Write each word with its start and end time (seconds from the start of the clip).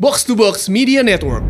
Box 0.00 0.22
to 0.22 0.36
Box 0.36 0.68
Media 0.68 1.02
Network. 1.02 1.42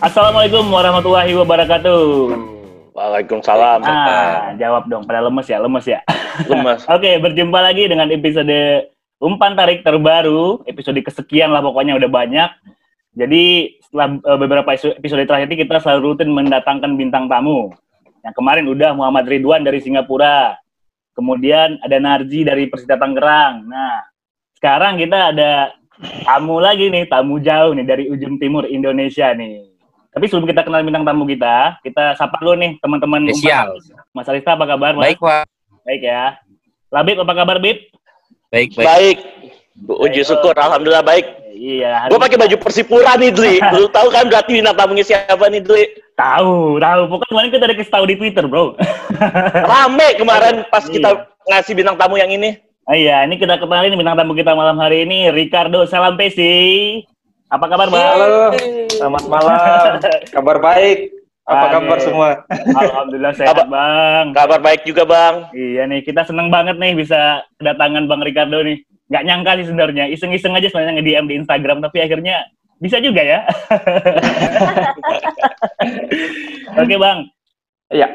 Assalamualaikum 0.00 0.72
warahmatullahi 0.72 1.36
wabarakatuh. 1.36 2.51
Waalaikumsalam. 3.12 3.84
Ah, 3.84 4.56
jawab 4.56 4.88
dong. 4.88 5.04
Pada 5.04 5.20
lemes 5.20 5.44
ya, 5.44 5.60
lemes 5.60 5.84
ya. 5.84 6.00
Lemas. 6.48 6.88
Oke, 6.96 7.20
berjumpa 7.20 7.60
lagi 7.60 7.84
dengan 7.84 8.08
episode 8.08 8.88
umpan 9.20 9.52
tarik 9.52 9.84
terbaru, 9.84 10.64
episode 10.64 10.96
kesekian 11.04 11.52
lah 11.52 11.60
pokoknya 11.60 12.00
udah 12.00 12.08
banyak. 12.08 12.50
Jadi 13.12 13.76
setelah 13.84 14.16
eh, 14.16 14.38
beberapa 14.40 14.70
episode 14.72 15.28
terakhir 15.28 15.46
ini 15.52 15.60
kita 15.60 15.84
selalu 15.84 16.16
rutin 16.16 16.32
mendatangkan 16.32 16.96
bintang 16.96 17.28
tamu. 17.28 17.68
Yang 18.24 18.34
kemarin 18.40 18.64
udah 18.72 18.90
Muhammad 18.96 19.28
Ridwan 19.28 19.60
dari 19.60 19.84
Singapura. 19.84 20.56
Kemudian 21.12 21.76
ada 21.84 22.00
Narji 22.00 22.48
dari 22.48 22.72
Persita 22.72 22.96
Tangerang. 22.96 23.68
Nah, 23.68 24.08
sekarang 24.56 24.96
kita 24.96 25.36
ada 25.36 25.76
tamu 26.24 26.56
lagi 26.56 26.88
nih, 26.88 27.04
tamu 27.04 27.36
jauh 27.36 27.76
nih 27.76 27.84
dari 27.84 28.04
ujung 28.08 28.40
timur 28.40 28.64
Indonesia 28.64 29.28
nih. 29.36 29.71
Tapi 30.12 30.24
sebelum 30.28 30.44
kita 30.44 30.60
kenal 30.62 30.84
bintang 30.84 31.08
tamu 31.08 31.24
kita, 31.24 31.80
kita 31.80 32.12
sapa 32.14 32.36
dulu 32.36 32.52
nih 32.54 32.76
teman-teman. 32.78 33.32
Spesial. 33.32 33.80
tarik. 33.80 34.12
Mas 34.12 34.28
Arista 34.28 34.52
apa 34.52 34.68
kabar? 34.68 34.92
Mas? 34.92 35.04
Baik, 35.08 35.18
Pak. 35.18 35.44
Baik 35.82 36.02
ya. 36.04 36.22
Labib 36.92 37.16
apa 37.24 37.32
kabar, 37.32 37.56
Bib? 37.56 37.88
Baik, 38.52 38.76
baik. 38.76 38.84
Baik. 38.84 39.18
Puji 39.82 40.20
syukur, 40.22 40.52
alhamdulillah 40.52 41.00
baik. 41.00 41.24
Iya, 41.52 42.10
Gue 42.10 42.18
pakai 42.18 42.36
baju 42.36 42.56
Persipura 42.58 43.16
nih, 43.16 43.32
Dli. 43.32 43.56
Lu 43.78 43.88
tahu 43.88 44.12
kan 44.12 44.28
berarti 44.28 44.60
bintang 44.60 44.76
tamunya 44.76 45.00
siapa 45.00 45.48
nih, 45.48 45.64
Dli? 45.64 45.84
tahu, 46.12 46.76
tahu. 46.76 47.00
Pokoknya 47.08 47.28
kemarin 47.32 47.48
kita 47.50 47.64
udah 47.64 47.76
kasih 47.80 47.92
tahu 47.92 48.04
di 48.04 48.16
Twitter, 48.20 48.44
Bro. 48.44 48.76
Rame 49.72 50.08
kemarin 50.20 50.54
pas 50.68 50.84
Iya. 50.84 50.92
kita 50.92 51.08
ngasih 51.48 51.72
bintang 51.72 51.96
tamu 51.96 52.20
yang 52.20 52.28
ini. 52.28 52.60
Ah, 52.82 52.98
iya, 52.98 53.22
ini 53.24 53.38
kita 53.38 53.56
kenalin 53.56 53.94
bintang 53.94 54.18
tamu 54.18 54.34
kita 54.34 54.52
malam 54.52 54.76
hari 54.76 55.06
ini 55.06 55.30
Ricardo 55.30 55.86
Salampesi. 55.86 57.00
Apa 57.52 57.68
kabar, 57.68 57.88
Bang? 57.92 58.00
Halo, 58.16 58.48
selamat 58.88 59.24
malam. 59.28 60.00
Kabar 60.40 60.56
baik. 60.56 61.12
Apa 61.44 61.66
kabar 61.68 61.98
semua? 62.00 62.28
Alhamdulillah 62.48 63.34
sehat, 63.36 63.52
Kabar- 63.52 63.68
Bang. 63.68 64.26
Kabar 64.32 64.60
baik 64.64 64.88
juga, 64.88 65.04
Bang. 65.04 65.52
Iya 65.52 65.84
nih, 65.84 66.00
kita 66.00 66.24
seneng 66.24 66.48
banget 66.48 66.80
nih 66.80 66.96
bisa 66.96 67.44
kedatangan 67.60 68.08
Bang 68.08 68.24
Ricardo 68.24 68.64
nih. 68.64 68.80
Nggak 69.12 69.24
nyangka 69.28 69.52
sih 69.60 69.66
sebenarnya, 69.68 70.04
iseng-iseng 70.08 70.56
aja 70.56 70.72
sebenarnya 70.72 70.96
nge-DM 70.96 71.26
di 71.28 71.34
Instagram, 71.44 71.84
tapi 71.84 72.00
akhirnya 72.00 72.48
bisa 72.80 72.96
juga 73.04 73.20
ya. 73.20 73.44
Oke 76.80 76.96
Bang, 76.96 77.28
Iya, 77.92 78.08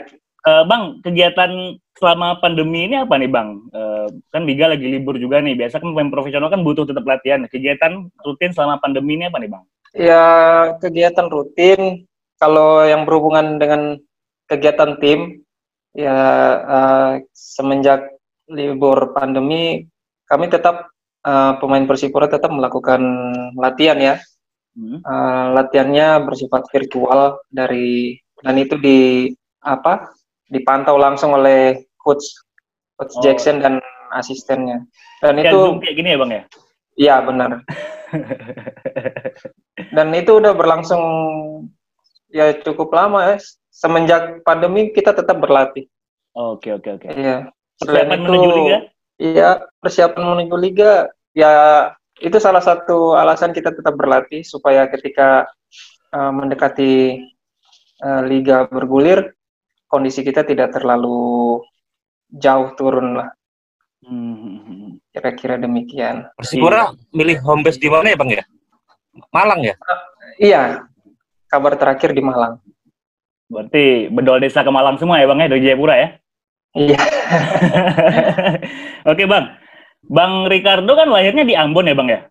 Eh, 0.47 0.63
bang, 0.63 1.03
kegiatan 1.03 1.75
selama 1.99 2.39
pandemi 2.39 2.87
ini 2.87 3.03
apa 3.03 3.19
nih 3.19 3.27
Bang? 3.27 3.67
Eh, 3.75 4.07
kan 4.31 4.47
Liga 4.47 4.71
lagi 4.71 4.87
libur 4.87 5.19
juga 5.19 5.43
nih, 5.43 5.59
biasa 5.59 5.83
kan 5.83 5.91
pemain 5.91 6.13
profesional 6.13 6.47
kan 6.47 6.63
butuh 6.63 6.87
tetap 6.87 7.03
latihan. 7.03 7.43
Kegiatan 7.51 8.07
rutin 8.23 8.55
selama 8.55 8.79
pandemi 8.79 9.19
ini 9.19 9.27
apa 9.27 9.43
nih 9.43 9.51
Bang? 9.51 9.65
ya 9.97 10.23
kegiatan 10.77 11.27
rutin. 11.27 12.05
Kalau 12.37 12.85
yang 12.85 13.09
berhubungan 13.09 13.57
dengan 13.57 13.97
kegiatan 14.45 15.01
tim, 15.01 15.41
ya 15.91 16.15
eh, 16.63 17.13
semenjak 17.33 18.13
libur 18.47 19.11
pandemi, 19.17 19.83
kami 20.29 20.47
tetap 20.47 20.93
eh, 21.27 21.53
pemain 21.59 21.83
Persipura 21.89 22.31
tetap 22.31 22.53
melakukan 22.53 23.01
latihan 23.57 23.99
ya. 23.99 24.15
Hmm? 24.77 25.01
Eh, 25.01 25.45
latihannya 25.59 26.23
bersifat 26.23 26.69
virtual 26.71 27.41
dari 27.49 28.15
dan 28.39 28.55
itu 28.61 28.77
di 28.77 29.27
apa? 29.65 30.13
Dipantau 30.47 30.95
langsung 30.95 31.35
oleh 31.35 31.87
coach 31.99 32.23
coach 32.97 33.13
Oh. 33.17 33.21
Jackson 33.21 33.61
dan 33.61 33.77
asistennya. 34.15 34.81
Dan 35.21 35.37
Kayak 35.37 35.53
itu 35.53 35.57
Zoom 35.59 35.77
kayak 35.83 35.95
gini 35.95 36.09
ya 36.09 36.17
Bang 36.17 36.31
ya? 36.31 36.43
Iya 36.97 37.15
benar. 37.21 37.49
Dan 39.95 40.07
itu 40.17 40.31
udah 40.41 40.53
berlangsung 40.57 41.03
ya 42.33 42.57
cukup 42.65 42.89
lama 42.95 43.35
ya. 43.35 43.37
Semenjak 43.69 44.41
pandemi 44.41 44.89
kita 44.89 45.13
tetap 45.13 45.37
berlatih. 45.37 45.85
Oke 46.33 46.73
oke 46.73 46.97
oke. 46.97 47.07
Iya. 47.13 47.53
Selain 47.77 48.09
Persiapan 48.09 48.17
itu, 48.17 48.25
menuju 48.25 48.49
Liga? 48.49 48.77
Iya 49.17 49.49
persiapan 49.81 50.23
menuju 50.33 50.55
liga. 50.57 50.93
Ya 51.37 51.53
itu 52.17 52.37
salah 52.41 52.65
satu 52.65 53.13
alasan 53.13 53.53
kita 53.53 53.69
tetap 53.69 53.93
berlatih 53.93 54.41
supaya 54.41 54.89
ketika 54.89 55.45
uh, 56.09 56.33
mendekati 56.33 57.21
uh, 58.01 58.25
liga 58.25 58.65
bergulir 58.65 59.36
kondisi 59.87 60.23
kita 60.23 60.43
tidak 60.43 60.75
terlalu 60.75 61.59
jauh 62.31 62.75
turun 62.75 63.23
lah. 63.23 63.29
Hmm. 64.03 64.99
Kira-kira 65.11 65.57
demikian. 65.57 66.29
Persipura 66.37 66.93
milih 67.11 67.41
home 67.41 67.65
base 67.65 67.81
di 67.81 67.89
mana 67.89 68.13
ya, 68.13 68.17
Bang 68.19 68.29
ya? 68.29 68.43
Malang 69.33 69.61
ya? 69.65 69.75
Iya. 70.37 70.85
Kabar 71.47 71.79
terakhir 71.79 72.13
di 72.13 72.21
Malang. 72.21 72.61
Berarti 73.47 74.11
bedol 74.11 74.43
desa 74.43 74.61
ke 74.61 74.69
Malang 74.69 74.99
semua 74.99 75.23
ya 75.23 75.25
Bang 75.25 75.39
ya 75.39 75.49
dari 75.49 75.63
Jayapura 75.63 75.95
ya? 75.95 76.09
Iya. 76.77 76.99
Oke 79.11 79.23
Bang, 79.25 79.57
Bang 80.05 80.45
Ricardo 80.51 80.93
kan 80.93 81.09
lahirnya 81.09 81.47
di 81.47 81.57
Ambon 81.57 81.89
ya 81.89 81.95
Bang 81.97 82.11
ya? 82.11 82.27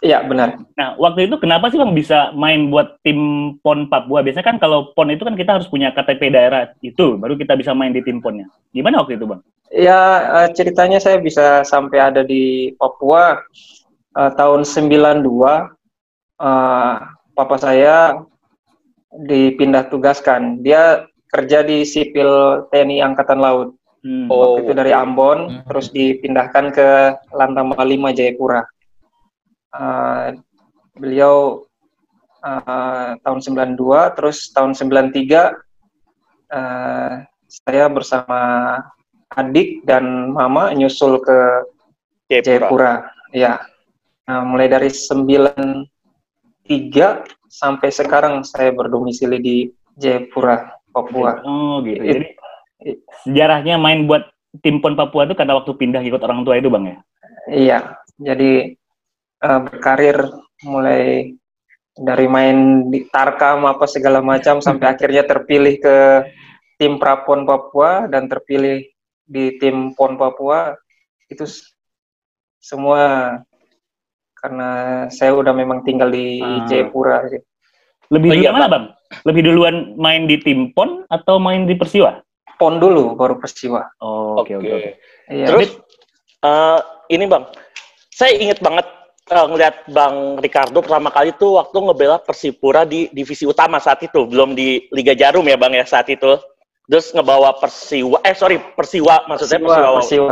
Iya 0.00 0.24
benar. 0.24 0.64
Nah, 0.80 0.96
waktu 0.96 1.28
itu 1.28 1.36
kenapa 1.36 1.68
sih 1.68 1.76
Bang 1.76 1.92
bisa 1.92 2.32
main 2.32 2.72
buat 2.72 2.96
tim 3.04 3.52
PON 3.60 3.92
Papua? 3.92 4.24
Biasanya 4.24 4.46
kan 4.48 4.56
kalau 4.56 4.96
PON 4.96 5.12
itu 5.12 5.28
kan 5.28 5.36
kita 5.36 5.60
harus 5.60 5.68
punya 5.68 5.92
KTP 5.92 6.32
daerah 6.32 6.72
itu, 6.80 7.20
baru 7.20 7.36
kita 7.36 7.52
bisa 7.52 7.76
main 7.76 7.92
di 7.92 8.00
tim 8.00 8.24
PON-nya. 8.24 8.48
Gimana 8.72 9.04
waktu 9.04 9.20
itu 9.20 9.28
Bang? 9.28 9.44
Ya 9.68 10.00
ceritanya 10.56 10.96
saya 10.96 11.20
bisa 11.20 11.60
sampai 11.68 12.00
ada 12.00 12.24
di 12.24 12.72
Papua 12.80 13.44
eh, 14.16 14.30
tahun 14.40 14.64
92. 14.64 15.68
eh, 16.40 16.94
papa 17.36 17.56
saya 17.60 18.24
dipindah 19.14 19.92
tugaskan. 19.92 20.64
Dia 20.64 21.04
kerja 21.28 21.60
di 21.60 21.84
sipil 21.84 22.64
TNI 22.72 23.04
Angkatan 23.04 23.42
Laut. 23.42 23.76
Hmm. 24.00 24.28
Oh. 24.32 24.56
Waktu 24.56 24.68
itu 24.68 24.72
dari 24.76 24.92
Ambon, 24.96 25.38
Hmm. 25.50 25.62
terus 25.68 25.88
dipindahkan 25.90 26.72
ke 26.72 26.88
Lantamal 27.32 27.84
5 27.84 28.12
Jayapura. 28.12 28.64
Eh, 29.74 30.28
beliau 30.94 31.66
eh, 32.46 33.10
tahun 33.18 33.40
92, 33.42 34.14
terus 34.14 34.54
tahun 34.54 34.78
93 34.78 35.50
eh, 36.54 37.12
saya 37.50 37.86
bersama 37.90 38.40
adik 39.34 39.82
dan 39.82 40.30
mama 40.30 40.70
nyusul 40.74 41.18
ke 41.18 41.38
Jayapura. 42.30 42.46
Jayapura. 42.46 42.92
Ya. 43.34 43.66
Nah, 44.30 44.46
mulai 44.46 44.70
dari 44.70 44.88
93 44.94 45.90
sampai 47.50 47.90
sekarang 47.90 48.46
saya 48.46 48.70
berdomisili 48.70 49.38
di 49.42 49.56
Jayapura, 49.98 50.70
Papua. 50.94 51.42
Oh 51.42 51.82
gitu. 51.82 52.02
It- 52.02 52.14
Jadi 52.14 52.26
sejarahnya 53.24 53.80
main 53.80 54.04
buat 54.04 54.28
tim 54.60 54.78
PON 54.78 54.94
Papua 54.94 55.24
itu 55.26 55.34
karena 55.34 55.56
waktu 55.56 55.72
pindah 55.74 56.04
ikut 56.04 56.20
orang 56.20 56.44
tua 56.44 56.60
itu 56.60 56.68
Bang 56.68 56.84
ya? 56.86 56.96
Iya, 57.48 57.78
jadi 58.20 58.76
eh, 59.44 59.60
berkarir 59.60 60.16
mulai 60.64 61.34
dari 61.94 62.26
main 62.26 62.88
di 62.90 63.06
Tarkam 63.06 63.68
apa 63.68 63.84
segala 63.86 64.18
macam 64.18 64.58
sampai 64.58 64.86
akhirnya 64.96 65.22
terpilih 65.22 65.78
ke 65.78 65.96
tim 66.74 66.98
Prapon 66.98 67.44
Papua 67.44 68.08
dan 68.08 68.26
terpilih 68.26 68.82
di 69.24 69.56
tim 69.56 69.94
PON 69.94 70.18
Papua 70.18 70.74
itu 71.28 71.46
semua 72.58 73.30
karena 74.36 74.70
saya 75.08 75.32
udah 75.32 75.56
memang 75.56 75.80
tinggal 75.80 76.12
di 76.12 76.36
Ah. 76.36 76.66
Jayapura. 76.68 77.24
sih. 77.28 77.40
Lebih 78.12 78.28
Oh, 78.28 78.34
dulu 78.36 78.44
iya, 78.44 78.50
mana 78.52 78.68
Bang? 78.68 78.84
Lebih 79.24 79.42
duluan 79.48 79.76
main 79.96 80.28
di 80.28 80.36
tim 80.36 80.68
PON 80.76 81.08
atau 81.08 81.40
main 81.40 81.64
di 81.64 81.72
Persiwa? 81.72 82.20
PON 82.60 82.76
dulu 82.76 83.16
baru 83.16 83.40
Persiwa. 83.40 83.80
Oh, 84.04 84.36
Oke 84.44 84.52
oke 84.54 84.68
oke. 84.68 84.90
Iya. 85.32 85.46
Terus 85.48 85.68
eh, 86.44 86.78
ini 87.08 87.24
Bang, 87.24 87.48
saya 88.12 88.36
inget 88.36 88.60
banget 88.60 88.84
eh, 89.30 89.46
ngeliat 89.48 89.88
Bang 89.88 90.36
Ricardo 90.40 90.78
pertama 90.84 91.08
kali 91.08 91.32
tuh 91.36 91.56
waktu 91.56 91.76
ngebela 91.80 92.20
Persipura 92.20 92.84
di 92.84 93.08
divisi 93.12 93.48
utama 93.48 93.80
saat 93.80 94.04
itu, 94.04 94.28
belum 94.28 94.52
di 94.52 94.84
Liga 94.92 95.16
Jarum 95.16 95.44
ya 95.48 95.56
Bang 95.56 95.72
ya 95.72 95.84
saat 95.88 96.08
itu. 96.12 96.36
Terus 96.84 97.16
ngebawa 97.16 97.56
Persiwa, 97.56 98.20
eh 98.20 98.36
sorry 98.36 98.60
Persiwa 98.76 99.24
maksudnya 99.24 99.56
Persiwa, 99.56 99.88
Persiwa. 99.96 100.28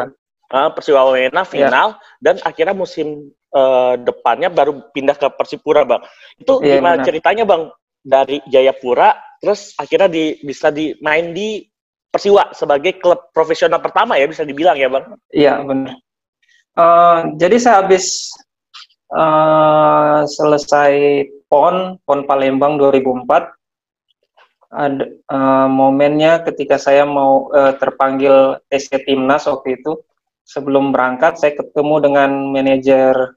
Ah, 0.52 0.68
Persiwa 0.68 1.00
Wamena 1.08 1.48
final 1.48 1.96
dan 2.20 2.36
akhirnya 2.44 2.76
musim 2.76 3.32
eh, 3.32 3.94
depannya 3.96 4.52
baru 4.52 4.84
pindah 4.92 5.16
ke 5.16 5.32
Persipura 5.32 5.88
bang. 5.88 6.04
Itu 6.36 6.60
Iya, 6.60 6.76
gimana 6.76 7.00
benar. 7.00 7.06
ceritanya 7.08 7.44
bang 7.48 7.62
dari 8.04 8.44
Jayapura 8.52 9.16
terus 9.40 9.72
akhirnya 9.80 10.12
di, 10.12 10.36
bisa 10.44 10.68
dimain 10.68 11.32
di 11.32 11.64
Persiwa 12.12 12.52
sebagai 12.52 13.00
klub 13.00 13.32
profesional 13.32 13.80
pertama 13.80 14.20
ya 14.20 14.28
bisa 14.28 14.44
dibilang 14.44 14.76
ya 14.76 14.92
bang. 14.92 15.04
Iya 15.32 15.54
benar. 15.64 15.96
Eh, 16.76 17.18
jadi 17.40 17.56
saya 17.56 17.80
habis 17.80 18.28
eh, 19.12 20.20
selesai 20.26 20.92
PON 21.52 22.00
PON 22.04 22.20
Palembang 22.24 22.80
2004 22.80 23.28
ada 24.72 25.04
eh, 25.04 25.68
momennya 25.68 26.40
ketika 26.48 26.80
saya 26.80 27.04
mau 27.04 27.52
eh, 27.52 27.76
terpanggil 27.76 28.56
TC 28.72 29.04
Timnas 29.04 29.44
waktu 29.44 29.76
itu 29.80 30.00
sebelum 30.48 30.90
berangkat 30.90 31.38
saya 31.38 31.52
ketemu 31.54 31.94
dengan 32.02 32.30
manajer 32.50 33.36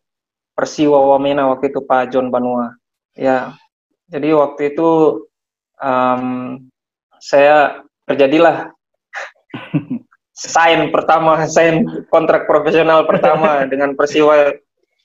Persiwa 0.56 1.12
Wamena 1.12 1.52
waktu 1.52 1.68
itu 1.68 1.84
Pak 1.84 2.16
John 2.16 2.32
Banua. 2.32 2.72
Ya, 3.12 3.60
jadi 4.08 4.32
waktu 4.32 4.72
itu 4.72 5.24
em, 5.84 6.24
saya 7.20 7.84
terjadilah 8.08 8.72
sign 10.32 10.96
pertama, 10.96 11.44
sign 11.44 12.08
kontrak 12.08 12.48
profesional 12.48 13.04
pertama 13.04 13.64
dengan 13.72 14.00
Persiwa 14.00 14.56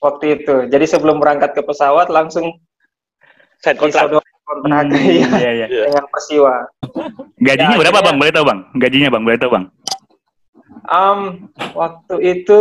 waktu 0.01 0.25
itu. 0.37 0.67
Jadi 0.67 0.85
sebelum 0.85 1.17
berangkat 1.17 1.53
ke 1.53 1.63
pesawat 1.63 2.09
langsung 2.09 2.57
Saya 3.61 3.77
kontrak. 3.77 4.09
kontrak 4.09 4.25
Hmm, 4.51 4.91
iya, 4.99 5.31
iya, 5.39 5.51
iya. 5.63 5.67
dengan 5.87 6.05
Persiwa. 6.11 6.67
Gajinya 7.39 7.71
Ya, 7.71 7.79
berapa 7.79 7.93
akhirnya- 7.95 8.03
bang? 8.03 8.17
Boleh 8.19 8.33
tahu 8.35 8.45
bang? 8.45 8.61
Gajinya 8.75 9.09
bang? 9.09 9.23
Boleh 9.23 9.39
tahu 9.39 9.51
bang? 9.53 9.65
Am, 10.83 11.21
waktu 11.73 12.15
itu 12.35 12.61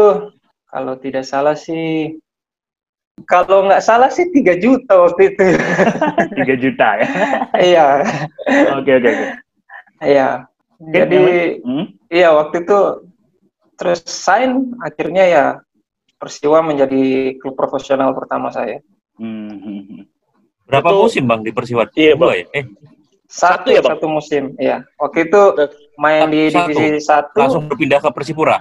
kalau 0.68 0.94
tidak 0.96 1.26
salah 1.26 1.58
sih 1.58 2.14
kalau 3.26 3.66
nggak 3.66 3.82
salah 3.82 4.08
sih 4.08 4.30
3 4.30 4.54
juta 4.56 4.94
waktu 4.96 5.34
itu. 5.34 5.46
3 6.46 6.56
juta 6.62 6.88
ya. 6.96 7.08
iya, 7.58 7.86
Oke 8.78 8.92
oke 8.94 9.10
oke. 9.10 9.26
iya. 10.00 10.46
Jadi 10.80 11.20
Hmm? 11.60 11.86
iya 12.08 12.32
waktu 12.32 12.64
itu 12.64 12.80
terus 13.76 14.00
sign 14.06 14.72
akhirnya 14.80 15.24
ya 15.26 15.46
Persiwa 16.20 16.60
menjadi 16.60 17.34
klub 17.40 17.56
profesional 17.56 18.12
pertama 18.12 18.52
saya. 18.52 18.84
Hmm. 19.16 20.04
Berapa 20.68 20.92
Itu- 20.92 21.02
musim 21.08 21.24
bang 21.26 21.42
di 21.42 21.52
Persiwa? 21.56 21.88
Iya, 21.96 22.14
Dua 22.14 22.36
Bang. 22.36 22.36
ya? 22.36 22.46
Eh, 22.54 22.66
Satu, 23.30 23.48
Satu 23.64 23.68
ya, 23.72 23.82
Bang? 23.86 23.92
satu 23.96 24.08
musim, 24.10 24.44
iya. 24.58 24.78
Waktu 24.98 25.30
itu 25.30 25.42
main 25.96 26.28
di 26.28 26.50
Satu. 26.50 26.66
divisi 26.74 26.98
satu, 27.00 27.38
langsung 27.38 27.70
berpindah 27.70 28.02
ke 28.02 28.10
Persipura. 28.12 28.58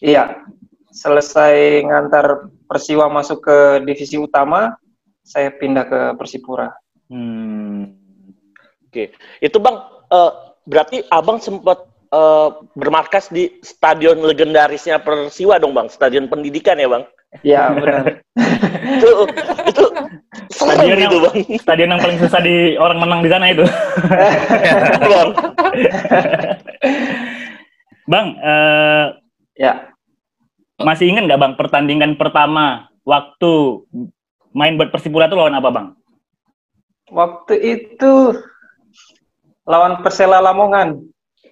iya. 0.00 0.40
Selesai 0.88 1.84
ngantar 1.84 2.48
Persiwa 2.64 3.10
masuk 3.12 3.44
ke 3.44 3.56
divisi 3.84 4.16
utama, 4.16 4.74
saya 5.20 5.52
pindah 5.52 5.84
ke 5.84 6.00
Persipura. 6.16 6.72
Hmm. 7.12 7.92
Oke, 8.86 9.12
itu 9.38 9.58
bang, 9.60 9.76
eh, 10.08 10.32
berarti 10.64 11.04
abang 11.10 11.36
sempat 11.36 11.84
eh, 12.16 12.48
bermarkas 12.74 13.28
di 13.28 13.60
stadion 13.60 14.24
legendarisnya 14.24 14.98
Persiwa 14.98 15.60
dong 15.60 15.76
bang, 15.76 15.92
stadion 15.92 16.26
pendidikan 16.26 16.80
ya 16.80 16.88
bang. 16.88 17.04
Iya 17.44 17.62
benar. 17.76 18.04
Itu 18.96 19.10
itu 19.68 19.84
Stadion 20.48 20.96
yang- 20.96 21.12
bang. 21.12 21.36
Stadion 21.60 21.90
yang 21.92 22.00
paling 22.00 22.16
susah 22.16 22.40
di 22.40 22.80
orang 22.80 22.96
menang 22.96 23.20
di 23.20 23.28
sana 23.28 23.52
itu. 23.52 23.64
bang. 25.12 25.28
Bang, 28.06 28.38
eh, 28.38 29.04
ya, 29.58 29.90
masih 30.78 31.10
ingat 31.10 31.26
nggak 31.26 31.40
bang 31.42 31.52
pertandingan 31.58 32.12
pertama 32.14 32.86
waktu 33.02 33.82
main 34.54 34.78
buat 34.78 34.94
Persipura 34.94 35.26
itu 35.26 35.36
lawan 35.36 35.58
apa 35.58 35.70
bang? 35.70 35.88
waktu 37.06 37.54
itu 37.62 38.34
lawan 39.62 40.02
Persela 40.02 40.42
Lamongan. 40.42 41.06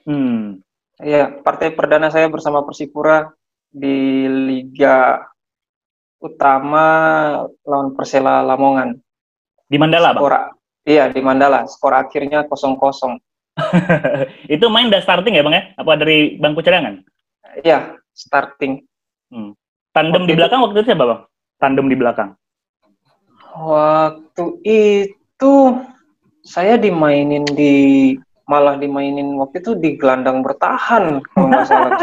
Hmm. 0.05 0.61
Iya, 1.01 1.43
partai 1.43 1.75
perdana 1.75 2.07
saya 2.09 2.31
bersama 2.31 2.63
Persipura 2.63 3.33
di 3.73 4.25
Liga 4.31 5.19
Utama 6.23 6.87
lawan 7.67 7.93
Persela 7.99 8.41
Lamongan. 8.41 8.97
Di 9.67 9.77
Mandala 9.77 10.15
bang. 10.15 10.23
Skor, 10.23 10.35
iya 10.87 11.05
di 11.11 11.21
Mandala. 11.21 11.67
Skor 11.67 11.93
akhirnya 11.99 12.47
0-0. 12.47 13.19
itu 14.55 14.65
main 14.71 14.89
udah 14.91 15.03
starting 15.03 15.35
ya 15.35 15.43
bang 15.43 15.55
ya? 15.57 15.63
Apa 15.77 15.99
dari 15.99 16.39
bangku 16.39 16.63
cadangan? 16.63 17.03
Iya, 17.61 17.99
starting. 18.15 18.85
Tandem 19.95 20.23
Waktu 20.25 20.31
di 20.31 20.33
itu- 20.35 20.41
belakang 20.41 20.61
waktu 20.63 20.75
itu 20.79 20.87
siapa 20.91 21.05
bang? 21.05 21.21
Tandem 21.59 21.87
di 21.91 21.97
belakang. 21.99 22.31
Waktu 23.55 24.45
itu 24.67 25.55
saya 26.43 26.75
dimainin 26.75 27.47
di 27.47 27.75
malah 28.45 28.77
dimainin 28.77 29.37
waktu 29.41 29.65
itu 29.65 29.73
di 29.77 29.97
gelandang 29.97 30.45
bertahan 30.45 31.25
kalau 31.33 31.47
nggak 31.49 31.67
salah. 31.69 31.91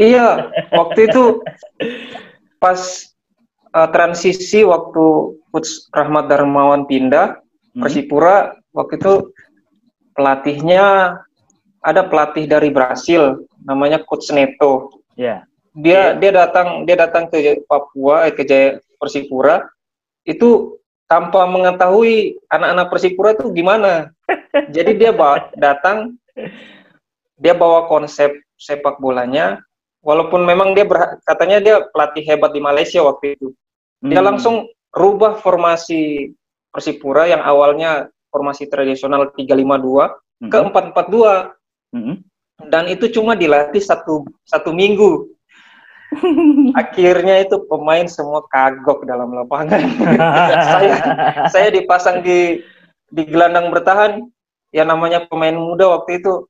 Iya, 0.00 0.48
waktu 0.72 1.12
itu 1.12 1.44
pas 2.56 2.80
uh, 3.76 3.88
transisi 3.92 4.64
waktu 4.64 5.36
Coach 5.52 5.92
Rahmat 5.92 6.32
Darmawan 6.32 6.88
pindah 6.88 7.36
Hmm. 7.78 7.86
Persipura 7.86 8.58
waktu 8.74 8.98
itu 8.98 9.14
pelatihnya 10.18 11.14
ada 11.78 12.02
pelatih 12.10 12.50
dari 12.50 12.74
Brasil 12.74 13.46
namanya 13.62 14.02
Coach 14.02 14.34
Neto. 14.34 15.02
Ya. 15.14 15.46
Dia 15.78 16.18
dia 16.18 16.34
datang 16.34 16.82
dia 16.88 16.98
datang 16.98 17.30
ke 17.30 17.62
Papua 17.70 18.26
eh, 18.26 18.34
ke 18.34 18.42
Jaya 18.42 18.82
Persipura 18.98 19.62
itu 20.26 20.77
tanpa 21.08 21.48
mengetahui 21.48 22.36
anak-anak 22.52 22.86
Persipura 22.92 23.32
itu 23.32 23.48
gimana. 23.50 24.12
Jadi 24.76 24.94
dia 24.94 25.10
bawa, 25.10 25.48
datang 25.56 26.14
dia 27.40 27.56
bawa 27.56 27.88
konsep 27.88 28.30
sepak 28.60 29.00
bolanya 29.00 29.64
walaupun 30.04 30.44
memang 30.44 30.76
dia 30.76 30.84
berha- 30.84 31.16
katanya 31.24 31.58
dia 31.58 31.76
pelatih 31.90 32.22
hebat 32.22 32.52
di 32.52 32.60
Malaysia 32.60 33.00
waktu 33.00 33.34
itu. 33.34 33.56
Dia 34.04 34.20
Hmm. 34.22 34.28
langsung 34.34 34.54
rubah 34.94 35.40
formasi 35.40 36.30
Persipura 36.68 37.24
yang 37.26 37.40
awalnya 37.40 38.12
formasi 38.28 38.68
tradisional 38.68 39.32
352 39.32 40.12
Hmm. 40.38 40.52
ke 40.52 40.56
442 40.60 41.56
Hmm. 41.90 42.20
dan 42.68 42.84
itu 42.86 43.08
cuma 43.08 43.32
dilatih 43.32 43.80
satu 43.80 44.28
satu 44.44 44.70
minggu. 44.70 45.32
Akhirnya 46.72 47.44
itu 47.44 47.60
pemain 47.68 48.08
semua 48.08 48.40
kagok 48.48 49.04
dalam 49.04 49.32
lapangan. 49.36 49.80
saya 50.72 50.94
saya 51.52 51.68
dipasang 51.68 52.24
di 52.24 52.64
di 53.12 53.22
gelandang 53.28 53.68
bertahan. 53.68 54.24
Ya 54.68 54.84
namanya 54.84 55.24
pemain 55.24 55.56
muda 55.56 55.88
waktu 55.88 56.20
itu 56.20 56.44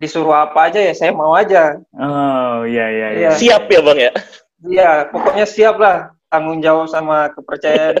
disuruh 0.00 0.32
apa 0.32 0.72
aja 0.72 0.80
ya 0.80 0.96
saya 0.96 1.12
mau 1.12 1.36
aja. 1.36 1.76
Oh 1.92 2.64
iya 2.64 2.86
iya 2.88 3.08
iya. 3.12 3.28
Iya. 3.28 3.30
Siap 3.36 3.68
ya 3.68 3.80
bang 3.84 3.98
ya. 4.00 4.12
Iya, 4.60 4.90
pokoknya 5.12 5.44
siap 5.48 5.76
lah 5.80 6.12
tanggung 6.32 6.60
jawab 6.64 6.88
sama 6.88 7.32
kepercayaan. 7.36 8.00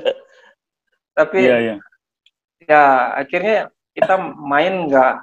Tapi 1.18 1.38
Iya 1.44 1.56
iya. 1.60 1.74
ya 2.64 2.84
akhirnya 3.20 3.56
kita 3.92 4.16
main 4.36 4.88
nggak 4.88 5.14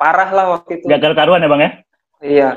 parah 0.00 0.30
lah 0.32 0.46
waktu 0.56 0.80
itu. 0.80 0.88
Gagal 0.88 1.12
karuan 1.12 1.44
ya 1.44 1.48
bang 1.52 1.60
ya? 1.60 1.70
Iya. 2.22 2.48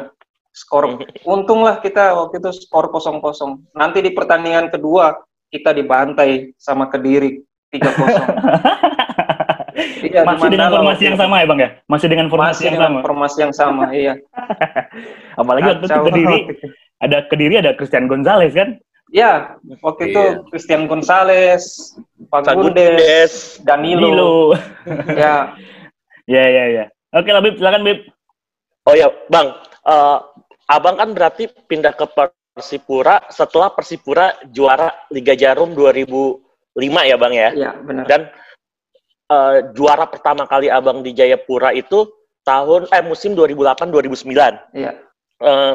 Skor 0.55 1.03
untunglah 1.27 1.83
kita 1.83 2.15
waktu 2.15 2.39
itu 2.39 2.63
skor 2.63 2.87
0-0. 2.87 3.19
Nanti 3.75 3.99
di 3.99 4.15
pertandingan 4.15 4.71
kedua 4.71 5.19
kita 5.51 5.75
dibantai 5.75 6.55
sama 6.55 6.87
Kediri 6.87 7.43
3-0. 7.75 7.83
Iya, 9.75 10.23
di 10.23 10.27
Masih 10.31 10.47
dengan 10.47 10.71
formasi 10.71 11.03
yang 11.03 11.17
sama 11.19 11.35
ya 11.43 11.45
bang 11.51 11.59
ya? 11.59 11.69
Masih 11.91 12.07
dengan 12.07 12.27
formasi 12.31 12.47
Masih 12.47 12.63
yang 12.63 12.75
dengan 12.79 12.87
sama. 12.87 12.99
formasi 13.03 13.37
yang 13.43 13.53
sama, 13.53 13.83
iya. 14.01 14.13
Apalagi 15.35 15.67
waktu 15.75 15.83
itu 15.83 15.99
kediri 16.07 16.37
ada 17.03 17.17
kediri 17.27 17.55
ada 17.59 17.71
Christian 17.75 18.07
Gonzalez 18.07 18.55
kan? 18.55 18.79
Ya, 19.11 19.59
waktu 19.83 20.15
itu 20.15 20.21
Iya. 20.23 20.39
Christian 20.47 20.87
Gonzalez, 20.87 21.91
Fagundes. 22.31 23.59
Danilo. 23.67 23.99
Nilo. 23.99 24.35
Ya, 25.19 25.59
Ya 26.23 26.43
ya 26.47 26.63
ya. 26.71 26.85
Oke 27.11 27.35
lah 27.35 27.43
Bib, 27.43 27.59
silakan 27.59 27.83
Bib. 27.83 27.99
Oh 28.87 28.95
ya 28.95 29.11
bang, 29.27 29.51
Eh, 29.85 30.17
abang 30.69 30.97
kan 30.97 31.09
berarti 31.13 31.49
pindah 31.69 31.93
ke 31.93 32.05
Persipura 32.55 33.19
setelah 33.27 33.69
Persipura 33.75 34.31
juara 34.49 34.87
Liga 35.11 35.35
Jarum 35.35 35.75
2005 35.75 36.39
ya 37.03 37.15
bang 37.19 37.33
ya. 37.35 37.49
iya 37.51 37.71
benar. 37.75 38.05
Dan 38.07 38.21
eh, 39.27 39.57
juara 39.75 40.07
pertama 40.07 40.47
kali 40.47 40.71
abang 40.71 41.03
di 41.03 41.11
Jayapura 41.11 41.75
itu 41.75 42.07
tahun 42.47 42.87
eh 42.95 43.03
musim 43.03 43.35
2008-2009. 43.35 44.71
Iya. 44.71 44.91
Eh, 45.43 45.73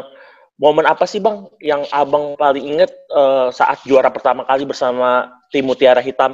momen 0.57 0.87
apa 0.89 1.05
sih 1.05 1.21
bang 1.21 1.45
yang 1.61 1.85
abang 1.93 2.33
paling 2.41 2.65
inget 2.65 2.91
eh, 3.13 3.49
saat 3.53 3.85
juara 3.85 4.09
pertama 4.09 4.49
kali 4.49 4.65
bersama 4.65 5.29
tim 5.53 5.69
Mutiara 5.69 6.01
Hitam? 6.01 6.33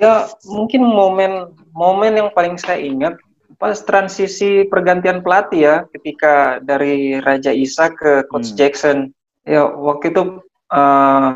Ya, 0.00 0.30
mungkin 0.48 0.80
momen 0.80 1.52
momen 1.76 2.16
yang 2.16 2.30
paling 2.32 2.56
saya 2.56 2.80
ingat 2.80 3.18
pas 3.56 3.80
transisi 3.80 4.68
pergantian 4.68 5.24
pelatih 5.24 5.60
ya, 5.62 5.76
ketika 5.88 6.60
dari 6.60 7.16
Raja 7.16 7.48
Isa 7.48 7.88
ke 7.88 8.28
Coach 8.28 8.52
Hmm. 8.52 8.58
Jackson. 8.58 8.96
Ya, 9.42 9.64
waktu 9.64 10.12
itu 10.12 10.22
eh, 10.68 11.32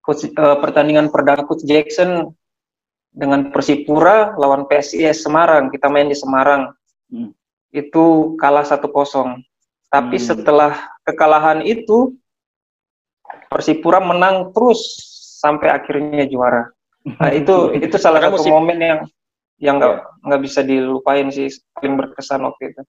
coach, 0.00 0.28
eh, 0.28 0.56
pertandingan 0.60 1.08
perdana 1.08 1.40
Coach 1.42 1.64
Jackson 1.64 2.36
dengan 3.08 3.48
Persipura 3.48 4.36
lawan 4.36 4.68
PSIS 4.68 5.24
Semarang. 5.24 5.72
Kita 5.72 5.88
main 5.88 6.06
di 6.06 6.16
Semarang. 6.16 6.74
Hmm. 7.08 7.32
itu 7.70 8.38
kalah 8.38 8.62
1-0. 8.62 9.42
Tapi 9.88 10.14
Hmm. 10.14 10.26
setelah 10.30 10.72
kekalahan 11.02 11.58
itu 11.60 12.14
Persipura 13.48 13.98
menang 13.98 14.50
terus 14.50 14.78
sampai 15.38 15.70
akhirnya 15.70 16.22
juara. 16.24 16.70
Nah, 17.18 17.30
itu 17.30 17.54
itu 17.84 17.96
salah 17.96 18.22
Karena 18.22 18.30
satu 18.30 18.46
musim- 18.46 18.54
momen 18.54 18.78
yang 18.78 19.00
yang 19.62 19.78
nggak 19.78 20.02
nggak 20.26 20.40
bisa 20.42 20.60
dilupain 20.60 21.30
sih 21.30 21.46
paling 21.78 21.94
berkesan 21.94 22.42
waktu 22.42 22.74
itu. 22.74 22.82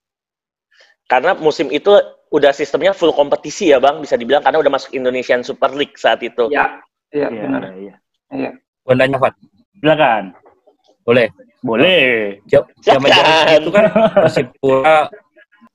Karena 1.06 1.38
musim 1.38 1.70
itu 1.70 1.94
udah 2.34 2.50
sistemnya 2.50 2.92
full 2.92 3.14
kompetisi 3.14 3.70
ya 3.70 3.78
bang, 3.78 4.02
bisa 4.02 4.18
dibilang 4.18 4.42
karena 4.42 4.58
udah 4.58 4.72
masuk 4.74 4.92
Indonesian 4.92 5.46
Super 5.46 5.70
League 5.72 5.94
saat 5.96 6.26
itu. 6.26 6.50
Ya, 6.50 6.82
iya 7.14 7.30
Iya, 7.30 7.42
benar. 7.46 7.62
iya. 7.78 7.96
Iya. 8.34 8.52
Gua 8.82 8.94
nanya, 8.98 9.18
Fat. 9.22 9.38
Silakan. 9.78 10.34
Boleh. 11.06 11.30
Boleh. 11.62 12.42
Zaman 12.82 13.10
Silakan. 13.10 13.46
itu 13.62 13.70
kan 13.70 13.86
Persipura 14.26 14.98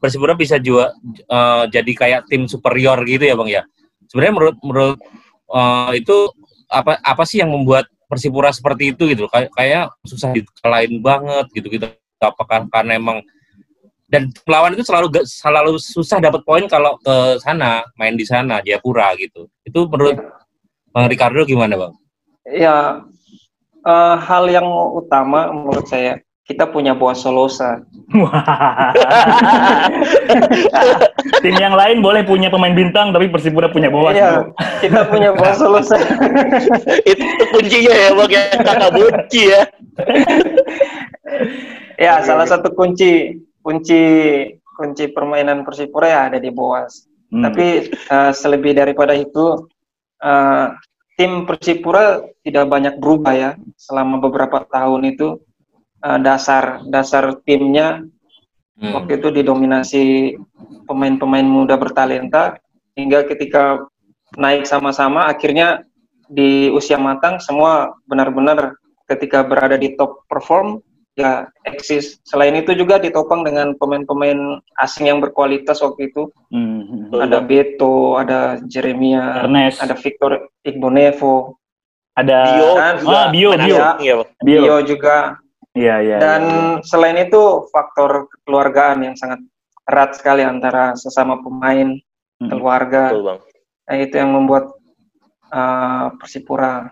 Persipura 0.03 0.35
bisa 0.35 0.57
juga 0.59 0.91
eh, 1.07 1.65
jadi 1.71 1.93
kayak 1.95 2.21
tim 2.27 2.51
superior 2.51 2.99
gitu 3.07 3.23
ya, 3.23 3.35
Bang 3.39 3.47
ya. 3.47 3.63
Sebenarnya 4.11 4.35
menurut 4.35 4.57
menurut 4.67 4.99
eh, 5.55 5.93
itu 6.03 6.17
apa 6.67 6.99
apa 6.99 7.23
sih 7.23 7.39
yang 7.39 7.55
membuat 7.55 7.87
Persipura 8.11 8.50
seperti 8.50 8.90
itu 8.90 9.07
gitu? 9.07 9.31
Kayak 9.31 9.55
kayak 9.55 9.85
susah 10.02 10.35
dikalahin 10.35 10.99
banget 10.99 11.47
gitu-gitu. 11.55 11.87
Apakah 12.19 12.67
karena 12.67 12.99
emang 12.99 13.23
dan 14.11 14.26
lawan 14.50 14.75
itu 14.75 14.83
selalu 14.83 15.23
selalu 15.23 15.79
susah 15.79 16.19
dapat 16.19 16.43
poin 16.43 16.67
kalau 16.67 16.99
ke 16.99 17.38
sana, 17.38 17.87
main 17.95 18.19
di 18.19 18.26
sana 18.26 18.59
Jayapura 18.59 19.14
gitu. 19.14 19.47
Itu 19.62 19.87
menurut 19.87 20.19
Bang 20.90 21.07
Ricardo 21.07 21.47
gimana, 21.47 21.79
Bang? 21.79 21.95
Ya, 22.50 23.07
eh, 23.87 24.17
hal 24.19 24.50
yang 24.50 24.67
utama 24.99 25.55
menurut 25.55 25.87
saya 25.87 26.19
kita 26.50 26.66
punya 26.66 26.99
Boas 26.99 27.23
Solosa. 27.23 27.87
Tim 31.47 31.54
yang 31.62 31.78
lain 31.78 32.02
boleh 32.02 32.26
punya 32.26 32.50
pemain 32.50 32.75
bintang, 32.75 33.14
tapi 33.14 33.30
Persipura 33.30 33.71
punya 33.71 33.87
Boas. 33.87 34.19
Iya, 34.19 34.50
kita 34.83 35.07
punya 35.07 35.30
Boas 35.30 35.62
Solosa. 35.62 35.95
itu 37.11 37.45
kuncinya 37.54 37.95
ya 37.95 38.11
bang 38.19 38.30
ya 38.35 38.42
kakak 38.66 38.90
bunci 38.99 39.42
ya. 39.47 39.62
ya, 42.11 42.19
salah 42.26 42.50
satu 42.50 42.75
kunci 42.75 43.38
kunci 43.62 44.02
kunci 44.75 45.04
permainan 45.14 45.62
Persipura 45.62 46.11
ya 46.11 46.21
ada 46.35 46.42
di 46.42 46.50
Boas. 46.50 47.07
Hmm. 47.30 47.47
Tapi 47.47 47.95
eh, 47.95 48.33
selebih 48.35 48.75
daripada 48.75 49.14
itu 49.14 49.71
eh, 50.19 50.66
tim 51.14 51.47
Persipura 51.47 52.26
tidak 52.42 52.66
banyak 52.66 52.99
berubah 52.99 53.38
ya 53.38 53.50
selama 53.78 54.19
beberapa 54.19 54.66
tahun 54.66 55.14
itu 55.14 55.38
eh, 56.00 56.19
dasar 56.21 56.85
dasar 56.88 57.37
timnya 57.45 58.04
Hmm. 58.80 58.97
waktu 58.97 59.21
itu 59.21 59.28
didominasi 59.28 60.04
pemain-pemain 60.88 61.45
muda 61.45 61.76
bertalenta 61.76 62.57
hingga 62.97 63.28
ketika 63.28 63.85
naik 64.40 64.64
sama-sama 64.64 65.28
akhirnya 65.28 65.85
di 66.33 66.73
usia 66.73 66.97
matang 66.97 67.37
semua 67.45 67.92
benar-benar 68.09 68.80
ketika 69.04 69.45
berada 69.45 69.76
di 69.76 70.00
top 70.00 70.25
perform 70.33 70.80
ya 71.12 71.45
eksis. 71.69 72.25
Selain 72.25 72.57
itu 72.57 72.73
juga 72.73 72.97
ditopang 72.97 73.45
dengan 73.45 73.76
pemain-pemain 73.76 74.64
asing 74.80 75.12
yang 75.12 75.21
berkualitas 75.21 75.85
waktu 75.85 76.09
itu. 76.09 76.33
Hmm. 76.49 77.12
Betul, 77.12 77.21
Ada. 77.21 77.38
Beto, 77.45 78.16
ada 78.16 78.40
Jeremia, 78.64 79.45
Ernest, 79.45 79.85
ada 79.85 79.92
Victor 79.92 80.49
Igbonevo, 80.64 81.61
ada 82.16 82.38
Bio 82.49 82.69
kan? 82.80 82.95
juga 82.97 83.12
Ah, 83.12 83.28
Bio, 83.28 83.50
Bio. 83.61 83.76
ya, 84.00 84.14
Bang. 84.25 84.28
Bio. 84.40 84.61
Bio 84.64 84.76
juga. 84.88 85.16
Iya, 85.71 85.95
iya. 86.00 86.17
Dan 86.19 86.41
iya. 86.43 86.83
selain 86.83 87.17
itu 87.17 87.65
faktor 87.71 88.27
kekeluargaan 88.29 89.03
yang 89.03 89.15
sangat 89.15 89.39
erat 89.85 90.15
sekali 90.15 90.43
antara 90.43 90.95
sesama 90.95 91.39
pemain, 91.39 91.95
Hmm. 92.37 92.49
keluarga. 92.49 93.12
Betul 93.12 93.23
bang. 93.23 93.39
Nah, 93.85 93.95
itu 93.99 94.15
yang 94.17 94.31
membuat 94.33 94.65
uh, 95.49 96.09
Persipura 96.17 96.89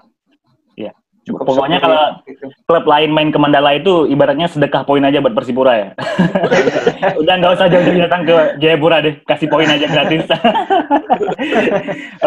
Iya. 0.75 0.93
cukup 1.25 1.47
Pokoknya 1.47 1.79
kalau- 1.79 2.21
gitu. 2.23 2.45
klub 2.65 2.85
lain 2.85 3.09
main 3.09 3.31
ke 3.31 3.37
Mandala 3.37 3.73
itu 3.73 4.05
ibaratnya 4.05 4.45
sedekah 4.45 4.83
poin 4.83 5.01
aja 5.01 5.19
buat 5.19 5.33
Persipura 5.33 5.73
ya. 5.73 5.89
Udah 7.23 7.33
nggak 7.35 7.53
usah 7.55 7.67
jauh-jauh 7.67 7.99
datang 7.99 8.21
ke 8.25 8.35
Jayapura 8.59 9.01
deh, 9.01 9.15
kasih 9.25 9.47
poin 9.47 9.65
aja 9.65 9.85
gratis. 9.87 10.23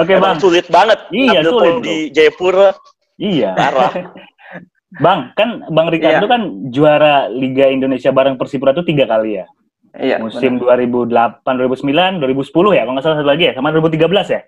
Oke 0.01 0.11
Emang 0.15 0.33
bang, 0.33 0.37
sulit 0.39 0.65
banget 0.67 0.97
Iya, 1.11 1.39
ambil 1.41 1.51
sulit, 1.51 1.73
di 1.83 1.95
Jayapura 2.09 2.69
iya. 3.17 3.49
parah. 3.53 3.91
Bang, 4.99 5.31
kan 5.39 5.63
Bang 5.71 5.87
Ricardo 5.87 6.27
Iya. 6.27 6.33
kan 6.35 6.41
juara 6.67 7.31
Liga 7.31 7.71
Indonesia 7.71 8.11
bareng 8.11 8.35
Persipura 8.35 8.75
itu 8.75 8.83
tiga 8.83 9.07
kali 9.07 9.39
ya. 9.39 9.45
Iya, 9.95 10.19
Musim 10.19 10.59
benar. 10.59 10.79
2008, 10.83 11.55
2009, 11.55 12.19
2010 12.19 12.75
ya, 12.75 12.83
kalau 12.83 12.93
nggak 12.95 13.05
salah 13.07 13.17
satu 13.23 13.29
lagi 13.31 13.43
ya, 13.47 13.53
sama 13.55 13.71
2013 13.71 14.27
ya. 14.27 14.41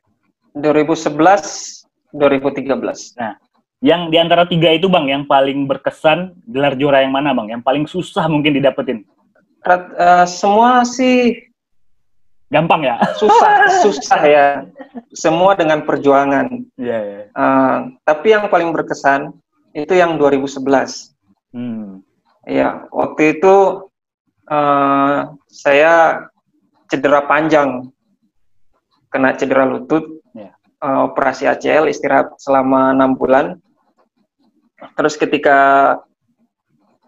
2011, 0.55 1.87
2013. 2.11 3.15
Yang 3.83 4.01
di 4.11 4.17
antara 4.19 4.43
tiga 4.47 4.71
itu 4.71 4.87
bang, 4.87 5.11
yang 5.11 5.23
paling 5.27 5.67
berkesan 5.67 6.31
gelar 6.47 6.75
juara 6.79 7.03
yang 7.03 7.11
mana 7.11 7.35
bang? 7.35 7.59
Yang 7.59 7.63
paling 7.67 7.83
susah 7.87 8.27
mungkin 8.31 8.55
didapetin. 8.55 9.03
Rat- 9.63 9.95
uh, 9.95 10.27
semua 10.27 10.83
sih 10.83 11.39
Gampang 12.53 12.85
ya? 12.85 13.01
susah, 13.21 13.81
susah 13.81 14.21
ya. 14.29 14.47
Semua 15.09 15.57
dengan 15.57 15.81
perjuangan. 15.81 16.53
Iya. 16.77 16.99
iya. 17.01 17.21
Uh, 17.33 17.97
tapi 18.05 18.29
yang 18.29 18.45
paling 18.45 18.69
berkesan 18.69 19.33
itu 19.73 19.93
yang 19.97 20.21
2011. 20.21 21.13
Hmm. 21.53 22.05
Ya, 22.45 22.85
waktu 22.93 23.37
itu 23.37 23.89
eh, 24.49 25.19
saya 25.49 25.93
cedera 26.89 27.25
panjang, 27.25 27.89
kena 29.09 29.33
cedera 29.37 29.65
lutut, 29.65 30.21
Ya. 30.37 30.53
eh, 30.81 30.99
operasi 31.09 31.49
ACL, 31.49 31.89
istirahat 31.89 32.37
selama 32.37 32.93
enam 32.93 33.17
bulan. 33.17 33.57
Terus 34.93 35.17
ketika 35.17 35.59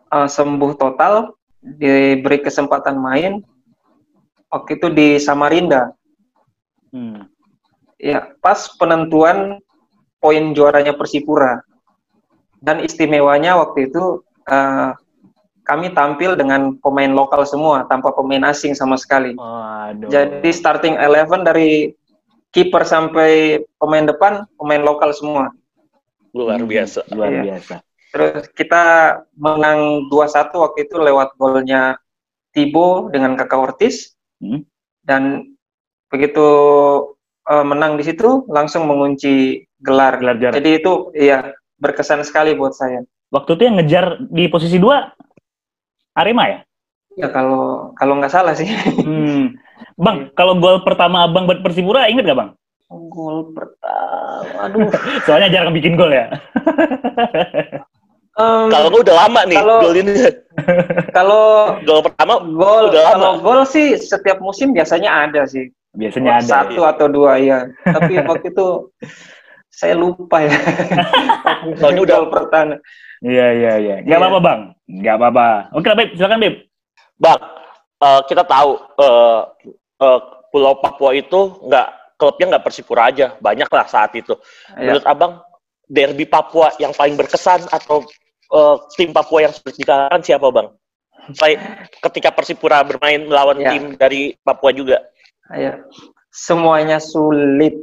eh, 0.09 0.29
sembuh 0.29 0.73
total, 0.77 1.37
diberi 1.61 2.41
kesempatan 2.45 2.97
main, 2.97 3.41
waktu 4.53 4.77
itu 4.77 4.87
di 4.93 5.07
Samarinda. 5.17 5.93
Hmm. 6.93 7.25
Ya, 7.97 8.31
pas 8.39 8.69
penentuan 8.77 9.59
poin 10.21 10.53
juaranya 10.53 10.93
Persipura. 10.93 11.61
Dan 12.65 12.81
istimewanya 12.81 13.61
waktu 13.61 13.93
itu 13.93 14.25
eh, 14.49 14.89
kami 15.65 15.93
tampil 15.93 16.33
dengan 16.33 16.77
pemain 16.81 17.09
lokal 17.13 17.45
semua 17.45 17.85
tanpa 17.85 18.09
pemain 18.13 18.49
asing 18.49 18.73
sama 18.73 18.97
sekali. 18.97 19.37
Waduh. 19.37 20.09
Jadi 20.09 20.49
starting 20.49 20.97
11 20.97 21.45
dari 21.45 21.93
kiper 22.49 22.81
sampai 22.85 23.61
pemain 23.77 24.05
depan 24.05 24.49
pemain 24.57 24.81
lokal 24.81 25.13
semua. 25.13 25.53
Luar 26.33 26.57
Hmm, 26.57 26.69
biasa. 26.69 27.05
Luar 27.13 27.29
Iya. 27.31 27.43
biasa. 27.53 27.75
Terus 28.15 28.43
kita 28.55 28.83
menang 29.35 30.07
2-1 30.09 30.57
waktu 30.57 30.89
itu 30.89 30.95
lewat 30.97 31.37
golnya 31.37 31.99
Tibo 32.55 33.11
dengan 33.11 33.35
Kakak 33.35 33.59
Ortiz. 33.61 34.15
Hmm. 34.41 34.65
Dan 35.05 35.53
begitu 36.09 36.47
eh, 37.45 37.65
menang 37.65 37.93
di 37.99 38.03
situ 38.05 38.41
langsung 38.49 38.89
mengunci 38.89 39.65
gelar. 39.77 40.17
Gelar. 40.17 40.53
Jadi 40.55 40.69
itu 40.81 41.13
iya 41.13 41.53
berkesan 41.85 42.21
sekali 42.21 42.51
buat 42.51 42.73
saya. 42.73 43.05
Waktu 43.29 43.53
itu 43.53 43.63
yang 43.63 43.75
ngejar 43.77 44.05
di 44.25 44.49
posisi 44.49 44.75
dua 44.75 45.13
Arema 46.11 46.47
ya? 46.47 46.59
Ya 47.15 47.27
kalau 47.29 47.93
kalau 47.93 48.17
nggak 48.17 48.33
salah 48.33 48.57
sih. 48.57 48.67
Hmm. 48.99 49.53
Bang, 49.95 50.33
kalau 50.33 50.55
gol 50.55 50.81
pertama 50.81 51.23
abang 51.23 51.45
buat 51.45 51.59
Persipura 51.59 52.07
inget 52.07 52.25
gak 52.25 52.35
bang? 52.35 52.49
Gol 52.87 53.51
pertama, 53.51 54.59
aduh. 54.61 54.87
Soalnya 55.27 55.47
jarang 55.49 55.71
bikin 55.71 55.95
gol 55.95 56.11
ya. 56.11 56.27
Em, 58.35 58.67
Kalau 58.67 58.91
gue 58.91 58.99
udah 58.99 59.15
lama 59.17 59.47
nih 59.47 59.55
Kalau- 59.55 59.79
gol 59.79 59.95
ini. 59.95 60.11
kalau 61.11 61.43
Gol 61.83 62.01
pertama 62.03 62.43
gol 62.43 62.91
Udah 62.91 63.01
lama. 63.01 63.11
kalau 63.15 63.31
gol 63.39 63.61
sih 63.63 63.95
setiap 63.95 64.43
musim 64.43 64.75
biasanya 64.75 65.23
ada 65.23 65.47
sih. 65.47 65.71
Biasanya 65.95 66.43
ada. 66.43 66.47
Satu 66.67 66.83
atau 66.83 67.07
dua 67.07 67.39
ya. 67.39 67.63
Tapi 67.81 68.19
waktu 68.19 68.51
itu 68.51 68.91
saya 69.75 69.93
lupa 69.93 70.39
ya. 70.39 70.55
Soalnya 71.79 72.01
udah- 72.01 72.31
pertama. 72.31 72.75
Iya 73.19 73.47
iya 73.51 73.73
iya. 73.75 73.95
Gak 74.01 74.07
Iya. 74.07 74.17
apa-apa 74.19 74.39
bang. 74.39 74.59
Gak 75.01 75.15
apa-apa. 75.17 75.47
Oke 75.73 75.89
Beb, 75.91 76.09
silakan 76.13 76.39
Beb. 76.39 76.55
Bang, 77.15 77.39
eh, 77.99 78.21
kita 78.25 78.43
tahu 78.43 78.71
eh, 78.97 79.41
eh, 79.99 80.19
Pulau 80.51 80.79
Papua 80.79 81.11
itu 81.11 81.59
nggak 81.61 81.87
klubnya 82.15 82.45
nggak 82.49 82.63
Persipura 82.63 83.11
aja, 83.11 83.35
banyak 83.37 83.67
lah 83.67 83.85
saat 83.85 84.15
itu. 84.15 84.35
Ya. 84.71 84.87
Menurut 84.87 85.05
abang, 85.05 85.31
derby 85.85 86.23
Papua 86.23 86.71
yang 86.77 86.91
paling 86.91 87.15
berkesan 87.15 87.67
atau 87.67 88.03
eh, 88.47 88.75
tim 88.95 89.11
Papua 89.11 89.43
yang 89.43 89.51
sulit 89.51 89.75
dikalahkan 89.75 90.21
siapa 90.21 90.47
bang? 90.47 90.67
Selain 91.33 91.57
ketika 92.03 92.29
Persipura 92.29 92.85
bermain 92.85 93.25
melawan 93.25 93.57
Ya. 93.57 93.73
tim 93.73 93.97
dari 93.97 94.37
Papua 94.37 94.69
juga. 94.69 95.01
Ya. 95.51 95.81
Semuanya 96.35 96.99
sulit. 96.99 97.79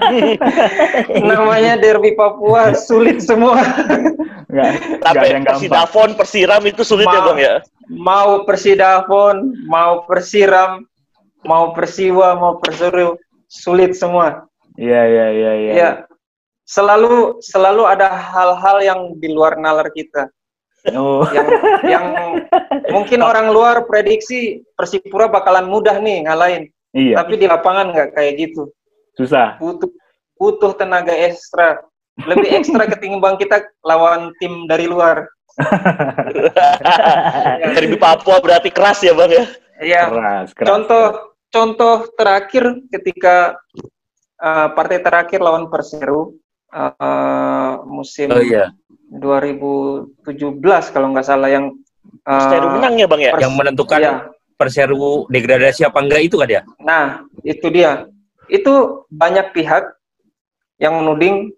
Namanya 1.28 1.76
Derby 1.76 2.16
Papua 2.16 2.72
sulit 2.72 3.20
semua. 3.20 3.60
Nggak, 4.48 4.70
nggak 4.72 5.04
ada 5.04 5.12
Sampai 5.12 5.28
yang 5.28 5.44
gampang. 5.44 5.60
Persidafon, 5.60 6.08
Persiram 6.16 6.62
itu 6.64 6.82
sulit 6.82 7.06
ya 7.06 7.20
Ma- 7.20 7.26
bang 7.28 7.38
ya. 7.38 7.54
Mau 7.92 8.48
Persidafon, 8.48 9.36
mau 9.68 10.08
Persiram, 10.08 10.88
mau 11.44 11.76
Persiwa, 11.76 12.32
mau 12.40 12.56
Perseru, 12.56 13.20
sulit 13.44 13.92
semua. 13.92 14.48
Iya, 14.80 15.02
iya, 15.04 15.26
iya, 15.28 15.52
iya. 15.52 15.72
Ya, 15.76 15.90
selalu 16.64 17.42
selalu 17.44 17.84
ada 17.84 18.08
hal-hal 18.08 18.76
yang 18.80 19.00
di 19.20 19.28
luar 19.28 19.60
nalar 19.60 19.92
kita. 19.92 20.32
Oh. 20.96 21.28
Yang 21.28 21.48
yang 21.84 22.04
mungkin 22.94 23.20
orang 23.20 23.52
luar 23.52 23.84
prediksi 23.84 24.64
Persipura 24.72 25.28
bakalan 25.28 25.68
mudah 25.68 26.00
nih 26.00 26.24
ngalahin, 26.24 26.72
Iya, 26.90 27.22
tapi 27.22 27.38
di 27.38 27.46
lapangan 27.46 27.94
nggak 27.94 28.08
kayak 28.18 28.32
gitu. 28.38 28.62
susah. 29.14 29.58
butuh 29.60 29.90
butuh 30.40 30.72
tenaga 30.74 31.12
ekstra 31.12 31.84
lebih 32.24 32.48
ekstra 32.56 32.88
ketimbang 32.88 33.36
kita 33.36 33.60
lawan 33.84 34.32
tim 34.40 34.64
dari 34.64 34.88
luar 34.88 35.28
Derby 37.76 37.96
Papua 38.00 38.40
berarti 38.40 38.72
keras 38.72 39.04
ya 39.04 39.12
bang 39.12 39.30
ya. 39.30 39.44
ya 39.80 40.02
Keras, 40.08 40.48
keras. 40.56 40.68
contoh 40.68 41.04
contoh 41.50 41.94
terakhir 42.16 42.64
ketika 42.88 43.58
uh, 44.40 44.68
partai 44.72 45.04
terakhir 45.04 45.44
lawan 45.44 45.68
Perseru 45.68 46.40
uh, 46.72 47.84
musim 47.84 48.32
Oh 48.32 48.40
iya, 48.40 48.72
2017 49.12 50.24
kalau 50.94 51.12
nggak 51.12 51.26
salah 51.26 51.50
yang 51.52 51.76
uh, 52.24 52.32
Perseru 52.40 52.66
menang 52.78 52.94
ya 52.96 53.06
bang 53.10 53.20
ya. 53.20 53.30
Pers- 53.36 53.42
yang 53.44 53.52
menentukan 53.58 53.98
ya. 54.00 54.12
Perseru 54.60 55.24
degradasi 55.32 55.88
apa 55.88 56.04
enggak 56.04 56.28
itu 56.28 56.36
kan 56.36 56.48
ya? 56.52 56.62
Nah, 56.84 57.24
itu 57.40 57.64
dia. 57.72 58.04
Itu 58.52 59.08
banyak 59.08 59.56
pihak 59.56 59.88
yang 60.76 61.00
menuding 61.00 61.48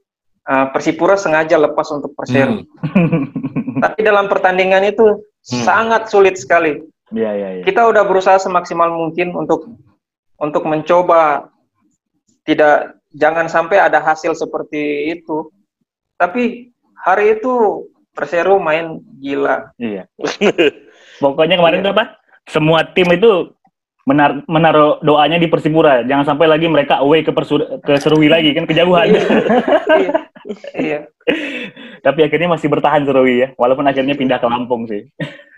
uh, 0.46 0.70
Persipura 0.70 1.18
sengaja 1.18 1.58
lepas 1.58 1.90
untuk 1.90 2.14
Perseru. 2.14 2.62
Hmm. 2.62 3.26
Tapi 3.82 3.98
dalam 4.06 4.30
pertandingan 4.30 4.86
itu 4.86 5.18
Hmm. 5.42 5.66
sangat 5.66 6.06
sulit 6.06 6.38
sekali. 6.38 6.78
Iya, 7.10 7.30
iya, 7.34 7.48
iya. 7.58 7.62
Kita 7.66 7.90
udah 7.90 8.06
berusaha 8.06 8.38
semaksimal 8.38 8.94
mungkin 8.94 9.34
untuk 9.34 9.74
untuk 10.38 10.62
mencoba 10.70 11.50
tidak 12.46 12.94
jangan 13.10 13.50
sampai 13.50 13.82
ada 13.82 13.98
hasil 13.98 14.38
seperti 14.38 15.10
itu. 15.18 15.50
Tapi 16.14 16.70
hari 16.94 17.34
itu 17.42 17.84
Perseru 18.14 18.62
main 18.62 19.02
gila. 19.18 19.74
Iya. 19.82 20.06
Pokoknya 21.22 21.58
kemarin 21.58 21.82
tuh 21.82 21.90
apa? 21.90 22.21
Semua 22.44 22.82
tim 22.84 23.06
itu 23.08 23.54
menar 24.02 24.42
menaruh 24.46 24.98
doanya 24.98 25.38
di 25.38 25.46
Persipura. 25.46 26.02
Jangan 26.02 26.26
sampai 26.26 26.46
lagi 26.46 26.66
mereka 26.66 26.98
away 26.98 27.22
ke 27.22 27.30
Persu- 27.30 27.78
ke 27.78 27.94
Serui 27.96 28.26
lagi 28.26 28.50
kan 28.50 28.66
kejauhan. 28.66 29.14
iya. 29.94 30.12
iya. 30.74 30.98
Tapi 32.02 32.20
akhirnya 32.22 32.50
masih 32.50 32.66
bertahan 32.66 33.06
Serui 33.06 33.46
ya, 33.46 33.48
walaupun 33.54 33.86
akhirnya 33.86 34.18
pindah 34.18 34.38
ke 34.38 34.46
Lampung 34.46 34.90
sih. 34.90 35.06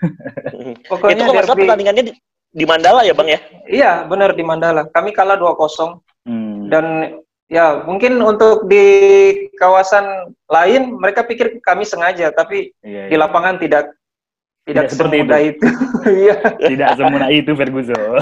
Pokoknya 0.93 1.25
itu 1.25 1.33
derby- 1.33 1.65
pertandingannya 1.65 2.05
di, 2.05 2.13
di 2.53 2.65
Mandala 2.65 3.01
ya 3.01 3.17
bang 3.17 3.29
ya. 3.33 3.41
Iya, 3.65 3.93
benar 4.05 4.37
di 4.37 4.45
Mandala. 4.45 4.89
Kami 4.89 5.11
kalah 5.11 5.37
2-0 5.37 6.01
Hmm. 6.25 6.73
dan 6.73 6.85
ya 7.53 7.85
mungkin 7.85 8.17
untuk 8.17 8.65
di 8.65 8.81
kawasan 9.61 10.33
lain 10.49 10.97
mereka 10.97 11.21
pikir 11.21 11.61
kami 11.61 11.85
sengaja, 11.85 12.33
tapi 12.33 12.73
Iya, 12.81 13.13
di 13.13 13.17
iya. 13.17 13.21
lapangan 13.21 13.61
tidak 13.61 13.93
tidak, 14.65 14.89
Tidak 14.89 14.91
seperti 14.91 15.17
semudah 15.21 15.41
itu. 15.41 15.67
Iya. 16.25 16.37
Tidak 16.59 16.91
semudah 16.97 17.29
itu 17.31 17.51
Ferguson. 17.53 18.17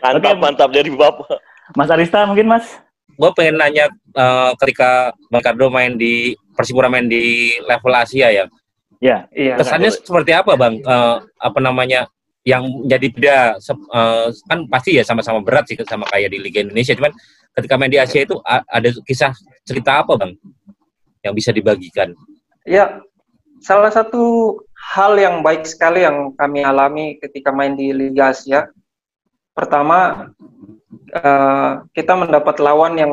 Mantap 0.00 0.34
Oke. 0.34 0.40
mantap 0.40 0.68
Derby 0.72 0.92
Papua. 0.92 1.38
Mas 1.72 1.88
Arista 1.88 2.24
mungkin 2.24 2.48
Mas? 2.48 2.66
Gue 3.12 3.30
pengen 3.32 3.60
nanya 3.60 3.86
eh, 3.92 4.50
ketika 4.58 5.12
Bang 5.28 5.44
Kardo 5.44 5.68
main 5.68 5.94
di 5.94 6.32
Persipura 6.52 6.88
main 6.88 7.04
di 7.04 7.52
level 7.62 7.92
Asia 7.92 8.28
ya, 8.28 8.44
Ya. 8.98 9.26
Iya. 9.30 9.58
kesannya 9.58 9.90
seperti 9.90 10.32
apa 10.32 10.52
Bang? 10.54 10.80
Eh, 10.80 11.16
apa 11.20 11.58
namanya? 11.60 12.08
Yang 12.42 12.62
jadi 12.90 13.06
beda 13.08 13.36
se- 13.56 13.76
eh, 13.94 14.28
kan 14.44 14.66
pasti 14.66 14.98
ya 14.98 15.04
sama-sama 15.06 15.38
berat 15.40 15.68
sih 15.68 15.78
sama 15.84 16.08
kayak 16.08 16.32
di 16.32 16.38
Liga 16.40 16.58
Indonesia, 16.60 16.92
cuman 16.92 17.12
ketika 17.54 17.74
main 17.76 17.92
di 17.92 18.00
Asia 18.00 18.24
itu 18.24 18.34
ada 18.44 18.88
kisah 19.04 19.30
cerita 19.62 20.02
apa 20.02 20.16
Bang 20.18 20.32
yang 21.22 21.32
bisa 21.32 21.54
dibagikan? 21.54 22.10
Ya, 22.66 22.98
salah 23.60 23.94
satu 23.94 24.58
hal 24.82 25.14
yang 25.14 25.46
baik 25.46 25.62
sekali 25.62 26.02
yang 26.02 26.34
kami 26.34 26.66
alami 26.66 27.14
ketika 27.22 27.54
main 27.54 27.78
di 27.78 27.94
Liga 27.94 28.34
Asia. 28.34 28.66
Pertama, 29.54 30.28
eh, 31.14 31.72
kita 31.94 32.18
mendapat 32.18 32.58
lawan 32.58 32.98
yang 32.98 33.12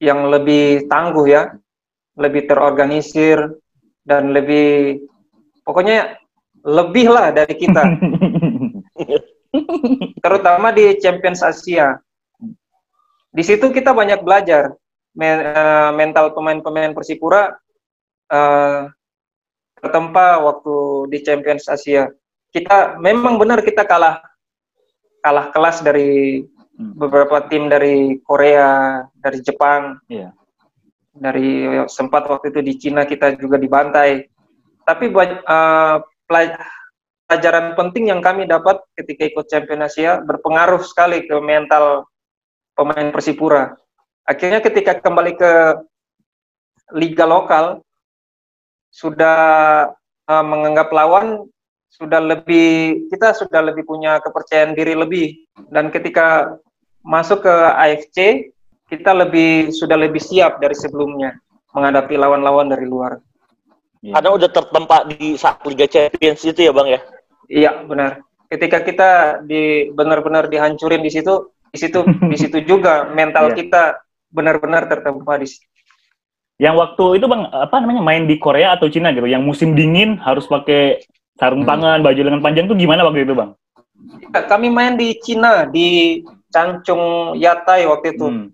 yang 0.00 0.32
lebih 0.32 0.88
tangguh 0.88 1.28
ya, 1.28 1.52
lebih 2.16 2.48
terorganisir 2.48 3.52
dan 4.00 4.32
lebih 4.32 5.04
pokoknya 5.60 6.16
lebih 6.64 7.12
lah 7.12 7.36
dari 7.36 7.52
kita, 7.52 7.84
terutama 10.24 10.72
di 10.72 10.96
Champions 10.96 11.44
Asia. 11.44 12.00
Di 13.30 13.44
situ 13.44 13.68
kita 13.70 13.92
banyak 13.92 14.24
belajar 14.24 14.72
Men- 15.10 15.42
eh, 15.42 15.90
mental 15.94 16.32
pemain-pemain 16.32 16.96
Persipura 16.96 17.60
eh, 18.30 18.82
tertempa 19.80 20.38
waktu 20.40 21.08
di 21.10 21.18
Champions 21.24 21.66
Asia. 21.66 22.08
Kita 22.52 23.00
memang 23.00 23.40
benar 23.40 23.64
kita 23.64 23.82
kalah 23.88 24.20
kalah 25.20 25.52
kelas 25.52 25.84
dari 25.84 26.44
Hmm. 26.80 26.96
beberapa 26.96 27.44
tim 27.52 27.68
dari 27.68 28.16
Korea, 28.24 29.04
dari 29.20 29.44
Jepang, 29.44 30.00
Iya. 30.08 30.32
dari 31.12 31.68
sempat 31.92 32.24
waktu 32.24 32.48
itu 32.48 32.60
di 32.64 32.74
Cina 32.80 33.04
kita 33.04 33.36
juga 33.36 33.60
dibantai. 33.60 34.24
Tapi 34.88 35.12
buat 35.12 35.44
pelaj- 36.24 36.56
pelajaran 37.28 37.76
penting 37.76 38.08
yang 38.08 38.24
kami 38.24 38.48
dapat 38.48 38.80
ketika 38.96 39.28
ikut 39.28 39.44
Champions 39.52 39.92
Asia 39.92 40.24
berpengaruh 40.24 40.80
sekali 40.80 41.28
ke 41.28 41.36
mental 41.44 42.08
pemain 42.72 43.12
Persipura. 43.12 43.76
Akhirnya 44.24 44.64
ketika 44.64 44.96
kembali 45.04 45.36
ke 45.36 45.52
liga 46.96 47.28
lokal 47.28 47.84
sudah 48.90 49.38
eh, 50.26 50.44
menganggap 50.44 50.90
lawan 50.90 51.46
sudah 51.90 52.22
lebih 52.22 53.06
kita 53.10 53.34
sudah 53.34 53.66
lebih 53.66 53.82
punya 53.82 54.22
kepercayaan 54.22 54.78
diri 54.78 54.94
lebih 54.94 55.42
dan 55.74 55.90
ketika 55.90 56.58
masuk 57.02 57.42
ke 57.44 57.54
AFC 57.76 58.18
kita 58.90 59.14
lebih 59.14 59.70
sudah 59.70 59.94
lebih 59.94 60.18
siap 60.18 60.58
dari 60.58 60.74
sebelumnya 60.74 61.38
menghadapi 61.70 62.18
lawan-lawan 62.18 62.66
dari 62.66 62.86
luar. 62.86 63.22
Karena 64.00 64.30
udah 64.32 64.50
tertempa 64.50 65.06
di 65.06 65.38
saat 65.38 65.62
Liga 65.68 65.86
Champions 65.86 66.42
itu 66.42 66.66
ya 66.66 66.72
bang 66.74 66.88
ya. 66.98 67.00
Iya 67.46 67.72
benar. 67.86 68.24
Ketika 68.50 68.82
kita 68.82 69.10
di 69.46 69.92
benar-benar 69.94 70.50
dihancurin 70.50 71.04
di 71.04 71.12
situ, 71.12 71.54
di 71.70 71.78
situ 71.78 72.02
di 72.02 72.34
situ 72.34 72.58
juga 72.70 73.06
mental 73.14 73.54
Iya. 73.54 73.56
kita 73.62 73.82
benar-benar 74.34 74.90
tertempa 74.90 75.38
di 75.38 75.46
situ. 75.46 75.69
Yang 76.60 76.74
waktu 76.76 77.04
itu 77.16 77.24
bang 77.24 77.48
apa 77.48 77.80
namanya 77.80 78.04
main 78.04 78.28
di 78.28 78.36
Korea 78.36 78.76
atau 78.76 78.92
Cina 78.92 79.16
gitu, 79.16 79.24
yang 79.24 79.40
musim 79.40 79.72
dingin 79.72 80.20
harus 80.20 80.44
pakai 80.44 81.00
sarung 81.40 81.64
Hmm. 81.64 81.72
tangan, 81.72 81.98
baju 82.04 82.20
lengan 82.20 82.44
panjang 82.44 82.68
tuh 82.68 82.76
gimana 82.76 83.00
waktu 83.00 83.24
itu 83.24 83.32
bang? 83.32 83.56
Ya, 84.28 84.44
kami 84.44 84.68
main 84.68 85.00
di 85.00 85.16
Cina 85.18 85.64
di 85.64 86.20
Changchun 86.52 87.36
Yatai 87.40 87.88
waktu 87.88 88.12
itu. 88.12 88.26
Hmm. 88.28 88.46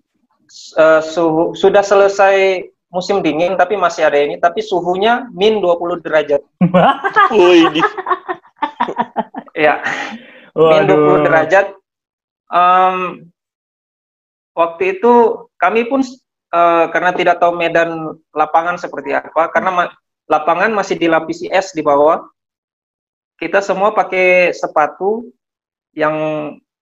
Eh, 0.79 1.01
suhu 1.03 1.51
sudah 1.51 1.83
selesai 1.83 2.63
musim 2.87 3.19
dingin 3.19 3.59
tapi 3.59 3.75
masih 3.75 4.07
ada 4.07 4.15
ini 4.15 4.39
tapi 4.39 4.63
suhunya 4.63 5.27
min 5.35 5.59
20 5.59 5.99
derajat. 5.99 6.39
Di, 7.35 7.83
Ya, 9.51 9.83
min 10.55 10.87
20 10.87 10.95
Waduh. 10.95 11.19
derajat. 11.27 11.65
Em, 12.47 13.27
waktu 14.55 14.95
itu 14.95 15.13
kami 15.59 15.83
pun 15.91 15.99
eh, 16.57 16.85
karena 16.89 17.11
tidak 17.13 17.37
tahu 17.37 17.53
medan 17.53 17.89
lapangan 18.33 18.81
seperti 18.81 19.13
apa, 19.13 19.53
karena 19.53 19.69
ma- 19.69 19.93
lapangan 20.25 20.73
masih 20.73 20.97
dilapisi 20.97 21.45
es 21.47 21.69
di 21.71 21.85
bawah. 21.85 22.25
Kita 23.37 23.61
semua 23.61 23.93
pakai 23.93 24.49
sepatu 24.49 25.29
yang 25.93 26.15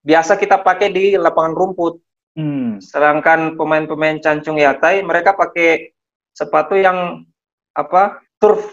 biasa 0.01 0.39
kita 0.39 0.63
pakai 0.63 0.87
di 0.87 1.05
lapangan 1.19 1.51
rumput. 1.51 1.99
Hmm. 2.35 2.79
Sedangkan 2.79 3.55
pemain-pemain 3.55 4.19
Cancung 4.19 4.55
Yatai 4.55 5.03
mereka 5.03 5.35
pakai 5.35 5.91
sepatu 6.31 6.75
yang 6.75 7.23
apa? 7.71 8.23
turf, 8.35 8.67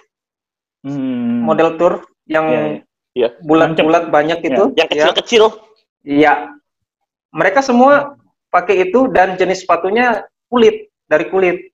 Hmm. 0.83 1.47
model 1.47 1.79
turf 1.79 2.03
yang 2.27 2.47
Iya, 2.51 2.83
iya. 3.15 3.29
bulat-bulat 3.47 4.11
banyak 4.11 4.43
itu. 4.43 4.75
yang 4.75 4.91
ya. 4.91 5.07
kecil-kecil. 5.07 5.43
Iya. 6.03 6.51
Mereka 7.31 7.63
semua 7.63 8.19
pakai 8.51 8.91
itu 8.91 9.07
dan 9.09 9.39
jenis 9.39 9.63
sepatunya 9.63 10.27
kulit, 10.51 10.92
dari 11.13 11.29
kulit. 11.29 11.69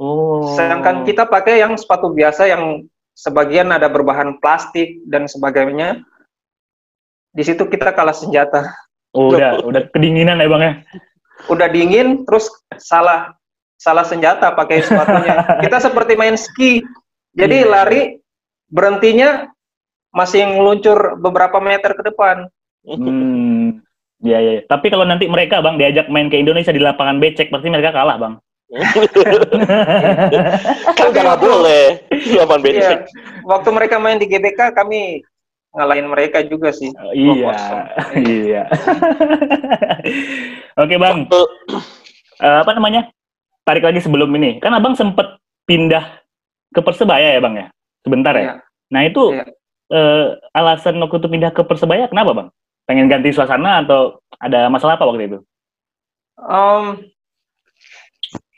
Oh. 0.00 0.56
Sedangkan 0.56 1.04
kita 1.04 1.28
pakai 1.28 1.60
yang 1.60 1.76
sepatu 1.76 2.08
biasa 2.16 2.48
yang 2.48 2.88
sebagian 3.12 3.70
ada 3.70 3.92
berbahan 3.92 4.40
plastik 4.40 5.04
dan 5.06 5.28
sebagainya. 5.28 6.00
Di 7.36 7.44
situ 7.44 7.68
kita 7.68 7.92
kalah 7.92 8.16
senjata. 8.16 8.64
Oh, 9.12 9.30
udah 9.30 9.60
udah 9.68 9.82
kedinginan 9.92 10.40
ya 10.40 10.48
bang 10.48 10.62
ya. 10.64 10.72
Udah 11.50 11.68
dingin, 11.68 12.24
terus 12.24 12.48
salah 12.78 13.34
salah 13.76 14.06
senjata 14.06 14.54
pakai 14.54 14.80
sepatunya. 14.80 15.44
Kita 15.66 15.82
seperti 15.82 16.14
main 16.14 16.38
ski. 16.38 16.80
Jadi 17.34 17.66
Iya. 17.66 17.68
lari 17.68 18.02
berhentinya 18.70 19.50
masih 20.14 20.46
ngeluncur 20.46 21.18
beberapa 21.18 21.58
meter 21.58 21.92
ke 21.98 22.02
depan. 22.06 22.46
Hmm. 22.86 23.82
Iya, 24.22 24.38
iya. 24.40 24.52
Tapi 24.64 24.88
kalau 24.88 25.04
nanti 25.04 25.26
mereka 25.26 25.58
bang 25.60 25.76
diajak 25.76 26.06
main 26.08 26.30
ke 26.30 26.38
Indonesia 26.38 26.70
di 26.70 26.80
lapangan 26.80 27.18
becek, 27.18 27.50
pasti 27.50 27.68
mereka 27.68 27.92
kalah 27.92 28.16
bang. 28.16 28.34
kan 30.96 31.04
udah 31.10 31.22
nggak 31.22 31.40
boleh. 31.40 31.84
Lawan 32.34 32.60
Iya. 32.60 32.64
becek. 32.64 32.98
Waktu 33.44 33.68
mereka 33.70 33.96
main 33.98 34.16
di 34.16 34.26
GBK 34.26 34.72
kami 34.72 35.20
ngalahin 35.72 36.06
mereka 36.06 36.38
juga 36.42 36.70
sih. 36.70 36.90
Oh, 36.94 37.10
iya, 37.10 37.54
iya. 38.16 38.62
Oke 40.80 40.94
bang, 40.96 41.26
Waktu- 41.26 41.50
Eh, 42.34 42.58
apa 42.60 42.74
namanya? 42.74 43.08
Tarik 43.62 43.80
lagi 43.80 44.02
sebelum 44.02 44.26
ini, 44.34 44.58
kan 44.58 44.74
abang 44.74 44.92
sempet 44.92 45.38
pindah 45.64 46.18
ke 46.68 46.82
Persebaya 46.82 47.30
ya 47.30 47.40
bang 47.40 47.54
ya, 47.56 47.66
sebentar 48.02 48.34
ya. 48.34 48.42
Iya. 48.42 48.54
Nah 48.90 49.00
itu 49.06 49.22
Iya. 49.30 49.44
eh, 49.88 50.24
alasan 50.52 50.98
waktu 50.98 51.16
itu 51.16 51.28
pindah 51.30 51.50
ke 51.50 51.62
Persebaya 51.62 52.04
kenapa 52.06 52.30
bang? 52.34 52.48
Pengen 52.84 53.06
ganti 53.06 53.30
suasana 53.30 53.80
atau 53.80 54.18
ada 54.36 54.66
masalah 54.66 54.98
apa 54.98 55.06
waktu 55.06 55.26
itu? 55.26 55.38
Em, 56.36 56.84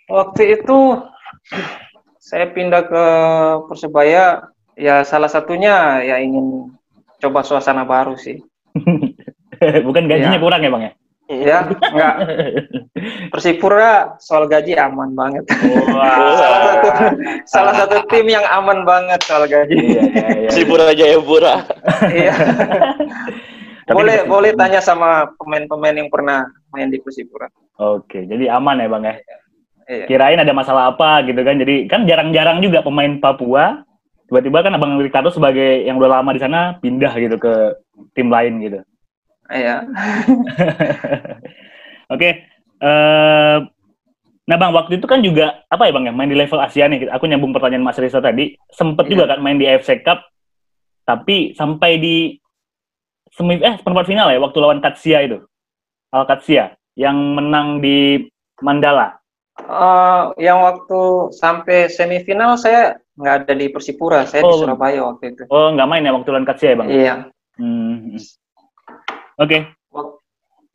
waktu 0.06 0.58
itu 0.58 0.78
saya 2.18 2.50
pindah 2.50 2.82
ke 2.86 3.04
Persebaya 3.70 4.50
ya 4.74 5.06
salah 5.06 5.30
satunya 5.30 6.02
ya 6.02 6.18
ingin 6.18 6.74
coba 7.18 7.40
suasana 7.42 7.86
baru 7.86 8.18
sih. 8.18 8.42
Bukan 9.86 10.04
gajinya 10.04 10.36
Iya. 10.36 10.42
kurang 10.42 10.60
ya 10.60 10.70
bang 10.70 10.84
ya? 10.84 10.92
Ya, 11.26 11.58
enggak. 11.66 12.14
Persipura 13.34 14.14
soal 14.22 14.46
gaji 14.46 14.78
aman 14.78 15.10
banget. 15.10 15.42
salah 15.50 16.60
satu 16.62 16.88
salah 17.58 17.74
satu 17.74 17.96
tim 18.06 18.30
yang 18.30 18.46
aman 18.46 18.86
banget 18.86 19.18
soal 19.26 19.42
gaji. 19.50 19.74
Iya, 19.74 20.02
iya, 20.06 20.26
iya. 20.46 20.50
Sipura 20.54 20.94
Jayapura. 20.94 21.66
Iya. 22.14 22.34
Tapi 23.86 23.94
boleh 23.94 24.26
boleh 24.26 24.50
tanya 24.54 24.78
sama 24.78 25.30
pemain-pemain 25.38 25.94
yang 25.98 26.10
pernah 26.10 26.46
main 26.70 26.90
di 26.90 26.98
Persipura. 26.98 27.50
Oke, 27.78 28.22
jadi 28.26 28.50
aman 28.54 28.82
ya 28.82 28.86
bang 28.86 29.02
ya? 29.10 29.14
Iya. 29.86 30.04
Kirain 30.10 30.42
ada 30.42 30.50
masalah 30.50 30.90
apa 30.90 31.22
gitu 31.24 31.38
kan? 31.46 31.56
Jadi 31.62 31.86
kan 31.86 32.02
jarang-jarang 32.04 32.58
juga 32.58 32.82
pemain 32.82 33.22
Papua 33.22 33.86
tiba-tiba 34.26 34.58
kan 34.66 34.74
abang 34.74 34.98
Ricardo 34.98 35.30
sebagai 35.30 35.86
yang 35.86 36.02
udah 36.02 36.18
lama 36.18 36.34
di 36.34 36.42
sana 36.42 36.74
pindah 36.82 37.14
gitu 37.14 37.38
ke 37.38 37.54
tim 38.18 38.26
lain 38.26 38.58
gitu. 38.58 38.82
Iya. 39.46 39.86
Oke. 42.14 42.28
eh 42.76 43.58
nah 44.46 44.54
bang, 44.54 44.70
waktu 44.70 45.02
itu 45.02 45.06
kan 45.10 45.18
juga 45.26 45.66
apa 45.66 45.90
ya 45.90 45.92
bang 45.94 46.06
ya 46.06 46.12
main 46.14 46.30
di 46.30 46.38
level 46.38 46.58
Asia 46.58 46.86
nih. 46.86 47.06
Aku 47.10 47.26
nyambung 47.26 47.50
pertanyaan 47.54 47.82
Mas 47.86 47.98
Risa 47.98 48.18
tadi. 48.18 48.54
Sempet 48.70 49.06
Iya. 49.06 49.12
juga 49.14 49.24
kan 49.34 49.38
main 49.42 49.58
di 49.58 49.66
AFC 49.66 50.02
Cup, 50.02 50.22
tapi 51.06 51.54
sampai 51.54 51.98
di 51.98 52.16
semi 53.30 53.58
eh 53.58 53.78
perempat 53.78 54.06
final 54.06 54.30
ya 54.30 54.38
waktu 54.38 54.58
lawan 54.58 54.78
Katsia 54.82 55.22
itu, 55.22 55.38
Al 56.14 56.26
Katsia 56.26 56.74
yang 56.94 57.14
menang 57.34 57.78
di 57.82 58.22
Mandala. 58.62 59.18
Eh, 59.56 60.22
yang 60.44 60.60
waktu 60.60 61.32
sampai 61.32 61.88
semifinal 61.88 62.60
saya 62.60 63.00
nggak 63.16 63.34
ada 63.48 63.52
di 63.56 63.72
Persipura, 63.72 64.28
saya 64.28 64.44
di 64.44 64.52
Oh. 64.52 64.60
Surabaya 64.60 65.00
waktu 65.00 65.32
itu. 65.32 65.42
Oh 65.48 65.72
nggak 65.72 65.88
main 65.88 66.04
ya 66.04 66.12
waktu 66.12 66.28
lawan 66.28 66.44
Katsia 66.44 66.76
ya 66.76 66.78
bang? 66.78 66.88
Iya. 66.92 67.14
Hmm. 67.56 68.20
Oke. 69.40 69.58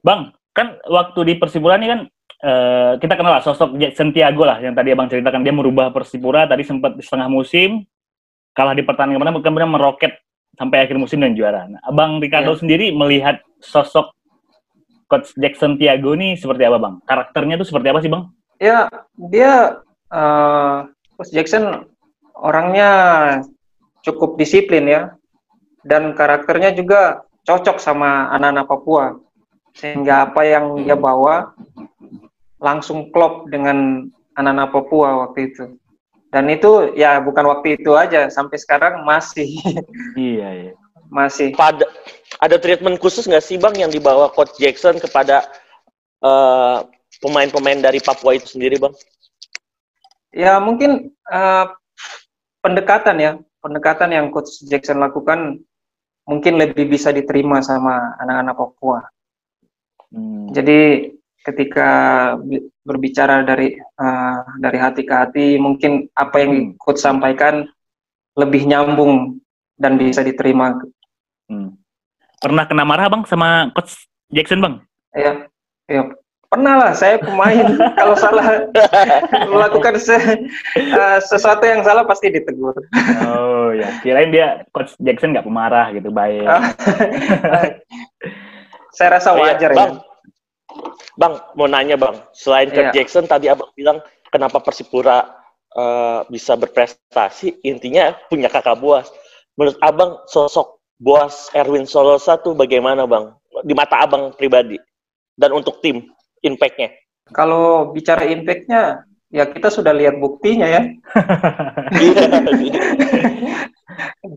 Bang, 0.02 0.34
kan 0.52 0.82
waktu 0.90 1.20
di 1.24 1.34
Persipura 1.38 1.78
ini 1.78 1.88
kan 1.88 2.00
eh, 2.42 2.92
kita 2.98 3.14
kenal 3.14 3.38
lah 3.38 3.44
sosok 3.46 3.78
Jackson 3.78 4.10
Tiago 4.10 4.50
lah 4.50 4.58
yang 4.58 4.74
tadi 4.74 4.92
abang 4.92 5.06
ceritakan 5.06 5.46
dia 5.46 5.54
merubah 5.54 5.94
Persipura 5.94 6.50
tadi 6.50 6.66
sempat 6.66 6.98
di 6.98 7.06
setengah 7.06 7.30
musim 7.30 7.86
kalah 8.52 8.74
di 8.74 8.82
pertandingan 8.82 9.22
mana 9.22 9.38
kemudian 9.38 9.70
meroket 9.70 10.18
sampai 10.58 10.84
akhir 10.84 10.98
musim 10.98 11.22
dan 11.22 11.38
juara. 11.38 11.70
Nah, 11.70 11.80
abang 11.86 12.18
Ricardo 12.18 12.58
Iya. 12.58 12.66
sendiri 12.66 12.86
melihat 12.92 13.40
sosok 13.62 14.10
Coach 15.06 15.32
Jackson 15.38 15.78
Tiago 15.78 16.18
ini 16.18 16.34
seperti 16.34 16.66
apa 16.66 16.82
bang? 16.82 16.98
Karakternya 17.06 17.62
tuh 17.62 17.70
seperti 17.70 17.88
apa 17.94 18.02
sih 18.02 18.10
bang? 18.10 18.26
Ya, 18.62 18.86
dia 19.18 19.82
eh 20.14 20.78
Coach 21.18 21.34
Jackson 21.34 21.90
orangnya 22.38 22.90
cukup 24.06 24.38
disiplin 24.38 24.86
ya. 24.86 25.02
Dan 25.82 26.14
karakternya 26.14 26.78
juga 26.78 27.26
cocok 27.42 27.82
sama 27.82 28.30
anak-anak 28.38 28.70
Papua. 28.70 29.06
Sehingga 29.74 30.30
apa 30.30 30.46
yang 30.46 30.86
dia 30.86 30.94
bawa 30.94 31.58
langsung 32.62 33.10
klop 33.10 33.50
dengan 33.50 34.06
anak-anak 34.38 34.70
Papua 34.70 35.26
waktu 35.26 35.50
itu. 35.50 35.66
Dan 36.30 36.48
itu 36.48 36.94
ya 36.96 37.20
bukan 37.20 37.44
waktu 37.50 37.82
itu 37.82 37.98
aja, 37.98 38.30
sampai 38.32 38.56
sekarang 38.62 39.04
masih 39.04 39.52
Iya 40.16 40.50
iya. 40.70 40.74
masih. 41.12 41.52
Pada 41.58 41.84
ada 42.40 42.56
treatment 42.62 43.02
khusus 43.02 43.28
nggak 43.28 43.44
sih 43.44 43.58
bang 43.60 43.76
yang 43.76 43.92
dibawa 43.92 44.32
Coach 44.32 44.56
Jackson 44.56 44.96
kepada 45.02 45.44
eh, 46.24 46.78
pemain-pemain 47.20 47.82
dari 47.84 48.00
Papua 48.00 48.38
itu 48.38 48.56
sendiri 48.56 48.80
bang? 48.80 48.94
Ya 50.32 50.56
mungkin 50.64 51.12
eh, 51.12 51.66
pendekatan 52.64 53.18
ya, 53.20 53.32
pendekatan 53.60 54.16
yang 54.16 54.32
Coach 54.32 54.64
Jackson 54.64 55.04
lakukan 55.04 55.60
mungkin 56.24 56.56
lebih 56.56 56.88
bisa 56.88 57.12
diterima 57.12 57.60
sama 57.60 58.16
anak-anak 58.24 58.56
Papua. 58.56 59.00
Hmm. 60.14 60.48
Jadi 60.56 61.12
ketika 61.42 61.90
bi- 62.40 62.70
berbicara 62.86 63.44
dari 63.44 63.76
eh, 63.76 64.40
dari 64.64 64.78
hati 64.80 65.04
ke 65.04 65.12
hati, 65.12 65.48
mungkin 65.60 66.08
apa 66.16 66.40
yang 66.40 66.80
Coach 66.80 67.04
sampaikan 67.04 67.68
lebih 68.40 68.64
nyambung 68.64 69.44
dan 69.76 70.00
bisa 70.00 70.24
diterima. 70.24 70.80
Hmm. 71.52 71.76
Pernah 72.40 72.64
kena 72.64 72.88
marah 72.88 73.12
bang 73.12 73.28
sama 73.28 73.68
Coach 73.76 74.08
Jackson 74.32 74.64
bang? 74.64 74.76
Ya, 75.12 75.44
ya 75.92 76.21
pernah 76.52 76.76
lah 76.76 76.92
saya 76.92 77.16
pemain 77.16 77.64
kalau 78.00 78.12
salah 78.14 78.68
melakukan 79.48 79.96
se- 79.96 80.20
eh, 80.76 81.20
sesuatu 81.24 81.64
yang 81.64 81.80
salah 81.82 82.04
pasti 82.04 82.28
ditegur. 82.28 82.76
Oh 83.24 83.72
ya, 83.72 83.88
kirain 84.04 84.30
dia 84.30 84.68
Coach 84.70 85.00
Jackson 85.00 85.32
nggak 85.32 85.48
pemarah 85.48 85.96
gitu, 85.96 86.12
baik. 86.12 86.44
saya 88.92 89.10
rasa 89.18 89.32
Oh, 89.32 89.40
iya. 89.40 89.56
wajar 89.56 89.72
bang, 89.72 89.92
ya. 89.96 90.04
bang 91.16 91.34
mau 91.56 91.68
nanya 91.68 91.96
bang, 91.96 92.16
selain 92.36 92.68
Coach 92.68 92.92
Iya. 92.92 92.96
Jackson 93.00 93.26
tadi 93.26 93.48
abang 93.48 93.72
bilang 93.72 94.04
kenapa 94.28 94.60
Persipura 94.60 95.32
eh, 95.72 96.22
bisa 96.28 96.60
berprestasi, 96.60 97.64
intinya 97.64 98.12
punya 98.28 98.52
kakak 98.52 98.76
buas. 98.76 99.08
Menurut 99.56 99.80
abang 99.80 100.20
sosok 100.28 100.80
Boas 100.96 101.50
Erwin 101.52 101.88
Solosa 101.88 102.38
tuh 102.38 102.54
bagaimana 102.54 103.08
bang? 103.08 103.32
Di 103.64 103.74
mata 103.74 104.00
abang 104.00 104.32
pribadi 104.32 104.78
dan 105.34 105.50
untuk 105.52 105.80
tim 105.80 106.12
impact-nya. 106.42 106.90
Kalau 107.32 107.90
bicara 107.90 108.26
impact-nya, 108.28 109.06
ya 109.32 109.46
kita 109.48 109.70
sudah 109.70 109.94
lihat 109.96 110.20
buktinya 110.20 110.68
ya. 110.68 110.82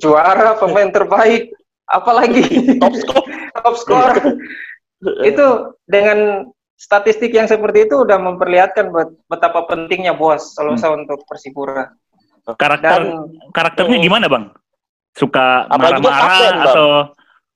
Juara, 0.01 0.59
pemain 0.59 0.91
terbaik, 0.91 1.53
apalagi 1.87 2.77
Top 2.79 2.95
score. 2.97 3.27
top 3.65 3.77
skor. 3.79 4.13
itu 5.21 5.47
dengan 5.85 6.49
statistik 6.75 7.31
yang 7.31 7.45
seperti 7.45 7.87
itu 7.87 8.03
udah 8.03 8.17
memperlihatkan 8.17 8.89
bet- 8.89 9.21
betapa 9.29 9.69
pentingnya 9.69 10.17
bos 10.17 10.57
Solosa 10.57 10.91
untuk 10.91 11.23
Persipura. 11.29 11.93
Karakter 12.45 13.01
Dan 13.05 13.31
karakternya 13.53 13.99
Hmm. 14.01 14.05
gimana 14.05 14.27
bang? 14.29 14.45
Suka 15.15 15.69
marah-marah 15.71 16.67
atau 16.67 16.89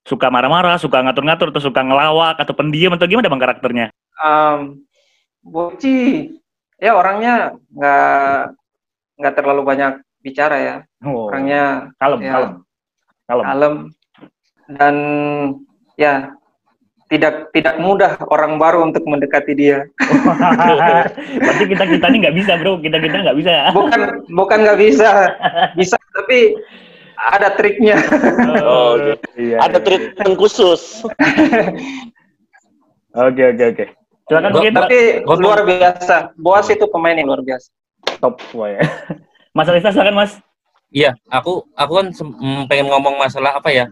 suka 0.08 0.32
marah-marah, 0.32 0.80
suka 0.80 1.04
ngatur-ngatur 1.04 1.52
atau 1.52 1.60
suka 1.60 1.84
ngelawak 1.84 2.40
atau 2.40 2.56
pendiam 2.56 2.96
atau 2.96 3.04
gimana 3.04 3.28
bang 3.28 3.42
karakternya? 3.44 3.86
um, 4.24 4.80
Boci 5.44 6.32
ya 6.80 6.96
orangnya 6.96 7.56
nggak 7.72 8.42
nggak 9.20 9.34
terlalu 9.36 9.62
banyak 9.68 9.92
bicara 10.24 10.56
ya. 10.58 10.76
Oh, 11.04 11.28
Orangnya 11.30 11.92
kalem, 12.00 12.20
ya. 12.24 12.32
kalem, 12.34 12.52
kalem. 13.28 13.44
kalem 13.44 13.74
dan 14.68 14.94
ya 15.96 16.14
tidak 17.08 17.48
tidak 17.56 17.80
mudah 17.80 18.20
orang 18.28 18.60
baru 18.60 18.84
untuk 18.84 19.00
mendekati 19.08 19.56
dia. 19.56 19.88
Berarti 21.40 21.64
kita 21.64 21.84
kita 21.88 22.06
ini 22.12 22.16
nggak 22.20 22.36
bisa 22.36 22.52
bro, 22.60 22.76
kita 22.84 23.00
kita 23.00 23.16
nggak 23.24 23.38
bisa. 23.40 23.72
Bukan 23.72 24.00
bukan 24.28 24.58
nggak 24.68 24.78
bisa, 24.80 25.32
bisa 25.80 25.96
tapi 26.12 26.52
ada 27.18 27.48
triknya. 27.58 27.98
Oh, 28.68 28.94
gitu. 29.00 29.26
iya, 29.36 29.56
Ada 29.64 29.78
iya. 29.80 29.84
treatment 29.84 30.34
khusus. 30.38 31.02
Oke 33.16 33.42
oke 33.42 33.64
oke. 33.74 33.84
Silakan 34.28 34.50
mungkin 34.52 34.72
tapi 34.76 34.98
luar 35.24 35.60
biasa. 35.64 36.36
Boas 36.36 36.68
itu 36.68 36.84
pemain 36.88 37.16
yang 37.16 37.28
luar 37.32 37.42
biasa. 37.42 37.68
top 38.20 38.38
ya. 38.54 38.82
Mas 39.56 39.66
Alisa 39.68 39.90
silakan 39.90 40.16
mas. 40.16 40.32
Iya, 40.88 41.16
aku 41.28 41.66
aku 41.76 41.92
kan 41.98 42.06
mm, 42.14 42.62
pengen 42.70 42.88
ngomong 42.88 43.18
masalah 43.20 43.58
apa 43.58 43.68
ya? 43.72 43.88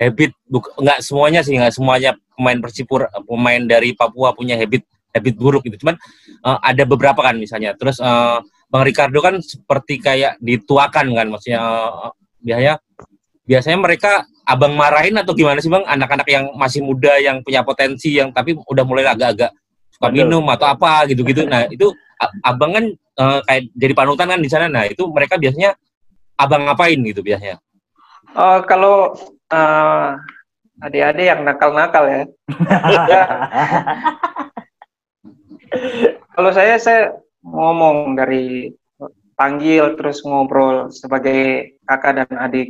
habit 0.00 0.32
buk- 0.50 0.74
nggak 0.78 0.98
semuanya 1.02 1.40
sih 1.46 1.54
nggak 1.54 1.74
semuanya 1.74 2.18
pemain 2.34 2.58
Persipura 2.58 3.06
pemain 3.26 3.62
dari 3.62 3.94
Papua 3.94 4.34
punya 4.34 4.58
habit 4.58 4.82
habit 5.14 5.34
buruk 5.38 5.62
gitu 5.66 5.86
cuman 5.86 5.94
eh, 6.42 6.58
ada 6.62 6.82
beberapa 6.82 7.20
kan 7.22 7.38
misalnya 7.38 7.78
terus 7.78 8.02
eh, 8.02 8.38
Bang 8.74 8.90
Ricardo 8.90 9.22
kan 9.22 9.38
seperti 9.38 10.02
kayak 10.02 10.34
dituakan 10.42 11.14
kan 11.14 11.26
maksudnya 11.30 11.62
eh, 11.62 12.10
biasanya 12.42 12.74
biasanya 13.46 13.78
mereka 13.78 14.26
abang 14.42 14.74
marahin 14.74 15.14
atau 15.14 15.30
gimana 15.30 15.62
sih 15.62 15.70
bang? 15.70 15.86
Anak-anak 15.86 16.26
yang 16.26 16.50
masih 16.58 16.82
muda 16.82 17.14
yang 17.22 17.38
punya 17.46 17.62
potensi 17.62 18.18
yang 18.18 18.34
tapi 18.34 18.58
udah 18.58 18.82
mulai 18.82 19.06
agak-agak 19.06 19.54
suka 19.94 20.10
Betul. 20.10 20.26
minum 20.26 20.42
atau 20.50 20.66
apa 20.74 21.06
gitu-gitu. 21.06 21.46
Nah 21.46 21.70
itu 21.70 21.94
abang 22.42 22.74
kan 22.74 22.84
eh, 22.98 23.40
kayak 23.46 23.62
jadi 23.78 23.94
panutan 23.94 24.26
kan 24.26 24.42
di 24.42 24.50
sana. 24.50 24.66
Nah 24.66 24.90
itu 24.90 25.06
mereka 25.06 25.38
biasanya 25.38 25.78
abang 26.34 26.66
ngapain 26.66 26.98
gitu 26.98 27.22
biasanya? 27.22 27.62
Oh, 28.34 28.58
kalau 28.66 29.14
eh, 29.54 30.08
adik-adik 30.82 31.26
yang 31.30 31.46
nakal-nakal 31.46 32.10
ya. 32.10 32.22
Ya, 33.06 33.22
kalau 36.34 36.50
saya 36.50 36.74
saya 36.82 37.14
ngomong 37.44 38.16
dari 38.16 38.72
panggil 39.34 39.98
terus 39.98 40.22
ngobrol 40.24 40.88
sebagai 40.90 41.76
kakak 41.84 42.24
dan 42.24 42.30
adik. 42.40 42.68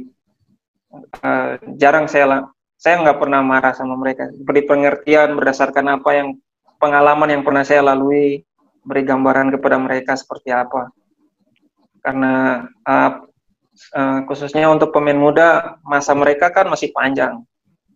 Eh, 0.94 1.52
jarang 1.78 2.10
saya 2.10 2.48
saya 2.76 3.00
nggak 3.00 3.18
pernah 3.20 3.40
marah 3.40 3.72
sama 3.72 3.94
mereka. 3.96 4.28
Beri 4.34 4.66
pengertian 4.66 5.38
berdasarkan 5.38 6.00
apa 6.00 6.10
yang 6.12 6.28
pengalaman 6.82 7.30
yang 7.30 7.42
pernah 7.46 7.64
saya 7.64 7.80
lalui, 7.80 8.44
beri 8.84 9.02
gambaran 9.06 9.54
kepada 9.54 9.76
mereka 9.80 10.12
seperti 10.18 10.52
apa. 10.52 10.90
Karena 12.04 12.64
eh, 12.68 13.12
eh, 13.94 14.18
khususnya 14.28 14.68
untuk 14.68 14.90
pemain 14.92 15.16
muda 15.16 15.78
masa 15.86 16.12
mereka 16.12 16.50
kan 16.50 16.68
masih 16.68 16.90
panjang. 16.92 17.40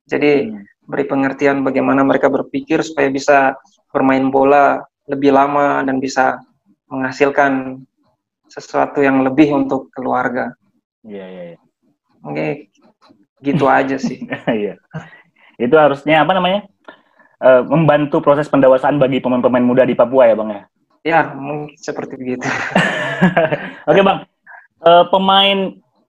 Jadi 0.09 0.57
beri 0.89 1.05
pengertian 1.05 1.61
bagaimana 1.61 2.01
mereka 2.01 2.33
berpikir 2.33 2.81
supaya 2.81 3.13
bisa 3.13 3.61
bermain 3.93 4.33
bola 4.33 4.81
lebih 5.05 5.37
lama 5.37 5.85
dan 5.85 6.01
bisa 6.01 6.41
menghasilkan 6.89 7.85
sesuatu 8.49 9.05
yang 9.05 9.21
lebih 9.23 9.53
untuk 9.53 9.93
keluarga. 9.93 10.57
Iya, 11.05 11.27
iya, 11.29 11.43
iya. 11.55 11.59
Oke, 12.25 12.73
gitu 13.45 13.65
aja 13.79 13.97
sih. 14.01 14.25
Iya. 14.49 14.81
Itu 15.61 15.77
harusnya 15.77 16.25
apa 16.25 16.33
namanya? 16.35 16.67
Eh, 17.39 17.63
membantu 17.71 18.19
proses 18.19 18.51
pendewasaan 18.51 18.99
bagi 18.99 19.23
pemain-pemain 19.23 19.63
muda 19.63 19.87
di 19.87 19.95
Papua 19.95 20.27
ya, 20.27 20.35
Bang 20.35 20.51
ya. 20.51 20.63
Ya, 21.07 21.21
mungkin 21.39 21.79
seperti 21.79 22.19
begitu. 22.19 22.43
Oke, 23.91 24.03
Bang. 24.03 24.27
Eh, 24.83 25.05
pemain 25.15 25.59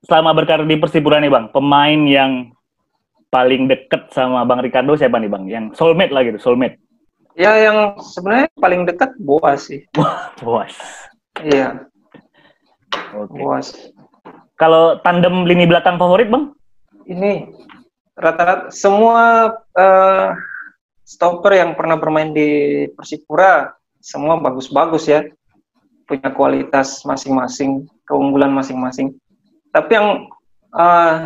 selama 0.02 0.34
berkarir 0.34 0.66
di 0.66 0.74
Persipura 0.74 1.22
nih, 1.22 1.30
Bang. 1.30 1.54
Pemain 1.54 2.00
yang 2.02 2.50
paling 3.30 3.70
deket 3.70 4.10
sama 4.10 4.42
Bang 4.42 4.58
Ricardo 4.58 4.98
siapa 4.98 5.22
nih, 5.22 5.30
Bang? 5.30 5.46
Yang 5.46 5.78
soulmate 5.78 6.10
lah 6.10 6.26
gitu, 6.26 6.42
soulmate. 6.42 6.82
Ya, 7.40 7.56
yang 7.56 7.96
sebenarnya 7.96 8.52
paling 8.60 8.84
dekat 8.84 9.16
Boas 9.16 9.72
sih. 9.72 9.88
Bos. 10.44 10.76
Iya, 11.40 11.88
Oke. 13.16 13.32
Boas. 13.40 13.72
Kalau 14.60 15.00
tandem 15.00 15.48
lini 15.48 15.64
belakang 15.64 15.96
favorit, 15.96 16.28
Bang? 16.28 16.52
Ini 17.08 17.48
rata-rata 18.12 18.68
semua 18.68 19.56
eh, 19.72 20.36
stopper 21.08 21.56
yang 21.56 21.72
pernah 21.72 21.96
bermain 21.96 22.36
di 22.36 22.84
Persipura 22.92 23.72
semua 24.04 24.36
bagus-bagus 24.36 25.08
ya. 25.08 25.24
Punya 26.04 26.28
kualitas 26.36 27.00
masing-masing, 27.08 27.88
keunggulan 28.04 28.52
masing-masing. 28.52 29.16
Tapi 29.72 29.96
yang 29.96 30.08
eh, 30.76 31.16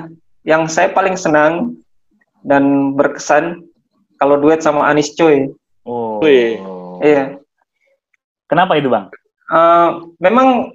yang 0.47 0.71
saya 0.71 0.95
paling 0.95 1.19
senang 1.19 1.75
dan 2.47 2.95
berkesan 2.95 3.67
kalau 4.23 4.39
duet 4.39 4.63
sama 4.63 4.87
Anis 4.87 5.11
Choi. 5.19 5.51
Oh. 5.85 6.19
Wih. 6.25 6.57
Iya. 7.05 7.39
Kenapa 8.49 8.81
itu, 8.81 8.89
Bang? 8.89 9.13
Eh, 9.45 9.91
memang 10.25 10.73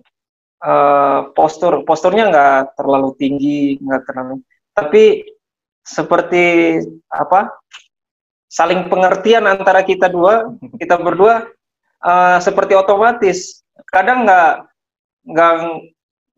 eh, 0.62 1.19
postur 1.34 1.82
posturnya 1.84 2.30
nggak 2.30 2.78
terlalu 2.78 3.17
tinggi, 3.17 3.82
nggak 3.82 4.04
terlalu, 4.06 4.45
tapi 4.78 5.26
seperti 5.82 6.78
apa? 7.10 7.50
Saling 8.50 8.89
pengertian 8.89 9.45
antara 9.45 9.82
kita 9.82 10.06
dua, 10.10 10.54
kita 10.78 11.02
berdua 11.02 11.50
eh, 12.06 12.38
seperti 12.45 12.78
otomatis. 12.78 13.65
Kadang 13.89 14.30
nggak 14.30 14.69
nggak 15.26 15.54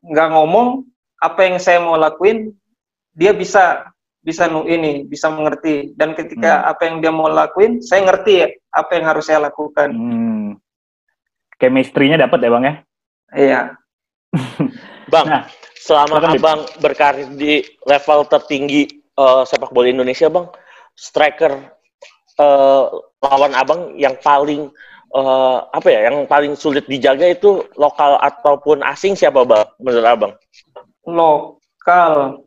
nggak 0.07 0.29
ngomong 0.31 0.87
apa 1.19 1.39
yang 1.45 1.59
saya 1.59 1.83
mau 1.83 1.99
lakuin, 1.99 2.55
dia 3.11 3.35
bisa 3.35 3.90
bisa 4.21 4.45
nu 4.45 4.69
ini 4.69 5.01
bisa 5.05 5.33
mengerti 5.33 5.97
dan 5.97 6.13
ketika 6.13 6.69
apa 6.69 6.85
yang 6.85 7.01
dia 7.01 7.09
mau 7.09 7.25
lakuin 7.25 7.81
saya 7.81 8.05
ngerti 8.05 8.33
ya 8.37 8.47
apa 8.69 8.91
yang 8.97 9.05
harus 9.09 9.25
saya 9.25 9.41
lakukan 9.49 9.89
Hmm. 9.91 10.57
Chemistry-nya 11.61 12.17
dapat 12.17 12.41
ya, 12.41 12.49
Bang 12.49 12.63
ya? 12.65 12.73
iya 13.37 13.61
Bang, 15.11 15.27
Nah, 15.27 15.43
selama 15.75 16.23
abang 16.23 16.63
berkarir 16.79 17.27
di 17.35 17.59
level 17.83 18.23
tertinggi 18.31 18.87
eh, 18.95 19.43
sepak 19.43 19.75
bola 19.75 19.91
Indonesia, 19.91 20.31
bang, 20.31 20.47
striker 20.95 21.51
eh, 22.39 22.83
lawan 23.19 23.51
abang 23.51 23.99
yang 23.99 24.15
paling 24.23 24.71
eh, 25.11 25.57
apa 25.67 25.87
ya, 25.91 26.07
yang 26.07 26.23
paling 26.31 26.55
sulit 26.55 26.87
dijaga 26.87 27.27
itu 27.27 27.65
lokal 27.75 28.15
ataupun 28.23 28.85
asing 28.87 29.19
siapa 29.19 29.43
bang, 29.43 29.67
menurut 29.83 30.07
abang? 30.07 30.33
lokal 31.01 32.45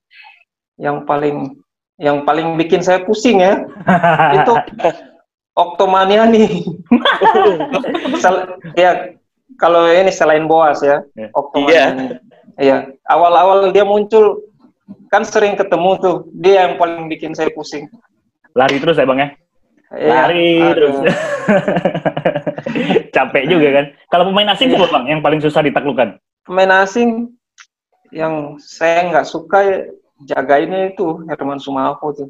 yang 0.78 1.02
paling 1.02 1.58
yang 1.96 2.22
paling 2.22 2.58
bikin 2.58 2.82
saya 2.82 3.02
pusing 3.02 3.38
ya 3.38 3.62
itu 4.36 4.52
Oktomaniani. 5.54 6.66
Sel- 8.22 8.58
ya 8.74 9.14
kalau 9.54 9.86
ini 9.86 10.10
selain 10.10 10.50
Boas 10.50 10.82
ya, 10.82 11.06
Ya. 11.14 11.30
Oktomaniani. 11.30 12.18
Iya, 12.58 12.90
awal-awal 13.06 13.70
dia 13.70 13.86
muncul 13.86 14.42
kan 15.10 15.22
sering 15.22 15.54
ketemu 15.54 15.90
tuh, 16.02 16.16
dia 16.34 16.66
yang 16.66 16.74
paling 16.74 17.06
bikin 17.06 17.38
saya 17.38 17.54
pusing. 17.54 17.86
lari 18.54 18.78
terus 18.82 18.98
ya, 18.98 19.06
Bang 19.06 19.18
ya? 19.18 19.28
Iya, 19.94 20.10
Lari 20.10 20.46
aduh. 20.58 20.74
terus. 20.74 20.96
Capek 23.14 23.44
juga 23.46 23.68
kan? 23.74 23.84
Kalau 24.10 24.24
pemain 24.30 24.50
asing 24.50 24.74
siapa, 24.74 24.90
Bang, 24.90 25.06
yang 25.06 25.22
paling 25.22 25.38
susah 25.38 25.62
ditaklukkan? 25.62 26.18
Pemain 26.46 26.82
asing 26.82 27.30
yang 28.10 28.58
saya 28.58 29.06
nggak 29.10 29.26
suka 29.26 29.58
ya, 29.62 29.78
jagainnya 30.24 30.92
itu 30.92 31.24
Herman 31.28 31.60
Sumapo 31.60 32.12
tuh. 32.12 32.28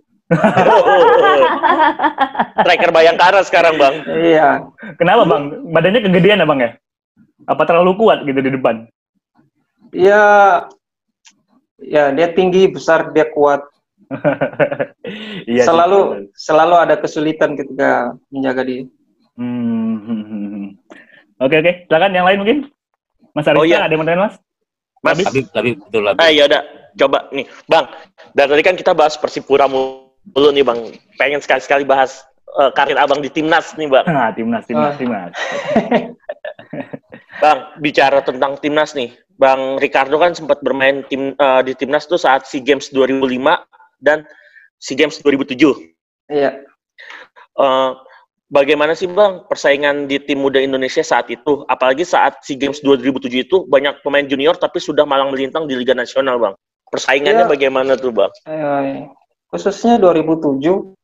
Striker 2.61 2.91
Bayangkara 2.91 3.41
sekarang 3.45 3.77
bang. 3.77 3.95
Iya, 4.09 4.49
Kenapa, 4.97 5.23
Bang? 5.29 5.69
Badannya 5.71 6.01
kegedean 6.01 6.43
ya, 6.43 6.47
Bang 6.49 6.61
ya? 6.61 6.71
Apa 7.45 7.69
terlalu 7.69 7.97
kuat 7.99 8.25
gitu 8.25 8.41
di 8.41 8.51
depan? 8.53 8.89
ya, 9.95 10.23
ya 11.79 12.11
dia 12.11 12.29
tinggi, 12.35 12.67
besar, 12.67 13.15
dia 13.15 13.29
kuat. 13.31 13.63
Iya. 15.45 15.61
sih. 15.61 15.69
selalu 15.69 16.33
selalu 16.33 16.75
ada 16.81 16.97
kesulitan 16.97 17.61
ketika 17.61 18.17
menjaga 18.33 18.65
dia. 18.65 18.89
Hmm, 19.37 20.01
hmm, 20.01 20.23
hmm, 20.25 20.47
hmm. 20.49 20.67
Oke, 21.45 21.61
oke. 21.61 21.73
Silakan 21.85 22.17
yang 22.17 22.25
lain 22.25 22.39
mungkin. 22.41 22.59
Mas 23.37 23.45
Arista, 23.45 23.61
Oh, 23.61 23.69
iya. 23.69 23.85
ada 23.85 23.93
yang 23.93 24.01
mau 24.01 24.09
tanya, 24.09 24.25
Mas? 24.25 24.35
Mas, 25.05 25.21
tapi 25.21 25.45
tapi 25.53 25.71
betul 25.77 26.01
lah 26.09 26.17
ah 26.17 26.33
ya 26.33 26.49
udah, 26.49 26.63
coba 26.97 27.29
nih, 27.29 27.45
bang. 27.69 27.85
Dari 28.33 28.49
tadi 28.49 28.63
kan 28.65 28.77
kita 28.81 28.97
bahas 28.97 29.21
Persipura 29.21 29.69
mulu 29.69 30.49
nih 30.49 30.65
bang. 30.65 30.81
Pengen 31.21 31.45
sekali-sekali 31.45 31.85
bahas 31.85 32.25
eh, 32.57 32.71
karir 32.73 32.97
abang 32.97 33.21
di 33.21 33.29
timnas 33.29 33.77
nih 33.77 33.93
bang. 33.93 34.07
Nah, 34.09 34.33
timnas, 34.33 34.65
timnas, 34.65 34.95
Ah. 34.95 34.99
timnas. 34.99 35.33
Bang, 37.43 37.77
bicara 37.83 38.25
tentang 38.25 38.57
timnas 38.63 38.95
nih. 38.97 39.13
Bang 39.35 39.77
Ricardo 39.83 40.17
kan 40.17 40.33
sempat 40.33 40.63
bermain 40.65 41.03
tim 41.11 41.35
eh, 41.37 41.61
di 41.67 41.77
timnas 41.77 42.09
tuh 42.09 42.17
saat 42.17 42.49
SEA 42.49 42.65
Games 42.65 42.89
2005 42.95 43.45
dan 44.01 44.25
SEA 44.81 44.97
Games 44.97 45.21
2007. 45.21 45.61
Iya. 46.33 46.65
Eh, 47.61 47.91
bagaimana 48.55 48.95
sih 48.95 49.11
Bang 49.11 49.51
persaingan 49.51 50.07
di 50.07 50.23
tim 50.23 50.39
muda 50.39 50.63
Indonesia 50.63 51.03
saat 51.03 51.27
itu? 51.27 51.67
Apalagi 51.67 52.07
saat 52.07 52.39
SEA 52.47 52.55
Games 52.55 52.79
2007 52.79 53.27
itu 53.43 53.57
banyak 53.67 53.99
pemain 54.07 54.23
junior 54.23 54.55
tapi 54.55 54.79
sudah 54.79 55.03
malang 55.03 55.35
melintang 55.35 55.67
di 55.67 55.75
Liga 55.75 55.93
Nasional, 55.99 56.39
Bang. 56.39 56.55
Persaingannya 56.87 57.45
Iya. 57.45 57.51
bagaimana 57.51 57.99
tuh, 57.99 58.15
Bang? 58.15 58.31
Eh, 58.47 59.11
khususnya 59.51 59.99
2007 59.99 60.95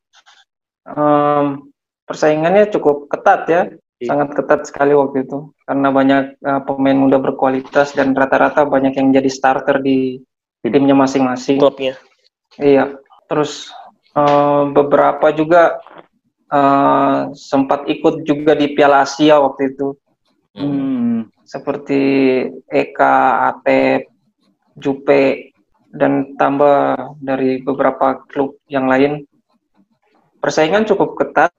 em, 0.86 1.66
persaingannya 2.06 2.70
cukup 2.70 3.10
ketat 3.10 3.42
ya, 3.50 3.62
Iya. 4.00 4.08
sangat 4.14 4.28
ketat 4.32 4.60
sekali 4.64 4.96
waktu 4.96 5.28
itu 5.28 5.50
karena 5.66 5.88
banyak 5.92 6.22
eh, 6.40 6.60
pemain 6.64 6.96
muda 6.96 7.18
berkualitas 7.20 7.92
dan 7.92 8.14
rata-rata 8.14 8.64
banyak 8.64 8.94
yang 8.96 9.10
jadi 9.12 9.28
starter 9.28 9.82
di 9.82 10.22
timnya 10.62 10.94
masing-masing. 10.96 11.58
Klubnya. 11.58 11.98
Iya, 12.56 12.96
terus 13.26 13.68
eh, 14.16 14.62
beberapa 14.72 15.34
juga 15.34 15.82
eh, 16.50 17.20
sempat 17.34 17.86
ikut 17.86 18.26
juga 18.26 18.52
di 18.58 18.74
Piala 18.74 19.06
Asia 19.06 19.38
waktu 19.40 19.74
itu, 19.74 19.94
Hmm. 20.50 21.30
seperti 21.46 22.02
Eka, 22.66 23.46
Atep, 23.54 24.10
Jupe. 24.74 25.54
dan 25.90 26.38
tambah 26.38 27.18
dari 27.18 27.58
beberapa 27.66 28.22
klub 28.30 28.54
yang 28.70 28.86
lain. 28.86 29.26
Persaingan 30.38 30.86
cukup 30.86 31.18
ketat. 31.18 31.50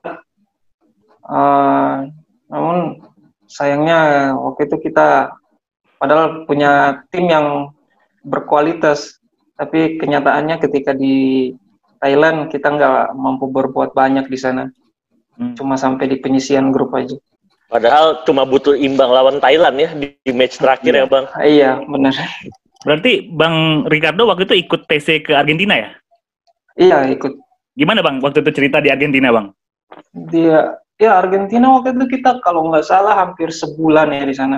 Uh, 1.22 2.08
namun 2.48 3.04
sayangnya 3.46 4.32
waktu 4.34 4.66
itu 4.66 4.90
kita 4.90 5.36
padahal 6.00 6.48
punya 6.48 7.04
tim 7.12 7.28
yang 7.28 7.76
berkualitas, 8.24 9.20
tapi 9.54 10.00
kenyataannya 10.00 10.58
ketika 10.64 10.96
di 10.96 11.52
Thailand 12.00 12.50
kita 12.50 12.74
nggak 12.74 13.14
mampu 13.14 13.46
berbuat 13.52 13.94
banyak 13.94 14.26
di 14.26 14.38
sana. 14.40 14.72
Hmm. 15.36 15.54
Cuma 15.56 15.80
sampai 15.80 16.08
di 16.08 16.16
penyisian 16.20 16.70
grup 16.70 16.92
aja. 16.92 17.16
Padahal 17.72 18.20
cuma 18.28 18.44
butuh 18.44 18.76
imbang 18.76 19.08
lawan 19.08 19.40
Thailand 19.40 19.76
ya 19.80 19.90
di, 19.96 20.12
di 20.20 20.32
match 20.36 20.60
terakhir 20.60 20.92
ya, 20.92 21.08
Bang. 21.08 21.24
Iya, 21.40 21.80
benar. 21.88 22.12
Berarti 22.84 23.32
Bang 23.32 23.88
Ricardo 23.88 24.28
waktu 24.28 24.44
itu 24.44 24.68
ikut 24.68 24.84
TC 24.84 25.24
ke 25.24 25.32
Argentina 25.32 25.80
ya? 25.80 25.88
Iya, 26.76 27.08
ikut. 27.16 27.32
Gimana 27.72 28.04
Bang 28.04 28.20
waktu 28.20 28.44
itu 28.44 28.52
cerita 28.52 28.84
di 28.84 28.92
Argentina, 28.92 29.32
Bang? 29.32 29.56
Dia 30.12 30.76
ya 31.00 31.16
Argentina 31.16 31.72
waktu 31.72 31.96
itu 31.96 32.20
kita 32.20 32.44
kalau 32.44 32.68
nggak 32.68 32.84
salah 32.84 33.16
hampir 33.16 33.48
sebulan 33.48 34.12
ya 34.12 34.24
di 34.28 34.36
sana. 34.36 34.56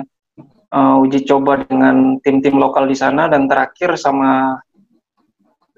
Uh, 0.75 0.99
uji 1.07 1.23
coba 1.23 1.63
dengan 1.63 2.19
tim-tim 2.19 2.59
lokal 2.59 2.83
di 2.83 2.97
sana 2.99 3.31
dan 3.31 3.47
terakhir 3.47 3.95
sama 3.95 4.59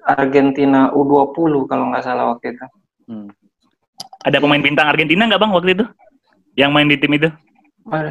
Argentina 0.02 0.90
U20 0.90 1.70
kalau 1.70 1.94
nggak 1.94 2.02
salah 2.02 2.34
waktu 2.34 2.56
itu. 2.56 2.66
Hmm. 3.06 3.30
Ada 4.28 4.44
pemain 4.44 4.60
bintang 4.60 4.92
Argentina 4.92 5.24
nggak 5.24 5.40
bang 5.40 5.52
waktu 5.56 5.70
itu? 5.72 5.84
Yang 6.52 6.70
main 6.76 6.88
di 6.92 6.96
tim 7.00 7.12
itu? 7.16 7.28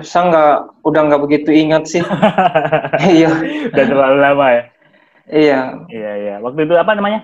Saya 0.02 0.24
nggak, 0.34 0.56
udah 0.82 1.02
nggak 1.06 1.22
begitu 1.22 1.50
ingat 1.54 1.86
sih. 1.86 2.02
iya. 3.22 3.30
Udah 3.70 3.86
terlalu 3.86 4.18
lama 4.18 4.48
ya? 4.50 4.64
Iya. 5.30 5.60
Iya, 5.94 6.12
iya. 6.18 6.36
Waktu 6.42 6.66
itu 6.66 6.74
apa 6.74 6.98
namanya? 6.98 7.22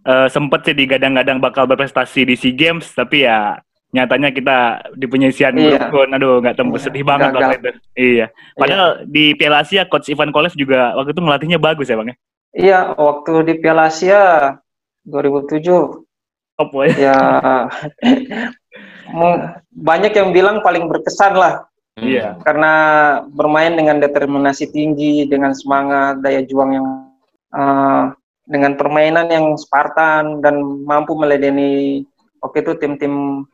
Uh, 0.00 0.24
sempet 0.32 0.64
sih 0.64 0.72
digadang-gadang 0.72 1.36
bakal 1.44 1.68
berprestasi 1.68 2.24
di 2.24 2.34
SEA 2.40 2.56
Games, 2.56 2.88
tapi 2.96 3.28
ya 3.28 3.60
nyatanya 3.92 4.32
kita 4.32 4.58
di 4.96 5.04
penyisian 5.04 5.52
iya. 5.58 5.90
grup 5.90 6.08
aduh 6.08 6.38
nggak 6.40 6.56
tembus 6.56 6.80
iya. 6.80 6.86
sedih 6.88 7.04
banget 7.04 7.30
waktu 7.36 7.56
itu. 7.60 7.70
Iya. 7.98 8.26
Padahal 8.56 8.88
iya. 8.88 9.04
di 9.04 9.24
Piala 9.36 9.60
Asia 9.60 9.82
coach 9.84 10.08
Ivan 10.08 10.32
Kolev 10.32 10.56
juga 10.56 10.96
waktu 10.96 11.12
itu 11.12 11.20
melatihnya 11.20 11.58
bagus 11.60 11.92
ya 11.92 12.00
bang 12.00 12.14
ya? 12.14 12.16
Iya, 12.50 12.78
waktu 12.96 13.32
di 13.44 13.54
Piala 13.60 13.92
Asia 13.92 14.22
2007. 15.04 16.08
Oh, 16.60 16.68
boy. 16.68 16.92
Ya, 16.92 17.16
banyak 19.72 20.12
yang 20.12 20.36
bilang 20.36 20.60
paling 20.60 20.84
berkesan 20.92 21.32
lah. 21.32 21.64
Iya. 21.96 22.36
Karena 22.44 22.72
bermain 23.32 23.72
dengan 23.72 23.96
determinasi 23.96 24.68
tinggi, 24.68 25.24
dengan 25.24 25.56
semangat, 25.56 26.20
daya 26.20 26.44
juang 26.44 26.70
yang 26.76 26.86
uh, 27.56 28.12
dengan 28.44 28.76
permainan 28.76 29.32
yang 29.32 29.56
Spartan 29.56 30.44
dan 30.44 30.60
mampu 30.84 31.16
meledeni 31.16 32.04
waktu 32.44 32.60
itu 32.66 32.72
tim-tim 32.76 33.46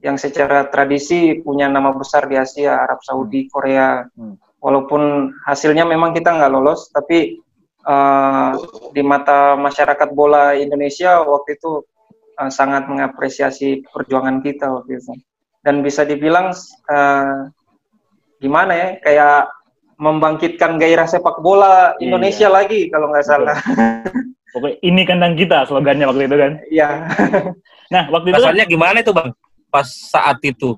yang 0.00 0.16
secara 0.16 0.64
tradisi 0.72 1.38
punya 1.44 1.68
nama 1.68 1.92
besar 1.92 2.24
di 2.24 2.34
Asia, 2.34 2.82
Arab 2.82 3.04
Saudi, 3.04 3.46
hmm. 3.46 3.50
Korea. 3.52 4.04
Hmm. 4.16 4.34
Walaupun 4.60 5.32
hasilnya 5.48 5.88
memang 5.88 6.12
kita 6.12 6.36
nggak 6.36 6.52
lolos, 6.52 6.92
tapi 6.92 7.40
uh, 7.84 8.52
di 8.92 9.00
mata 9.00 9.56
masyarakat 9.56 10.08
bola 10.12 10.52
Indonesia 10.52 11.24
waktu 11.24 11.56
itu 11.56 11.84
uh, 12.40 12.50
sangat 12.50 12.88
mengapresiasi 12.88 13.84
perjuangan 13.84 14.40
kita 14.40 14.72
waktu 14.72 14.96
itu 14.96 15.12
dan 15.60 15.84
bisa 15.84 16.08
dibilang 16.08 16.56
uh, 16.88 17.52
gimana 18.40 18.72
ya 18.72 18.88
kayak 19.04 19.40
membangkitkan 20.00 20.80
gairah 20.80 21.04
sepak 21.04 21.44
bola 21.44 21.92
iya. 22.00 22.08
Indonesia 22.08 22.48
iya. 22.48 22.56
lagi 22.56 22.80
kalau 22.88 23.12
nggak 23.12 23.26
salah. 23.28 23.56
Pokoknya 24.50 24.76
ini 24.82 25.02
kandang 25.06 25.38
kita 25.38 25.62
slogannya 25.68 26.08
waktu 26.10 26.26
itu 26.26 26.36
kan. 26.40 26.52
Iya. 26.72 26.88
nah 27.94 28.08
waktu 28.10 28.34
itu 28.34 28.40
Rasanya 28.40 28.66
kan, 28.66 28.72
gimana 28.72 28.96
itu 29.04 29.12
bang? 29.12 29.28
Pas 29.70 29.86
saat 29.86 30.40
itu 30.42 30.74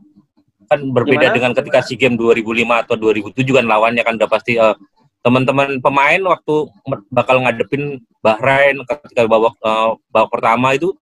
kan 0.69 0.83
berbeda 0.93 1.31
gimana? 1.31 1.37
dengan 1.39 1.53
ketika 1.57 1.81
SEA 1.81 1.97
Games 1.97 2.19
2005 2.21 2.83
atau 2.85 2.95
2007 2.99 3.57
kan 3.57 3.65
lawannya 3.65 4.03
kan 4.05 4.19
udah 4.21 4.29
pasti 4.29 4.59
uh, 4.59 4.77
teman-teman 5.23 5.79
pemain 5.79 6.21
waktu 6.27 6.55
bakal 7.15 7.47
ngadepin 7.47 8.03
Bahrain 8.21 8.77
ketika 8.83 9.25
babak 9.31 9.55
uh, 9.63 9.95
babak 10.11 10.29
pertama 10.35 10.75
itu 10.75 10.93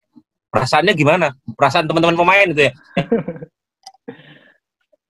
perasaannya 0.50 0.94
gimana? 0.94 1.32
Perasaan 1.54 1.86
teman-teman 1.86 2.18
pemain 2.18 2.46
itu 2.50 2.68
ya? 2.68 2.72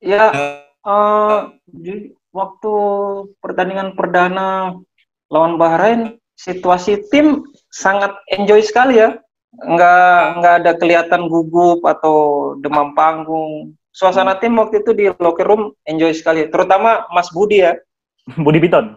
ya, 0.13 0.25
uh, 0.85 1.51
di 1.67 2.15
waktu 2.31 2.75
pertandingan 3.43 3.99
perdana 3.99 4.77
lawan 5.33 5.59
Bahrain, 5.59 6.21
situasi 6.39 7.09
tim 7.11 7.45
sangat 7.73 8.15
enjoy 8.33 8.61
sekali 8.63 9.01
ya. 9.01 9.19
Nggak 9.51 10.21
nggak 10.39 10.55
ada 10.63 10.73
kelihatan 10.79 11.27
gugup 11.27 11.83
atau 11.83 12.55
demam 12.63 12.95
panggung. 12.95 13.75
Suasana 13.91 14.39
tim 14.39 14.55
waktu 14.55 14.87
itu 14.87 14.95
di 14.95 15.11
locker 15.19 15.45
room 15.51 15.75
enjoy 15.83 16.15
sekali, 16.15 16.47
terutama 16.47 17.11
Mas 17.11 17.27
Budi 17.35 17.67
ya 17.67 17.75
Budi 18.39 18.63
Piton. 18.63 18.95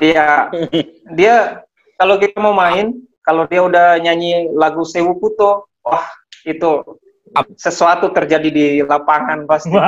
Iya. 0.00 0.48
Dia 1.18 1.64
kalau 2.00 2.16
kita 2.16 2.40
mau 2.40 2.56
main, 2.56 2.96
kalau 3.24 3.48
dia 3.48 3.64
udah 3.64 3.98
nyanyi 3.98 4.52
lagu 4.52 4.84
Sewu 4.84 5.16
Puto, 5.16 5.66
wah 5.80 6.06
itu 6.44 7.00
sesuatu 7.56 8.12
terjadi 8.12 8.48
di 8.52 8.66
lapangan 8.84 9.48
pasti. 9.48 9.74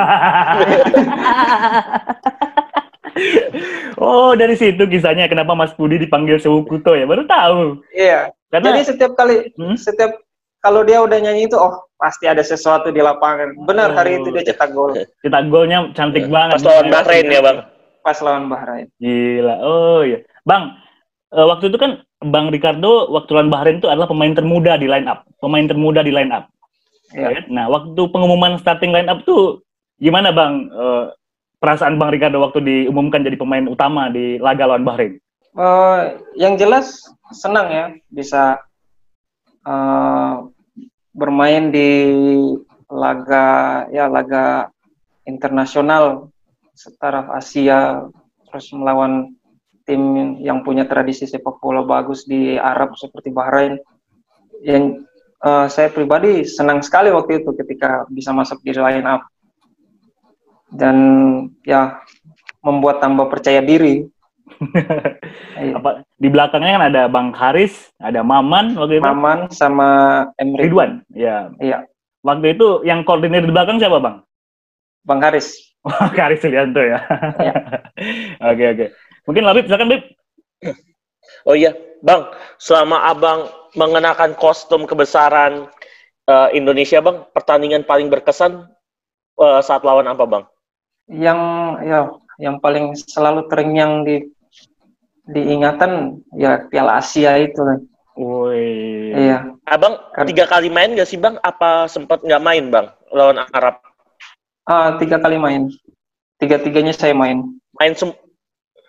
oh, 4.03 4.35
dari 4.35 4.57
situ 4.59 4.89
kisahnya 4.89 5.29
kenapa 5.29 5.55
Mas 5.55 5.77
Budi 5.77 6.01
dipanggil 6.01 6.41
Sewu 6.41 6.65
Puto 6.65 6.97
ya? 6.97 7.05
Baru 7.05 7.29
tahu. 7.29 7.85
Iya. 7.93 8.33
Karena, 8.49 8.73
Jadi 8.73 8.83
setiap 8.89 9.13
kali 9.15 9.53
hmm? 9.55 9.77
setiap 9.77 10.17
kalau 10.65 10.83
dia 10.83 11.03
udah 11.05 11.19
nyanyi 11.21 11.47
itu 11.47 11.55
oh 11.61 11.87
pasti 12.01 12.25
ada 12.27 12.41
sesuatu 12.43 12.89
di 12.89 13.05
lapangan. 13.05 13.53
Benar 13.69 13.93
oh. 13.93 13.97
hari 14.01 14.19
itu 14.19 14.33
dia 14.33 14.43
cetak 14.49 14.73
gol. 14.73 14.97
Cetak 15.23 15.45
golnya 15.53 15.93
cantik 15.93 16.27
banget. 16.27 16.59
Pas 16.59 16.67
lawan 16.67 16.89
Bahrain 16.91 17.29
ya, 17.29 17.45
Bang 17.45 17.77
pas 18.07 18.23
lawan 18.23 18.47
Bahrain. 18.47 18.87
Gila. 19.03 19.59
Oh 19.67 20.07
iya. 20.07 20.23
Bang, 20.47 20.79
uh, 21.35 21.47
waktu 21.51 21.75
itu 21.75 21.79
kan 21.83 22.06
Bang 22.25 22.49
Ricardo 22.49 23.13
waktu 23.13 23.31
lawan 23.37 23.53
Bahrain 23.53 23.79
itu 23.79 23.93
adalah 23.93 24.09
pemain 24.09 24.33
termuda 24.33 24.81
di 24.81 24.89
line 24.89 25.05
up. 25.05 25.29
Pemain 25.41 25.69
termuda 25.69 26.01
di 26.01 26.13
line 26.13 26.33
up. 26.33 26.49
Ya. 27.13 27.45
Nah, 27.53 27.69
waktu 27.69 28.01
pengumuman 28.09 28.57
starting 28.57 28.91
line 28.91 29.13
up 29.13 29.23
tuh 29.29 29.61
gimana 30.01 30.33
Bang 30.33 30.73
uh, 30.73 31.13
perasaan 31.61 32.01
Bang 32.01 32.13
Ricardo 32.13 32.41
waktu 32.41 32.65
diumumkan 32.65 33.21
jadi 33.21 33.37
pemain 33.37 33.69
utama 33.69 34.09
di 34.09 34.41
laga 34.41 34.65
lawan 34.65 34.85
Bahrain? 34.85 35.21
Uh, 35.57 36.21
yang 36.37 36.61
jelas 36.61 37.01
senang 37.33 37.73
ya 37.73 37.87
bisa 38.13 38.61
uh, 39.65 40.45
bermain 41.17 41.73
di 41.73 41.91
laga 42.93 43.89
ya 43.89 44.07
laga 44.07 44.69
internasional 45.25 46.29
setaraf 46.77 47.33
Asia 47.33 48.05
terus 48.47 48.69
melawan 48.77 49.33
tim 49.87 50.35
yang 50.43 50.67
punya 50.67 50.85
tradisi 50.85 51.25
sepak 51.25 51.63
bola 51.63 51.87
bagus 51.87 52.27
di 52.27 52.59
Arab 52.59 52.99
seperti 52.99 53.31
Bahrain 53.31 53.79
yang 54.61 55.07
uh, 55.47 55.71
saya 55.71 55.89
pribadi 55.89 56.43
senang 56.43 56.83
sekali 56.83 57.15
waktu 57.15 57.41
itu 57.41 57.55
ketika 57.55 58.05
bisa 58.11 58.35
masuk 58.35 58.59
di 58.67 58.75
line 58.75 59.07
up 59.07 59.23
dan 60.75 60.97
ya 61.63 62.03
membuat 62.67 62.99
tambah 62.99 63.31
percaya 63.31 63.63
diri 63.63 64.11
apa 65.79 66.07
di 66.17 66.29
belakangnya 66.31 66.73
kan 66.79 66.85
ada 66.89 67.03
Bang 67.11 67.29
Haris, 67.35 67.93
ada 68.01 68.23
Maman 68.23 68.79
waktu 68.79 69.03
itu. 69.03 69.05
Maman 69.05 69.51
sama 69.53 69.89
Emre 70.39 70.71
Ridwan. 70.71 71.03
Ya. 71.13 71.51
Iya. 71.61 71.85
Waktu 72.25 72.57
itu 72.57 72.87
yang 72.87 73.05
koordinir 73.05 73.45
di 73.45 73.53
belakang 73.53 73.77
siapa, 73.79 74.01
Bang? 74.01 74.23
Bang 75.07 75.21
Haris. 75.23 75.55
Oh, 75.87 76.11
Karis 76.11 76.43
Sulianto 76.43 76.83
ya. 76.83 76.99
ya. 77.39 77.55
Oke 78.51 78.65
oke. 78.75 78.87
Mungkin 79.27 79.45
Labib, 79.45 79.67
silakan 79.67 79.91
Bib. 79.91 80.03
Oh 81.47 81.55
iya, 81.55 81.75
Bang. 82.03 82.27
Selama 82.59 83.07
Abang 83.07 83.47
mengenakan 83.79 84.35
kostum 84.35 84.83
kebesaran 84.87 85.71
uh, 86.27 86.49
Indonesia, 86.51 86.99
Bang, 86.99 87.27
pertandingan 87.31 87.87
paling 87.87 88.11
berkesan 88.11 88.67
uh, 89.39 89.61
saat 89.63 89.83
lawan 89.87 90.11
apa, 90.11 90.27
Bang? 90.27 90.45
Yang 91.07 91.39
ya, 91.87 91.99
yang 92.43 92.57
paling 92.59 92.99
selalu 92.99 93.47
terngiang 93.47 94.03
di 94.03 94.27
diingatan 95.27 96.23
ya 96.35 96.67
Piala 96.67 96.99
Asia 96.99 97.39
itu. 97.39 97.63
Woi. 98.19 99.15
Iya. 99.15 99.55
Abang 99.67 99.99
tiga 100.27 100.47
kali 100.51 100.71
main 100.71 100.95
gak 100.99 101.11
sih, 101.11 101.19
Bang? 101.19 101.39
Apa 101.43 101.91
sempat 101.91 102.23
nggak 102.23 102.43
main, 102.43 102.71
Bang, 102.75 102.91
lawan 103.15 103.43
Arab? 103.55 103.83
Uh, 104.67 104.99
tiga 104.99 105.23
kali 105.23 105.39
main. 105.39 105.71
Tiga-tiganya 106.43 106.91
saya 106.91 107.15
main. 107.15 107.43
Main 107.79 107.95
sem 107.95 108.11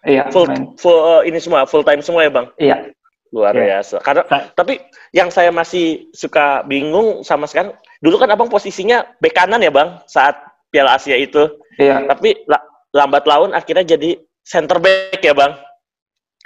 Iya, 0.08 0.32
full, 0.32 0.48
main. 0.48 0.72
full 0.80 0.96
uh, 0.96 1.22
ini 1.28 1.36
semua 1.38 1.68
full 1.68 1.84
time 1.84 2.00
semua 2.00 2.24
ya, 2.24 2.32
Bang? 2.32 2.48
Iya. 2.56 2.96
Luar 3.36 3.52
iya. 3.54 3.84
biasa. 3.84 4.00
Karena 4.00 4.24
tapi 4.56 4.80
yang 5.12 5.28
saya 5.28 5.52
masih 5.52 6.08
suka 6.16 6.64
bingung 6.64 7.28
sama 7.28 7.44
sekarang, 7.44 7.76
dulu 8.00 8.16
kan 8.16 8.32
Abang 8.32 8.48
posisinya 8.48 9.04
bek 9.20 9.36
kanan 9.36 9.60
ya, 9.60 9.70
Bang, 9.70 10.00
saat 10.08 10.40
Piala 10.72 10.96
Asia 10.96 11.20
itu. 11.20 11.44
Iya. 11.76 12.08
Tapi 12.08 12.48
la 12.48 12.64
lambat 12.96 13.28
laun 13.28 13.52
akhirnya 13.52 13.84
jadi 13.84 14.16
center 14.48 14.80
back 14.80 15.20
ya, 15.20 15.36
Bang. 15.36 15.60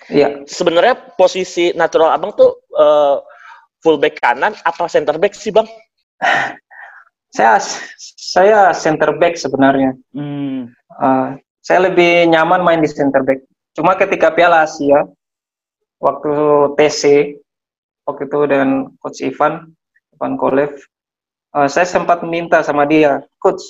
Iya, 0.09 0.49
Sebenarnya 0.49 0.97
posisi 1.13 1.69
natural 1.77 2.17
abang 2.17 2.33
tuh 2.33 2.57
eh, 2.73 3.21
fullback 3.85 4.21
kanan 4.21 4.53
apa 4.65 4.89
center 4.89 5.17
back 5.17 5.33
sih 5.37 5.53
bang? 5.53 5.67
saya 7.35 7.57
saya 7.99 8.71
center 8.77 9.17
back 9.17 9.35
sebenarnya. 9.37 9.97
Hmm. 10.13 10.71
Uh, 10.97 11.37
saya 11.61 11.89
lebih 11.89 12.29
nyaman 12.29 12.61
main 12.61 12.81
di 12.81 12.89
center 12.89 13.21
back. 13.25 13.41
Cuma 13.71 13.95
ketika 13.95 14.31
Piala 14.35 14.67
Asia, 14.67 15.07
waktu 16.01 16.31
TC, 16.75 17.35
waktu 18.03 18.27
itu 18.27 18.39
dengan 18.49 18.91
Coach 18.99 19.23
Ivan, 19.23 19.71
Ivan 20.17 20.33
Kolev, 20.35 20.75
uh, 21.55 21.69
saya 21.71 21.87
sempat 21.87 22.25
minta 22.27 22.59
sama 22.65 22.83
dia, 22.83 23.23
Coach, 23.39 23.63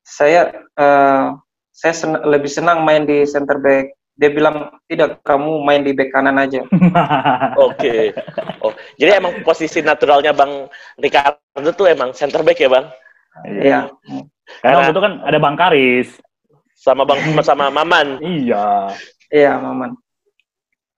saya 0.00 0.64
uh, 0.80 1.36
saya 1.72 1.94
sen- 1.96 2.24
lebih 2.24 2.48
senang 2.48 2.84
main 2.84 3.04
di 3.04 3.24
center 3.28 3.60
back. 3.60 3.92
Dia 4.12 4.28
bilang 4.28 4.68
tidak, 4.86 5.24
kamu 5.24 5.64
main 5.64 5.82
di 5.82 5.96
back 5.96 6.12
kanan 6.12 6.36
aja. 6.36 6.60
Oke. 7.68 8.12
Oh, 8.60 8.72
jadi 9.00 9.18
emang 9.18 9.40
posisi 9.40 9.80
naturalnya 9.80 10.36
bang 10.36 10.68
Ricardo 11.00 11.70
tuh 11.72 11.88
emang 11.88 12.12
center 12.12 12.44
back 12.44 12.60
ya 12.60 12.68
bang? 12.68 12.86
Iya, 13.48 13.80
Karena 14.60 14.84
waktu 14.84 14.92
itu 14.92 15.00
kan 15.00 15.12
ada 15.24 15.38
Bang 15.40 15.56
Karis. 15.56 16.20
Sama 16.82 17.06
bang 17.06 17.22
sama 17.46 17.70
Maman. 17.70 18.18
Iya. 18.18 18.90
iya, 19.30 19.54
Maman. 19.54 19.94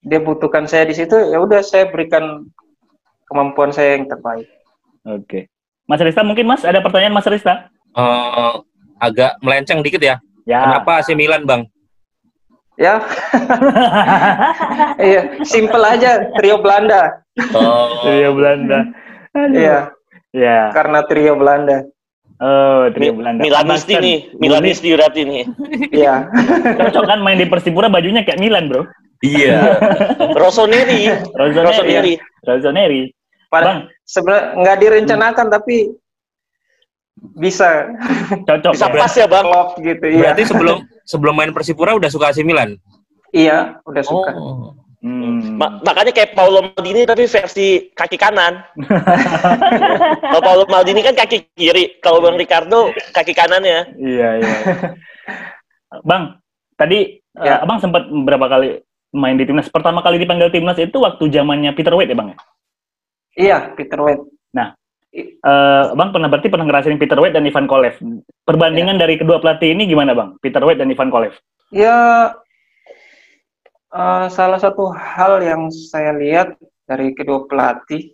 Dia 0.01 0.17
butuhkan 0.21 0.65
saya 0.65 0.89
di 0.89 0.97
situ, 0.97 1.13
ya 1.13 1.37
udah 1.37 1.61
saya 1.61 1.93
berikan 1.93 2.49
kemampuan 3.29 3.69
saya 3.69 4.01
yang 4.01 4.09
terbaik. 4.09 4.49
Oke. 5.05 5.53
Mas 5.85 6.01
Rista 6.01 6.25
mungkin 6.25 6.49
Mas 6.49 6.65
ada 6.65 6.81
pertanyaan 6.81 7.13
Mas 7.13 7.29
Rista? 7.29 7.69
Eh, 7.93 8.53
agak 8.97 9.37
melenceng 9.45 9.85
dikit 9.85 10.01
ya. 10.01 10.17
Ya. 10.49 10.65
Kenapa 10.65 11.05
AC 11.05 11.13
Milan, 11.13 11.45
Bang? 11.45 11.69
Ya, 12.75 12.99
iya, 14.99 15.39
simple 15.47 15.85
aja, 15.85 16.27
trio 16.35 16.59
Belanda. 16.59 17.23
Oh, 17.55 18.03
Trio 18.03 18.35
Belanda. 18.35 18.83
Aduh. 19.31 19.55
Iya, 19.55 19.79
Iya. 20.35 20.75
karena 20.75 21.07
trio 21.07 21.39
Belanda. 21.39 21.87
Oh, 22.43 22.91
trio 22.91 23.15
Mi- 23.15 23.19
Belanda. 23.23 23.41
Milanisti 23.47 23.95
nih, 23.95 24.19
kan 24.27 24.39
Milanisti 24.43 24.89
berarti 24.91 25.21
nih. 25.23 25.43
Iya, 26.03 26.15
Cocok 26.75 27.05
kan 27.07 27.19
main 27.23 27.39
di 27.39 27.47
Persipura 27.47 27.87
bajunya 27.87 28.27
kayak 28.27 28.43
Milan, 28.43 28.67
Bro. 28.67 28.91
iya. 29.23 29.79
Rossoneri, 30.41 31.09
Rossoneri. 31.31 31.63
Rossoneri. 31.65 32.15
Rossoneri. 32.43 33.03
pada 33.47 33.65
Bang, 33.65 33.79
sebenarnya 34.03 34.45
nggak 34.59 34.77
direncanakan 34.83 35.47
tapi 35.47 35.77
bisa 37.39 37.87
cocok. 38.43 38.73
Bisa 38.75 38.87
ya? 38.91 38.99
pas 38.99 39.13
ya 39.15 39.27
bang. 39.31 39.45
klop 39.47 39.69
gitu. 39.79 40.05
Iya, 40.11 40.19
Berarti 40.35 40.43
sebelum 40.51 40.77
sebelum 41.07 41.35
main 41.39 41.51
Persipura 41.55 41.95
udah 41.95 42.11
suka 42.11 42.35
AC 42.35 42.43
Milan? 42.43 42.75
iya, 43.31 43.79
udah 43.87 44.03
suka. 44.03 44.31
Oh. 44.35 44.75
Hmm. 45.05 45.61
Ma- 45.61 45.85
makanya 45.85 46.17
kayak 46.17 46.33
Paulo 46.33 46.65
Maldini 46.65 47.05
tapi 47.05 47.29
versi 47.29 47.93
kaki 47.93 48.17
kanan. 48.17 48.65
Kalau 50.33 50.41
Paulo 50.41 50.65
Maldini 50.65 51.05
kan 51.05 51.13
kaki 51.13 51.45
kiri, 51.53 52.01
kalau 52.01 52.25
Bang 52.25 52.41
Ricardo 52.41 52.89
kaki 53.13 53.37
kanannya. 53.37 53.93
Iya, 54.01 54.29
iya. 54.41 54.57
Bang, 56.09 56.41
tadi 56.81 57.21
Ya. 57.35 57.59
eh, 57.59 57.67
Abang 57.67 57.83
sempat 57.83 58.07
berapa 58.09 58.47
kali 58.47 58.79
main 59.13 59.35
di 59.35 59.45
timnas? 59.45 59.67
Pertama 59.69 60.01
kali 60.01 60.23
dipanggil 60.23 60.55
timnas 60.55 60.79
itu 60.79 61.03
waktu 61.03 61.29
zamannya 61.35 61.75
Peter 61.75 61.91
Wade 61.93 62.15
ya, 62.15 62.17
Bang? 62.17 62.29
ya? 62.33 62.37
Iya, 63.35 63.59
Peter 63.77 63.99
Wade. 64.01 64.25
Eh, 65.15 65.85
Bang 65.95 66.11
pernah 66.11 66.27
berarti 66.27 66.51
pernah 66.51 66.67
ngerasain 66.67 66.99
Peter 66.99 67.15
Wade 67.15 67.39
dan 67.39 67.47
Ivan 67.47 67.71
Kolev. 67.71 67.95
Perbandingan 68.43 68.99
dari 68.99 69.15
kedua 69.15 69.39
pelatih 69.39 69.71
ini 69.71 69.87
gimana, 69.87 70.11
Bang? 70.11 70.35
Peter 70.43 70.59
Wade 70.59 70.83
dan 70.83 70.91
Ivan 70.91 71.07
Kolev. 71.07 71.31
Ya, 71.71 72.31
eh, 73.95 74.27
salah 74.29 74.59
satu 74.59 74.91
hal 74.91 75.39
yang 75.41 75.71
saya 75.71 76.11
lihat 76.19 76.59
dari 76.85 77.15
kedua 77.15 77.47
pelatih 77.47 78.11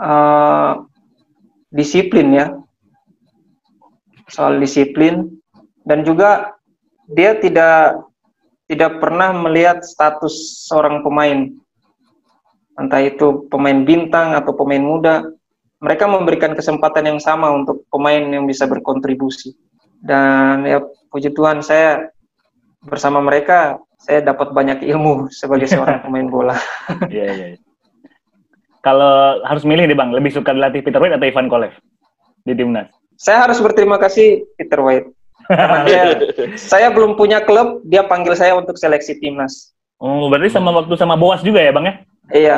eh, 0.00 0.72
disiplin 1.70 2.28
ya, 2.32 2.46
soal 4.32 4.56
disiplin 4.56 5.28
dan 5.84 6.02
juga 6.02 6.56
dia 7.06 7.38
tidak 7.38 8.02
tidak 8.66 8.98
pernah 8.98 9.30
melihat 9.30 9.86
status 9.86 10.66
seorang 10.66 11.06
pemain, 11.06 11.54
entah 12.74 12.98
itu 12.98 13.46
pemain 13.46 13.86
bintang 13.86 14.34
atau 14.34 14.50
pemain 14.58 14.82
muda. 14.82 15.16
Mereka 15.78 16.08
memberikan 16.10 16.56
kesempatan 16.56 17.14
yang 17.14 17.20
sama 17.22 17.52
untuk 17.52 17.86
pemain 17.92 18.18
yang 18.18 18.48
bisa 18.48 18.66
berkontribusi. 18.66 19.54
Dan 20.02 20.66
ya 20.66 20.82
puji 21.12 21.30
Tuhan 21.30 21.62
saya 21.62 22.10
bersama 22.82 23.22
mereka 23.22 23.78
saya 24.06 24.22
dapat 24.22 24.54
banyak 24.54 24.86
ilmu 24.86 25.28
sebagai 25.34 25.66
seorang 25.72 25.98
pemain 26.06 26.30
bola. 26.30 26.56
Iya, 27.10 27.26
iya. 27.34 27.46
iya. 27.54 27.58
Kalau 28.80 29.42
harus 29.42 29.66
milih 29.66 29.90
nih, 29.90 29.98
Bang, 29.98 30.14
lebih 30.14 30.30
suka 30.30 30.54
dilatih 30.54 30.78
Peter 30.86 31.02
Wade 31.02 31.18
atau 31.18 31.26
Ivan 31.26 31.50
Kolev 31.50 31.74
di 32.46 32.54
timnas? 32.54 32.86
Saya 33.18 33.50
harus 33.50 33.58
berterima 33.58 33.98
kasih 33.98 34.46
Peter 34.54 34.78
White. 34.78 35.10
Karena 35.50 35.82
dia, 35.90 36.02
saya 36.54 36.94
belum 36.94 37.18
punya 37.18 37.42
klub, 37.42 37.82
dia 37.82 38.06
panggil 38.06 38.38
saya 38.38 38.54
untuk 38.54 38.78
seleksi 38.78 39.18
timnas. 39.18 39.74
Oh, 39.98 40.30
berarti 40.30 40.54
sama 40.54 40.70
waktu 40.70 40.94
sama 40.94 41.18
Boas 41.18 41.42
juga 41.42 41.58
ya, 41.58 41.74
Bang 41.74 41.90
ya? 41.90 41.94
Iya, 42.30 42.56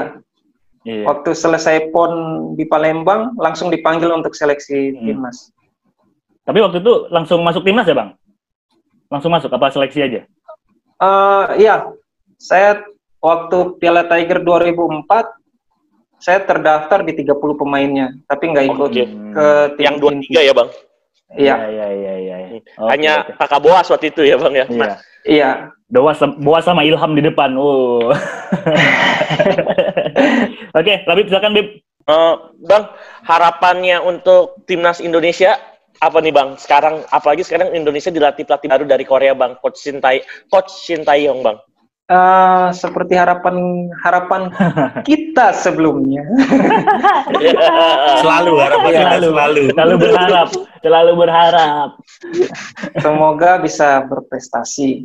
Iya. 0.89 1.05
waktu 1.05 1.37
selesai 1.37 1.93
PON 1.93 2.13
di 2.57 2.65
Palembang 2.65 3.37
langsung 3.37 3.69
dipanggil 3.69 4.09
untuk 4.09 4.33
seleksi 4.33 4.97
Hmm. 4.97 5.05
timnas. 5.05 5.53
Tapi 6.49 6.65
waktu 6.65 6.81
itu 6.81 6.93
langsung 7.13 7.41
masuk 7.45 7.65
timnas 7.65 7.85
ya, 7.85 7.97
Bang? 7.97 8.17
Langsung 9.13 9.33
masuk 9.33 9.53
apa 9.53 9.69
seleksi 9.69 10.01
aja? 10.05 10.21
Eh, 10.99 11.45
iya, 11.63 11.95
saya 12.43 12.83
waktu 13.23 13.79
Piala 13.79 14.03
Tiger 14.11 14.43
2004 14.43 15.31
saya 16.19 16.43
terdaftar 16.43 17.07
di 17.07 17.15
30 17.15 17.39
pemainnya, 17.55 18.11
tapi 18.27 18.51
nggak 18.51 18.67
ikut 18.67 18.91
Oke. 18.91 19.07
ke 19.07 19.47
tim 19.79 19.87
Yang 19.87 19.97
dua 20.03 20.11
inti. 20.19 20.27
tiga 20.27 20.41
ya 20.43 20.51
bang. 20.51 20.67
Iya, 21.39 21.55
iya, 21.71 21.87
iya, 21.95 22.15
iya. 22.19 22.37
iya. 22.51 22.59
Oke, 22.75 22.91
Hanya 22.91 23.23
oke. 23.23 23.39
kakak 23.39 23.63
Boas 23.63 23.87
waktu 23.87 24.11
itu 24.11 24.27
ya 24.27 24.35
bang 24.43 24.55
ya. 24.59 24.67
Iya. 24.67 24.91
iya. 25.23 25.71
Boas, 25.87 26.19
Boas 26.43 26.67
sama 26.67 26.83
Ilham 26.83 27.15
di 27.15 27.23
depan. 27.23 27.55
Oh. 27.55 28.03
Oke, 30.79 30.95
Labib 31.07 31.31
silakan 31.31 31.55
Bib. 31.55 31.79
Eh, 32.09 32.35
bang, 32.67 32.85
harapannya 33.23 34.03
untuk 34.03 34.59
timnas 34.67 34.99
Indonesia 34.99 35.55
apa 35.99 36.19
nih 36.23 36.31
bang? 36.31 36.55
Sekarang 36.57 37.03
apalagi 37.09 37.43
sekarang 37.43 37.75
Indonesia 37.75 38.09
dilatih 38.09 38.47
pelatih 38.47 38.69
baru 38.71 38.85
dari 38.87 39.05
Korea 39.05 39.35
bang, 39.35 39.59
Coach 39.59 39.83
Shintai, 39.83 40.23
Coach 40.47 40.71
Sintayong 40.87 41.43
bang. 41.43 41.59
Eh, 42.09 42.69
seperti 42.73 43.21
harapan 43.21 43.57
harapan 44.01 44.49
kita 45.09 45.53
sebelumnya. 45.53 46.25
Selalu 48.25 48.53
harapan 48.57 48.91
kita 48.91 49.05
Selalu, 49.21 49.29
selalu. 49.29 49.63
selalu 49.77 49.95
berharap, 50.01 50.49
selalu 50.81 51.13
berharap. 51.21 51.89
Semoga 52.99 53.51
bisa 53.61 53.89
berprestasi, 54.09 55.05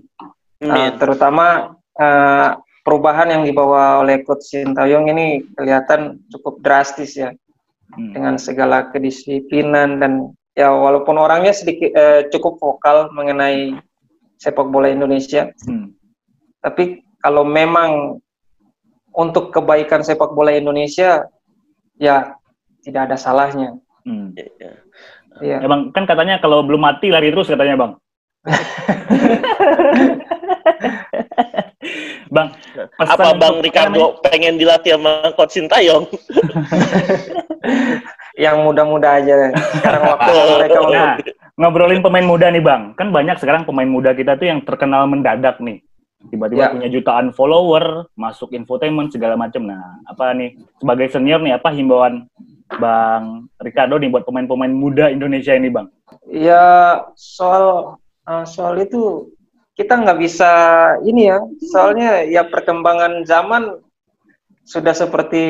Eh, 0.64 0.72
Amin. 0.72 0.96
terutama 0.96 1.76
eh, 2.00 2.50
perubahan 2.88 3.36
yang 3.36 3.44
dibawa 3.44 4.00
oleh 4.00 4.24
Coach 4.24 4.48
Sintayong 4.56 5.12
ini 5.12 5.44
kelihatan 5.54 6.24
cukup 6.32 6.64
drastis 6.64 7.20
ya 7.20 7.36
Hmm. 7.94 8.10
dengan 8.10 8.36
segala 8.42 8.90
kedisiplinan 8.90 10.02
dan 10.02 10.34
ya 10.54 10.70
walaupun 10.70 11.18
orangnya 11.18 11.54
sedikit 11.54 11.90
eh, 11.94 12.30
cukup 12.30 12.62
vokal 12.62 13.10
mengenai 13.14 13.78
sepak 14.38 14.70
bola 14.70 14.90
Indonesia, 14.90 15.50
Hmm. 15.66 15.94
tapi 16.62 17.02
kalau 17.24 17.48
memang 17.48 18.20
untuk 19.14 19.54
kebaikan 19.54 20.04
sepak 20.04 20.34
bola 20.36 20.52
Indonesia 20.52 21.26
ya 21.98 22.36
tidak 22.84 23.02
ada 23.10 23.18
salahnya. 23.18 23.78
Hmm. 24.04 24.36
Iya. 25.42 25.66
Emang 25.66 25.90
kan 25.96 26.06
katanya 26.06 26.38
kalau 26.38 26.62
belum 26.62 26.82
mati 26.84 27.10
lari 27.10 27.34
terus 27.34 27.50
katanya 27.50 27.80
bang. 27.80 27.94
bang, 32.36 32.48
pesan 33.00 33.16
Apa 33.18 33.30
bang 33.40 33.56
Ricardo 33.64 34.20
pengen 34.22 34.60
dilatih 34.60 35.00
sama 35.00 35.32
Coach 35.34 35.56
Sintayong? 35.58 36.06
Yang 38.34 38.58
muda-muda 38.66 39.22
aja 39.22 39.54
sekarang 39.78 40.04
waktu 40.10 40.32
mereka 40.58 40.80
untuk 40.82 40.94
Nah, 40.94 41.14
ngobrolin 41.54 42.02
pemain 42.02 42.26
muda 42.26 42.50
nih 42.50 42.66
bang, 42.66 42.98
kan 42.98 43.14
banyak 43.14 43.38
sekarang 43.38 43.62
pemain 43.62 43.86
muda 43.86 44.18
kita 44.18 44.34
tuh 44.42 44.50
yang 44.50 44.66
terkenal 44.66 45.06
mendadak 45.06 45.62
nih. 45.62 45.86
Tiba-tiba 46.34 46.66
Ya. 46.66 46.72
punya 46.72 46.88
jutaan 46.90 47.36
follower, 47.36 48.08
masuk 48.16 48.56
infotainment 48.56 49.12
segala 49.12 49.36
macam. 49.36 49.68
Nah, 49.68 50.00
apa 50.08 50.32
nih 50.34 50.56
sebagai 50.80 51.12
senior 51.12 51.44
nih 51.44 51.60
apa 51.60 51.70
himbauan 51.76 52.26
bang 52.74 53.46
Ricardo 53.62 54.00
nih 54.02 54.10
buat 54.10 54.24
pemain-pemain 54.26 54.72
muda 54.72 55.12
Indonesia 55.12 55.54
ini 55.54 55.70
bang? 55.70 55.86
Ya 56.32 56.98
soal 57.14 57.98
eh, 58.26 58.46
soal 58.48 58.82
itu 58.82 59.30
kita 59.76 60.00
nggak 60.00 60.18
bisa 60.18 60.52
ini 61.04 61.28
ya. 61.30 61.44
Soalnya 61.70 62.24
ya 62.26 62.48
perkembangan 62.48 63.28
zaman 63.28 63.78
sudah 64.64 64.96
seperti 64.96 65.44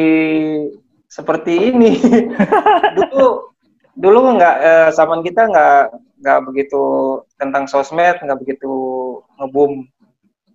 seperti 1.14 1.70
ini. 1.70 2.01
dulu 2.97 3.53
dulu 3.93 4.18
nggak 4.34 4.57
eh, 4.57 4.89
zaman 4.97 5.22
kita 5.22 5.45
nggak 5.45 5.82
nggak 6.26 6.39
begitu 6.49 6.84
tentang 7.38 7.70
sosmed 7.70 8.18
nggak 8.18 8.39
begitu 8.41 8.74
ngebum. 9.38 9.86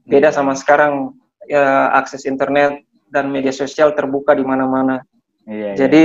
Beda 0.09 0.35
sama 0.35 0.59
sekarang 0.59 1.15
ya 1.47 1.95
akses 1.95 2.27
internet 2.27 2.83
dan 3.15 3.31
media 3.31 3.55
sosial 3.55 3.95
terbuka 3.95 4.35
di 4.35 4.43
mana-mana. 4.43 5.05
Iya, 5.47 5.73
iya. 5.73 5.79
Jadi 5.79 6.05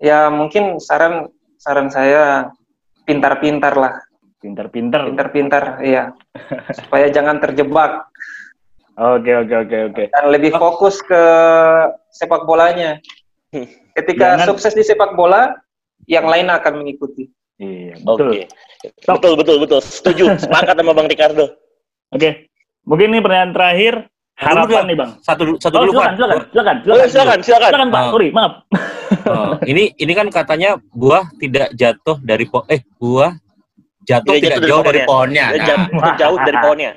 ya 0.00 0.18
mungkin 0.32 0.80
saran 0.80 1.28
saran 1.60 1.92
saya 1.92 2.48
pintar-pintar 3.04 3.74
lah, 3.74 3.94
pinter-pinter. 4.38 5.10
pintar-pintar, 5.12 5.64
iya, 5.82 6.14
supaya 6.78 7.10
jangan 7.10 7.42
terjebak 7.42 8.06
Oke, 9.00 9.32
oke, 9.32 9.54
oke, 9.64 9.76
oke. 9.88 10.02
dan 10.12 10.28
lebih 10.28 10.52
fokus 10.60 11.00
ke 11.00 11.22
sepak 12.12 12.44
bolanya. 12.44 13.00
Ketika 13.92 14.36
Jangan- 14.36 14.48
sukses 14.48 14.72
di 14.72 14.82
sepak 14.82 15.12
bola, 15.12 15.54
yang 16.04 16.24
lain 16.24 16.46
akan 16.46 16.80
mengikuti. 16.80 17.28
Iya, 17.56 18.00
Oke. 18.02 18.48
betul. 19.04 19.12
Betul, 19.12 19.32
betul, 19.36 19.56
betul. 19.60 19.80
Setuju. 19.80 20.24
Sepakat 20.42 20.74
sama 20.74 20.92
Bang 20.92 21.06
Ricardo. 21.06 21.52
Oke. 22.08 22.48
Mungkin 22.82 23.06
ini 23.08 23.20
pertanyaan 23.20 23.52
terakhir. 23.52 23.94
Harapan 24.34 24.64
Dulu, 24.64 24.88
nih, 24.88 24.96
Bang. 24.96 25.10
Satu 25.20 25.42
satu 25.60 25.74
Oh, 25.76 25.80
dulu 25.84 25.92
silakan, 25.92 26.08
Pak. 26.08 26.16
silakan, 26.16 26.38
silakan, 26.48 26.76
Oh, 26.80 26.96
silakan, 27.04 27.38
silakan. 27.44 27.68
Silakan, 27.68 27.88
Pak. 27.92 28.00
Ah. 28.00 28.10
Sorry, 28.10 28.28
maaf. 28.30 28.52
Oh, 29.20 29.58
ini 29.66 29.90
ini 29.96 30.12
kan 30.14 30.30
katanya 30.30 30.78
buah 30.88 31.26
tidak 31.36 31.74
jatuh 31.74 32.16
dari 32.20 32.46
po 32.46 32.62
eh 32.64 32.78
buah 32.94 33.34
jatuh 34.00 34.32
Tidak 34.32 34.40
tidak, 34.40 34.54
jatuh 34.54 34.62
dari 34.62 34.70
jauh 34.70 34.82
dari 34.82 35.00
pohonnya. 35.02 35.44
pohonnya. 35.44 35.46
Dia 35.50 35.58
Nah, 35.58 35.66
jauh, 35.68 36.14
jauh 36.16 36.36
dari 36.40 36.56
pohonnya. 36.56 36.90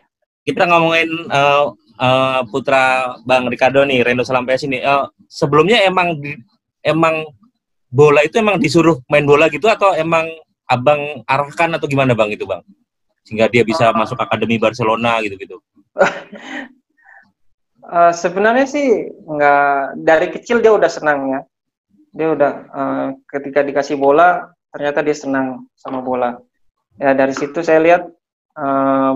kita 0.46 0.64
ngomongin 0.64 1.10
eh, 1.28 1.64
eh, 2.00 2.40
putra 2.48 2.84
Bang 3.24 3.50
Ricardo 3.50 3.82
nih, 3.82 4.06
Rendo 4.06 4.22
Salampes 4.22 4.62
ini. 4.62 4.78
Eh, 4.78 5.04
sebelumnya 5.28 5.82
emang 5.82 6.16
di- 6.16 6.38
emang 6.84 7.26
bola 7.90 8.22
itu 8.22 8.38
emang 8.38 8.60
disuruh 8.60 9.00
main 9.08 9.24
bola 9.24 9.48
gitu 9.48 9.66
atau 9.72 9.96
emang 9.96 10.28
abang 10.68 11.24
arahkan 11.26 11.76
atau 11.76 11.88
gimana 11.88 12.14
bang 12.14 12.32
itu 12.32 12.44
bang? 12.46 12.62
Sehingga 13.24 13.48
dia 13.48 13.64
bisa 13.64 13.90
Ah. 13.90 13.96
masuk 13.96 14.20
akademi 14.20 14.60
Barcelona 14.60 15.18
gitu-gitu. 15.24 15.58
Eh, 17.84 18.14
sebenarnya 18.16 18.64
sih 18.64 18.88
nggak 19.28 20.00
dari 20.08 20.32
kecil 20.32 20.64
dia 20.64 20.72
udah 20.72 20.88
senang 20.88 21.20
ya. 21.36 21.40
Dia 22.16 22.32
udah 22.32 22.54
eh, 22.72 23.08
ketika 23.28 23.60
dikasih 23.60 24.00
bola 24.00 24.56
ternyata 24.72 25.04
dia 25.04 25.12
senang 25.12 25.68
sama 25.76 26.00
bola. 26.00 26.40
Ya 26.96 27.12
dari 27.12 27.36
situ 27.36 27.60
saya 27.60 27.84
lihat 27.84 28.08
eh, 28.56 29.14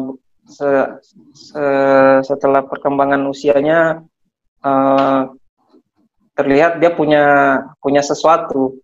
se- 0.51 0.91
se- 1.31 2.21
setelah 2.27 2.67
perkembangan 2.67 3.23
usianya 3.31 4.03
eh, 4.59 5.21
terlihat 6.37 6.77
dia 6.77 6.93
punya 6.93 7.23
punya 7.81 8.05
sesuatu. 8.05 8.77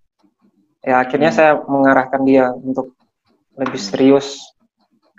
Ya 0.84 0.99
akhirnya 0.99 1.32
saya 1.32 1.62
mengarahkan 1.64 2.22
dia 2.28 2.51
untuk 2.51 2.91
lebih 3.56 3.80
serius 3.80 4.41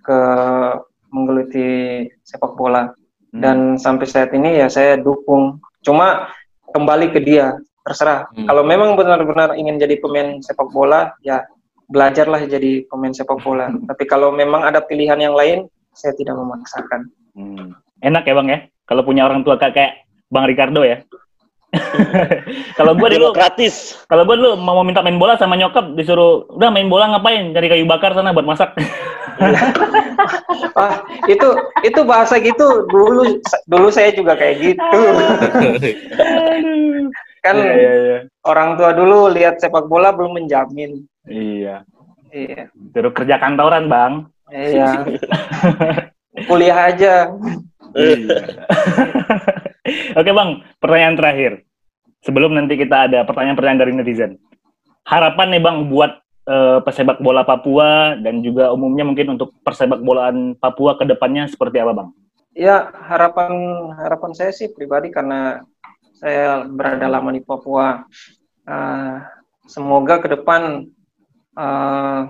ke 0.04 0.20
menggeluti 1.08 2.04
sepak 2.26 2.58
bola 2.58 2.92
dan 3.34 3.74
sampai 3.74 4.06
saat 4.06 4.30
ini 4.30 4.62
ya 4.62 4.70
saya 4.70 4.94
dukung. 4.94 5.58
Cuma 5.82 6.30
kembali 6.70 7.10
ke 7.10 7.18
dia, 7.18 7.58
terserah. 7.82 8.30
Hmm. 8.30 8.46
Kalau 8.46 8.62
memang 8.62 8.94
benar-benar 8.94 9.58
ingin 9.58 9.82
jadi 9.82 9.98
pemain 9.98 10.38
sepak 10.38 10.70
bola, 10.70 11.10
ya 11.26 11.42
belajarlah 11.90 12.46
jadi 12.46 12.86
pemain 12.86 13.10
sepak 13.10 13.42
bola. 13.42 13.74
Tapi 13.90 14.04
kalau 14.06 14.30
memang 14.30 14.62
ada 14.62 14.78
pilihan 14.78 15.18
yang 15.18 15.34
lain, 15.34 15.66
saya 15.94 16.14
tidak 16.14 16.38
memaksakan. 16.38 17.10
Hmm. 17.34 17.74
Enak 18.02 18.22
ya, 18.22 18.34
Bang 18.38 18.48
ya? 18.50 18.58
Kalau 18.86 19.02
punya 19.02 19.26
orang 19.26 19.42
tua 19.42 19.58
kayak 19.58 20.06
Bang 20.30 20.46
Ricardo 20.46 20.86
ya. 20.86 21.02
Kalau 22.74 22.92
gue 22.92 23.08
dulu 23.10 23.30
Demokratis. 23.30 23.98
kalau 24.06 24.22
gue 24.24 24.36
dulu 24.36 24.50
mau 24.56 24.82
minta 24.82 25.00
main 25.00 25.16
bola 25.16 25.34
sama 25.34 25.54
nyokap 25.54 25.94
disuruh 25.94 26.46
udah 26.50 26.68
main 26.68 26.86
bola 26.86 27.10
ngapain 27.10 27.50
cari 27.50 27.68
kayu 27.68 27.84
bakar 27.84 28.12
sana 28.12 28.30
buat 28.30 28.44
masak 28.44 28.72
Ah, 30.74 31.02
itu 31.26 31.46
itu 31.82 32.00
bahasa 32.02 32.38
gitu 32.38 32.86
dulu 32.86 33.38
dulu 33.66 33.88
saya 33.90 34.10
juga 34.10 34.34
kayak 34.34 34.56
gitu. 34.62 35.00
Kan 37.44 37.54
Iya, 37.54 37.72
iya, 37.74 37.92
iya. 37.94 38.18
orang 38.42 38.74
tua 38.74 38.90
dulu 38.90 39.28
lihat 39.28 39.58
sepak 39.58 39.84
bola 39.84 40.10
belum 40.10 40.38
menjamin. 40.38 41.02
iya 41.26 41.82
Iya. 42.30 42.70
suruh 42.90 43.12
kerja 43.12 43.36
kantoran 43.36 43.86
bang 43.86 44.12
Iya. 44.48 45.02
Kuliah 46.48 46.90
aja. 46.90 47.14
Iya. 47.92 48.38
Oke 50.18 50.30
bang, 50.32 50.50
pertanyaan 50.80 51.16
terakhir. 51.16 51.52
Sebelum 52.24 52.56
nanti 52.56 52.80
kita 52.80 53.08
ada 53.08 53.20
pertanyaan-pertanyaan 53.28 53.80
dari 53.80 53.92
netizen. 53.92 54.40
Harapan 55.04 55.52
nih 55.52 55.62
bang 55.62 55.76
buat 55.92 56.24
eh, 56.48 56.78
pesepak 56.80 57.20
bola 57.20 57.44
Papua 57.44 58.16
dan 58.16 58.40
juga 58.40 58.72
umumnya 58.72 59.04
mungkin 59.04 59.36
untuk 59.36 59.52
persepak 59.60 60.00
bolaan 60.00 60.56
Papua 60.56 60.96
ke 60.96 61.04
depannya 61.04 61.44
seperti 61.52 61.84
apa 61.84 61.92
bang? 61.92 62.08
Ya, 62.56 62.88
harapan 63.10 63.52
harapan 63.98 64.32
saya 64.32 64.54
sih 64.56 64.72
pribadi 64.72 65.12
karena 65.12 65.60
saya 66.16 66.64
berada 66.64 67.04
lama 67.10 67.28
di 67.34 67.44
Papua. 67.44 68.08
eh, 68.64 69.16
semoga 69.68 70.24
ke 70.24 70.32
depan 70.32 70.88
eh, 71.60 72.20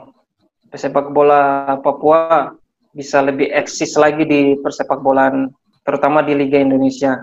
pesepak 0.74 1.14
bola 1.14 1.78
Papua 1.78 2.50
bisa 2.90 3.22
lebih 3.22 3.46
eksis 3.54 3.94
lagi 3.94 4.26
di 4.26 4.58
persepak 4.58 4.98
bolaan, 4.98 5.54
terutama 5.86 6.22
di 6.26 6.34
Liga 6.34 6.58
Indonesia. 6.58 7.22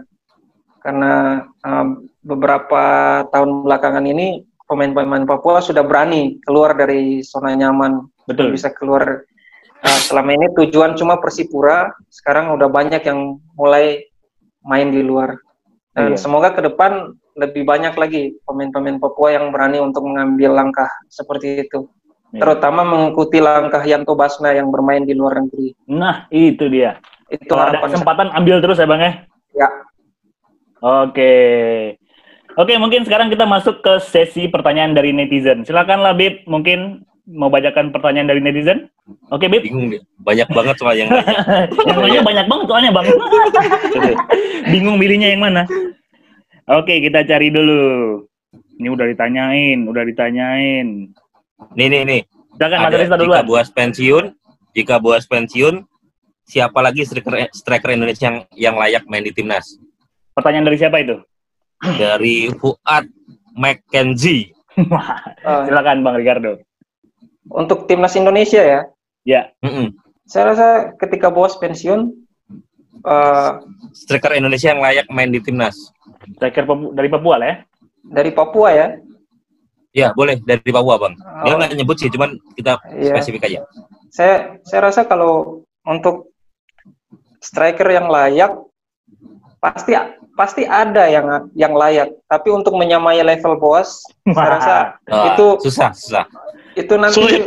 Karena 0.81 1.45
eh, 1.45 1.85
beberapa 2.25 2.83
tahun 3.29 3.65
belakangan 3.65 4.05
ini 4.05 4.41
pemain-pemain 4.65 5.25
Papua 5.29 5.61
sudah 5.61 5.85
berani 5.85 6.41
keluar 6.41 6.73
dari 6.73 7.21
zona 7.21 7.53
nyaman 7.53 8.01
Betul. 8.25 8.55
bisa 8.55 8.71
keluar 8.73 9.25
Nah, 9.81 9.97
selama 9.97 10.29
ini 10.37 10.45
tujuan 10.53 10.93
cuma 10.93 11.17
Persipura, 11.17 11.89
sekarang 12.13 12.53
udah 12.53 12.69
banyak 12.69 13.01
yang 13.01 13.41
mulai 13.57 14.05
main 14.61 14.93
di 14.93 15.01
luar. 15.01 15.41
Dan 15.91 16.13
Iya. 16.13 16.21
semoga 16.21 16.53
ke 16.53 16.61
depan 16.61 17.17
lebih 17.33 17.65
banyak 17.65 17.97
lagi 17.97 18.37
pemain-pemain 18.45 19.01
Papua 19.01 19.33
yang 19.33 19.49
berani 19.49 19.81
untuk 19.81 20.05
mengambil 20.05 20.53
langkah 20.53 20.87
seperti 21.09 21.65
itu. 21.65 21.89
Iya. 22.31 22.45
Terutama 22.45 22.85
mengikuti 22.85 23.41
langkah 23.41 23.81
Yanto 23.81 24.13
Basna 24.13 24.53
yang 24.53 24.69
bermain 24.69 25.01
di 25.01 25.17
luar 25.17 25.41
negeri. 25.41 25.73
Nah 25.89 26.29
itu 26.29 26.69
dia. 26.69 27.01
Itu 27.33 27.49
Kalau 27.49 27.73
ada 27.73 27.81
saya. 27.81 27.97
kesempatan 27.97 28.27
ambil 28.37 28.61
terus 28.61 28.77
ya 28.77 28.85
bang 28.85 29.01
ya. 29.01 29.11
Ya. 29.65 29.69
Oke. 30.81 31.33
Oke, 32.59 32.73
mungkin 32.75 33.07
sekarang 33.07 33.31
kita 33.31 33.47
masuk 33.47 33.79
ke 33.79 33.93
sesi 34.03 34.51
pertanyaan 34.51 34.91
dari 34.91 35.15
netizen. 35.15 35.63
Silakan 35.63 36.03
lah 36.03 36.11
Bib, 36.11 36.43
mungkin 36.49 37.07
mau 37.29 37.47
bacakan 37.47 37.95
pertanyaan 37.95 38.27
dari 38.27 38.41
netizen. 38.43 38.91
Oke 39.31 39.47
Bib. 39.47 39.63
Bingung 39.63 39.87
dia. 39.93 40.01
Banyak 40.19 40.49
banget 40.51 40.75
soal 40.81 40.99
yang 40.99 41.07
nanya. 41.07 41.37
yang 41.89 41.99
nanya 42.01 42.21
banyak 42.25 42.45
banget 42.49 42.65
soalnya 42.67 42.91
bang. 42.91 43.07
Bingung 44.73 44.97
milihnya 44.99 45.31
yang 45.31 45.41
mana. 45.41 45.63
Oke, 46.67 46.99
kita 46.99 47.23
cari 47.23 47.53
dulu. 47.53 48.25
Ini 48.81 48.89
udah 48.89 49.05
ditanyain, 49.07 49.79
udah 49.87 50.03
ditanyain. 50.03 50.87
Nih 51.77 51.87
nih 51.87 52.01
nih. 52.03 52.21
Silakan 52.57 52.77
Mas 52.83 52.93
Rista 52.99 53.15
jika 53.15 53.21
duluan. 53.21 53.43
Buas 53.47 53.69
pensiun, 53.71 54.25
jika 54.75 54.95
Buas 54.99 55.23
pensiun, 55.29 55.87
siapa 56.43 56.79
lagi 56.83 57.07
striker 57.07 57.47
striker 57.55 57.95
Indonesia 57.95 58.27
yang 58.27 58.37
yang 58.57 58.75
layak 58.75 59.07
main 59.07 59.23
di 59.23 59.31
timnas? 59.31 59.79
Pertanyaan 60.41 60.65
dari 60.65 60.77
siapa 60.77 60.97
itu? 60.97 61.15
Dari 61.79 62.49
Fuad 62.51 63.05
McKenzie. 63.53 64.49
Eh, 64.73 65.61
Silakan 65.65 66.01
Bang 66.01 66.15
Ricardo. 66.15 66.57
untuk 67.43 67.83
timnas 67.83 68.13
Indonesia 68.13 68.59
ya, 68.59 68.81
Ya, 69.21 69.51
Mm-mm. 69.59 69.93
saya 70.23 70.49
rasa 70.49 70.67
ketika 70.95 71.27
bos 71.27 71.53
pensiun, 71.55 72.09
eh, 73.01 73.51
Striker 73.93 74.33
Indonesia 74.33 74.69
yang 74.69 74.79
layak 74.79 75.05
main 75.07 75.27
di 75.27 75.37
timnas. 75.37 75.75
striker 76.31 76.63
Papu- 76.63 76.89
dari 76.91 77.05
Papua 77.07 77.35
lah 77.35 77.47
ya. 77.47 77.57
dari 78.03 78.31
Papua 78.31 78.69
ya, 78.71 78.87
Ya 79.91 80.07
boleh 80.11 80.39
dari 80.39 80.63
Papua 80.65 80.95
bang. 80.97 81.13
Dia 81.43 81.51
Oh. 81.51 81.57
nggak 81.59 81.75
nyebut 81.75 81.97
sih, 81.97 82.07
cuman 82.07 82.33
kita 82.55 82.79
Iya. 82.89 83.11
spesifik 83.11 83.45
aja. 83.45 83.59
saya 84.09 84.35
saya 84.61 84.81
rasa 84.85 85.03
kalau 85.03 85.61
untuk 85.83 86.31
striker 87.37 87.85
yang 87.87 88.07
layak 88.07 88.55
pasti 89.61 89.93
pasti 90.33 90.63
ada 90.65 91.05
yang 91.05 91.25
yang 91.53 91.71
layak 91.71 92.09
tapi 92.25 92.49
untuk 92.49 92.73
menyamai 92.73 93.21
level 93.21 93.55
bos 93.55 94.01
saya 94.35 94.49
rasa 94.51 94.75
Ah, 95.05 95.31
Itu- 95.31 95.61
susah 95.61 95.93
susah. 95.93 96.25
itu 96.73 96.93
nanti 96.97 97.21
Sulit. 97.21 97.43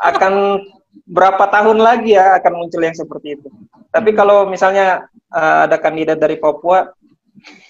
akan 0.00 0.64
berapa 1.04 1.44
tahun 1.46 1.78
lagi 1.78 2.16
ya 2.16 2.40
akan 2.40 2.52
muncul 2.56 2.80
yang 2.80 2.96
seperti 2.96 3.36
itu 3.36 3.48
tapi 3.90 4.10
kalau 4.10 4.48
misalnya 4.48 5.04
eh, 5.28 5.58
ada 5.68 5.76
kandidat 5.76 6.16
dari 6.16 6.40
Papua 6.40 6.96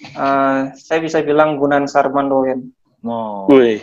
eh, 0.06 0.60
saya 0.72 0.98
bisa 1.00 1.18
bilang 1.20 1.56
Gunan 1.56 1.84
Sarmandoen 1.84 2.70
Oh, 3.00 3.48
Wih. 3.48 3.80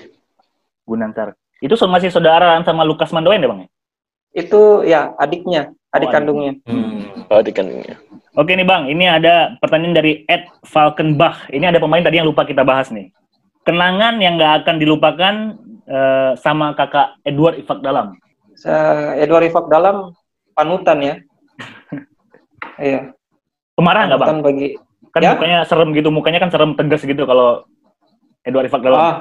Gunansar. 0.85 1.33
Itu 1.57 1.73
so- 1.73 1.89
masih 1.89 2.07
saudaraan 2.07 2.61
sama 2.61 2.85
Lukas 2.85 3.09
Mandoen 3.09 3.41
ya 3.41 3.49
Bang? 3.49 3.59
ya? 3.59 3.69
itu 4.37 4.61
ya 4.85 5.01
adiknya 5.17 5.73
adik 5.89 6.07
Oh, 6.07 6.13
kandungnya 6.13 6.53
Hmm. 6.63 7.25
Oh, 7.25 7.41
di 7.41 7.49
kandungnya. 7.49 7.97
Oke 8.37 8.53
nih 8.53 8.63
Bang, 8.63 8.85
ini 8.85 9.03
ada 9.03 9.57
pertanyaan 9.57 9.97
dari 9.97 10.21
Ed 10.23 10.45
Falkenbach. 10.63 11.49
Ini 11.49 11.67
ada 11.67 11.81
pemain 11.81 11.99
tadi 11.99 12.21
yang 12.21 12.29
lupa 12.29 12.45
kita 12.45 12.61
bahas 12.61 12.93
nih. 12.93 13.09
Kenangan 13.65 14.21
yang 14.21 14.37
nggak 14.37 14.63
akan 14.63 14.75
dilupakan 14.77 15.33
eh, 15.83 16.31
sama 16.37 16.71
kakak 16.71 17.17
Edward 17.23 17.57
Ifak 17.57 17.81
Dalam. 17.81 18.13
Saya- 18.53 19.17
Edward 19.17 19.45
Rifak 19.45 19.65
dalam 19.67 20.17
panutan 20.51 20.97
ya 20.97 21.15
iya 22.81 23.13
Pemarah 23.71 24.09
nggak 24.09 24.17
Bang? 24.19 24.41
bagi 24.41 24.73
Kan 25.07 25.21
Ya. 25.21 25.33
mukanya 25.33 25.61
serem 25.63 25.93
gitu, 25.93 26.09
mukanya 26.09 26.37
kan 26.37 26.49
serem 26.49 26.73
tegas 26.73 27.01
gitu 27.01 27.21
kalau 27.23 27.65
Edward 28.41 28.65
Rifak 28.65 28.81
dalam 28.81 28.97
Ah, 28.97 29.15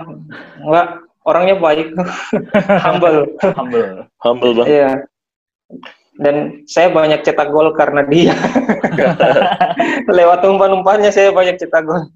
enggak, 0.59 0.87
orangnya 1.23 1.57
baik, 1.57 1.93
humble. 2.85 3.33
humble. 3.55 3.89
Humble 4.19 4.53
bang. 4.57 4.67
Iya. 4.67 4.91
Dan 6.17 6.65
saya 6.65 6.89
banyak 6.89 7.21
cetak 7.23 7.53
gol 7.53 7.77
karena 7.77 8.03
dia. 8.09 8.33
Lewat 10.17 10.41
umpan-umpannya 10.45 11.13
saya 11.13 11.33
banyak 11.33 11.61
cetak 11.61 11.85
gol. 11.85 12.09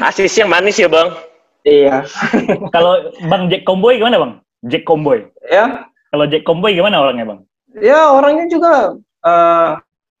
Asisnya 0.00 0.48
manis 0.48 0.80
ya 0.80 0.88
bang. 0.88 1.12
Iya. 1.64 2.04
Kalau 2.74 3.12
Bang 3.28 3.48
Jack 3.52 3.64
Comboy 3.68 4.00
gimana 4.00 4.20
Bang? 4.20 4.32
Jack 4.68 4.84
Comboy. 4.88 5.24
Ya, 5.48 5.88
Kalau 6.12 6.24
Jack 6.28 6.44
Comboy 6.48 6.76
gimana 6.76 7.00
orangnya 7.04 7.36
Bang? 7.36 7.40
ya 7.82 8.14
orangnya 8.14 8.46
juga 8.46 8.94
eh, 9.26 9.70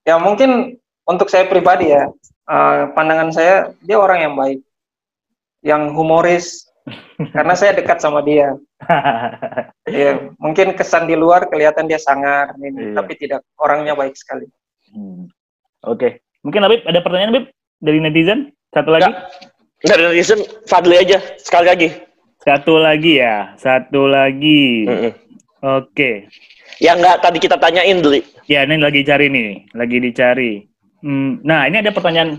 ya 0.06 0.16
mungkin 0.18 0.78
untuk 1.06 1.30
saya 1.30 1.46
pribadi 1.46 1.94
ya 1.94 2.10
eh, 2.50 2.80
pandangan 2.94 3.30
saya 3.30 3.70
dia 3.84 3.96
orang 3.98 4.18
yang 4.26 4.34
baik 4.34 4.60
yang 5.62 5.82
humoris 5.94 6.66
karena 7.34 7.54
saya 7.54 7.78
dekat 7.78 8.02
sama 8.02 8.20
dia 8.24 8.58
ya 9.90 10.10
mungkin 10.38 10.74
kesan 10.74 11.06
di 11.06 11.14
luar 11.14 11.48
kelihatan 11.48 11.86
dia 11.86 11.98
sangar 11.98 12.52
ini 12.58 12.92
Iya. 12.92 12.94
tapi 12.96 13.12
tidak 13.16 13.40
orangnya 13.58 13.94
baik 13.94 14.14
sekali 14.14 14.46
Hmm. 14.94 15.26
Oke. 15.82 16.22
Mungkin 16.46 16.62
Habib 16.62 16.86
ada 16.86 17.02
pertanyaan 17.02 17.30
Habib 17.34 17.44
dari 17.82 17.98
netizen? 17.98 18.54
Satu 18.70 18.94
lagi? 18.94 19.10
Dari 19.82 20.02
netizen 20.06 20.38
Fadli 20.70 20.94
aja 20.94 21.18
sekali 21.36 21.66
lagi. 21.66 21.88
Satu 22.40 22.78
lagi 22.78 23.18
ya. 23.18 23.58
Satu 23.58 24.06
lagi. 24.06 24.86
Mm-mm. 24.86 25.12
Oke. 25.64 26.30
Yang 26.78 26.96
nggak 27.02 27.18
tadi 27.26 27.38
kita 27.42 27.56
tanyain 27.58 27.98
dulu. 27.98 28.22
Ya, 28.46 28.62
ini 28.68 28.76
lagi 28.78 29.02
cari 29.02 29.26
nih, 29.32 29.66
lagi 29.72 29.96
dicari. 29.98 30.52
Hmm, 31.00 31.40
nah, 31.40 31.64
ini 31.64 31.80
ada 31.80 31.90
pertanyaan 31.90 32.38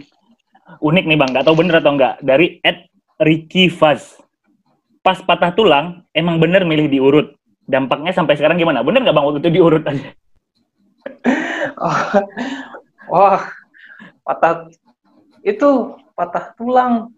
unik 0.79 1.05
nih, 1.09 1.17
Bang. 1.17 1.29
Nggak 1.33 1.45
tahu 1.49 1.57
bener 1.57 1.81
atau 1.81 1.97
enggak. 1.97 2.21
Dari 2.21 2.61
Ed 2.61 2.85
Ricky 3.19 3.67
Faz. 3.67 4.21
Pas 5.05 5.21
patah 5.21 5.53
tulang, 5.53 6.01
emang 6.11 6.41
bener 6.41 6.65
milih 6.65 6.89
diurut. 6.89 7.37
Dampaknya 7.65 8.09
sampai 8.09 8.33
sekarang 8.33 8.57
gimana? 8.57 8.81
Bener 8.81 9.05
nggak, 9.05 9.13
Bang, 9.13 9.25
waktu 9.25 9.39
itu 9.39 9.51
diurut 9.53 9.85
aja? 9.85 10.09
Oh, 11.75 11.97
wah 13.11 13.41
patah 14.23 14.69
itu 15.41 15.69
patah 16.13 16.53
tulang 16.55 17.09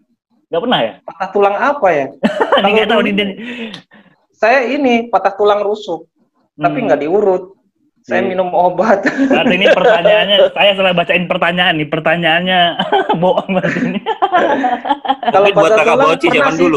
Nggak 0.48 0.62
pernah 0.64 0.80
ya? 0.82 0.94
patah 1.04 1.28
tulang 1.30 1.56
apa 1.56 1.88
ya 1.92 2.06
Ini 2.64 2.70
nggak 2.74 2.90
tahu 2.90 3.02
nih. 3.04 3.14
Saya 4.34 4.66
ini 4.66 5.08
patah 5.08 5.36
tulang 5.36 5.62
rusuk 5.62 6.08
tapi 6.56 6.80
Hmm. 6.80 6.86
nggak 6.90 7.00
diurut 7.00 7.54
saya 8.02 8.24
Iya. 8.24 8.30
minum 8.34 8.50
obat 8.50 9.04
Berarti 9.04 9.54
ini 9.54 9.68
pertanyaannya, 9.68 10.38
saya 10.56 10.72
salah 10.74 10.94
bacain 10.96 11.28
pertanyaan 11.28 11.76
nih. 11.76 11.88
Pertanyaannya 11.92 12.60
bohong 13.20 13.50
berarti 13.52 13.80
ini. 13.84 14.00
kalau 15.28 15.48
patah 15.52 15.76
kakak 15.76 15.86
tulang 15.86 16.08
Boci 16.08 16.28
pernah 16.28 16.40
zaman 16.40 16.54
sih, 16.56 16.68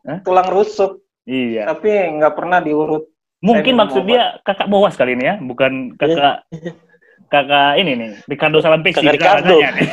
dulu. 0.00 0.18
tulang 0.22 0.48
rusuk 0.48 1.02
Iya. 1.24 1.68
tapi 1.68 1.88
nggak 2.16 2.34
pernah 2.34 2.58
diurut 2.58 3.04
Mungkin 3.38 3.78
maksud 3.78 4.02
dia 4.02 4.42
kakak 4.42 4.66
Boas 4.66 4.98
kali 4.98 5.14
ini 5.14 5.22
ya, 5.24 5.34
bukan 5.38 5.94
kakak 5.94 6.42
kakak 7.32 7.78
ini 7.78 7.94
nih, 7.94 8.10
Ricardo 8.26 8.58
Salampesi. 8.58 8.98
Kakak 8.98 9.14
Ricardo. 9.14 9.54
nih. 9.54 9.88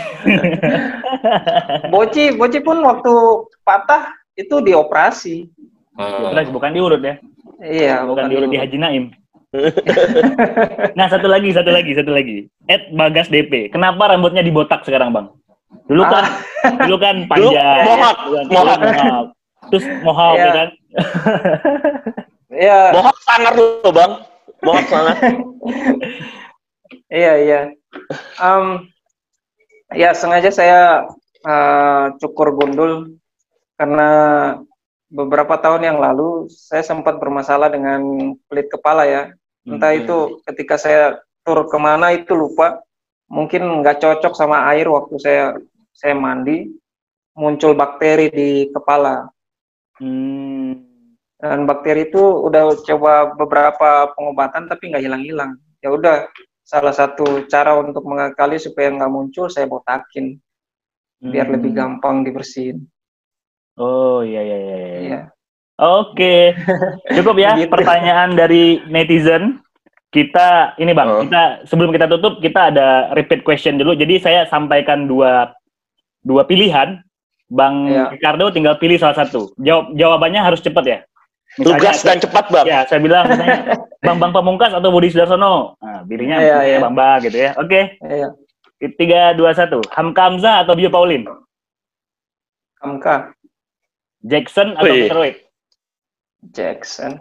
Boci 1.93 2.34
Boci 2.34 2.60
pun 2.60 2.82
waktu 2.82 3.14
patah 3.62 4.10
itu 4.34 4.60
dioperasi 4.60 5.45
Hmm. 5.93 6.51
Bukan 6.51 6.76
diurut 6.76 6.99
ya, 6.99 7.16
iya 7.62 8.03
bukan 8.03 8.28
diurut 8.28 8.51
di. 8.51 8.60
Haji 8.60 8.76
Naim. 8.76 9.03
nah 10.99 11.08
satu 11.08 11.32
lagi, 11.32 11.56
satu 11.56 11.72
lagi, 11.72 11.95
satu 11.95 12.12
lagi. 12.12 12.51
Ed 12.66 12.91
Bagas 12.91 13.32
DP. 13.32 13.72
Kenapa 13.72 14.12
rambutnya 14.12 14.43
dibotak 14.43 14.84
sekarang 14.84 15.16
bang? 15.16 15.32
Dulu 15.88 16.03
kan, 16.03 16.26
dulu 16.84 16.97
kan 16.97 17.16
panjang. 17.28 17.47
Dulu 17.47 17.95
kan- 17.95 18.16
mohawk. 18.51 19.26
Mohawk. 19.66 19.72
Terus 19.74 19.86
mohawk 20.01 20.36
Iya. 20.36 20.45
ya 20.45 20.51
kan? 20.53 20.70
iya 22.66 22.80
Mohak 22.93 23.18
sangar 23.22 23.53
loh 23.53 23.91
bang. 23.91 24.11
Mohak 24.61 24.86
sangar. 24.88 25.16
Iya 27.09 27.34
iya. 27.41 27.59
Em, 28.38 28.66
ya 29.93 30.09
sengaja 30.13 30.49
saya 30.51 30.82
eh, 31.41 32.05
cukur 32.18 32.57
gundul 32.57 33.16
karena 33.78 34.09
beberapa 35.07 35.55
tahun 35.61 35.86
yang 35.86 35.97
lalu 36.01 36.49
saya 36.49 36.82
sempat 36.82 37.22
bermasalah 37.22 37.70
dengan 37.70 38.01
pelit 38.49 38.68
kepala 38.68 39.05
ya. 39.05 39.24
Entah 39.66 39.93
Hmm. 39.93 40.01
itu 40.01 40.18
ketika 40.45 40.76
saya 40.78 41.03
tur 41.45 41.66
ke 41.70 41.78
mana 41.78 42.13
itu 42.13 42.34
lupa. 42.34 42.82
Mungkin 43.26 43.82
nggak 43.82 44.01
cocok 44.01 44.34
sama 44.38 44.70
air 44.70 44.86
waktu 44.86 45.18
saya 45.18 45.45
saya 45.89 46.13
mandi 46.13 46.70
muncul 47.34 47.74
bakteri 47.74 48.30
di 48.30 48.49
kepala. 48.70 49.26
Hmm. 49.98 50.84
Dan 51.36 51.68
bakteri 51.68 52.08
itu 52.10 52.20
udah 52.20 52.74
coba 52.82 53.36
beberapa 53.36 54.10
pengobatan 54.16 54.66
tapi 54.66 54.89
nggak 54.91 55.04
hilang-hilang. 55.04 55.60
Ya 55.84 55.91
udah, 55.91 56.26
salah 56.66 56.96
satu 56.96 57.46
cara 57.46 57.78
untuk 57.78 58.02
mengakali 58.04 58.58
supaya 58.58 58.89
nggak 58.89 59.12
muncul 59.12 59.46
saya 59.48 59.70
botakin 59.70 60.39
biar 61.22 61.46
Hmm. 61.48 61.56
lebih 61.60 61.72
gampang 61.76 62.26
dibersihin. 62.26 62.82
Oh 63.78 64.24
iya 64.24 64.41
iya 64.41 64.58
iya. 64.58 64.76
iya. 64.78 65.00
Iya. 65.04 65.20
Oke, 65.76 66.56
cukup 67.20 67.36
ya 67.36 67.52
Gitu. 67.60 67.68
pertanyaan 67.70 68.34
dari 68.34 68.80
netizen. 68.88 69.60
Kita 70.08 70.72
ini 70.80 70.96
bang, 70.96 71.10
Oh. 71.12 71.22
kita 71.28 71.68
sebelum 71.68 71.91
kita 71.91 72.08
tutup 72.08 72.39
kita 72.39 72.72
ada 72.72 73.12
repeat 73.12 73.43
question 73.43 73.76
dulu. 73.76 73.91
Jadi 73.91 74.16
saya 74.24 74.48
sampaikan 74.48 75.06
dua 75.06 75.52
dua 76.24 76.48
pilihan. 76.48 77.04
Bang 77.46 77.86
Iya. 77.86 78.10
Ricardo 78.10 78.50
tinggal 78.50 78.76
pilih 78.76 78.98
salah 78.98 79.16
satu. 79.16 79.54
Jawab 79.58 79.93
jawabannya 79.93 80.41
harus 80.41 80.60
cepat 80.60 80.86
ya. 80.86 81.00
Tugas 81.56 82.02
dan 82.02 82.20
cepat 82.20 82.52
bang. 82.52 82.66
Ya, 82.68 82.80
saya 82.84 83.00
bilang 83.00 83.26
misalnya 83.26 83.80
Bang 84.06 84.20
Bang 84.20 84.34
Pamungkas 84.34 84.74
atau 84.74 84.89
Budi 84.89 85.08
Sudarsono. 85.08 85.80
Nah, 85.80 86.04
pilihnya 86.04 86.38
Iya, 86.38 86.56
pilihnya 86.58 86.68
iya. 86.68 86.80
Bang 86.82 86.96
Bang 86.96 87.20
gitu 87.22 87.38
ya. 87.38 87.52
Oke, 87.56 87.82
Iya. 88.02 88.28
tiga 88.93 89.32
dua 89.32 89.54
satu. 89.54 89.80
Hamka 89.89 90.22
Hamzah 90.26 90.62
atau 90.62 90.76
Bio 90.76 90.89
Paulin? 90.89 91.24
Kamka 92.76 93.32
Jackson 94.22 94.74
atau 94.74 94.84
Wih. 94.86 95.08
Peter 95.08 95.18
Wade? 95.18 95.39
Jackson. 96.52 97.12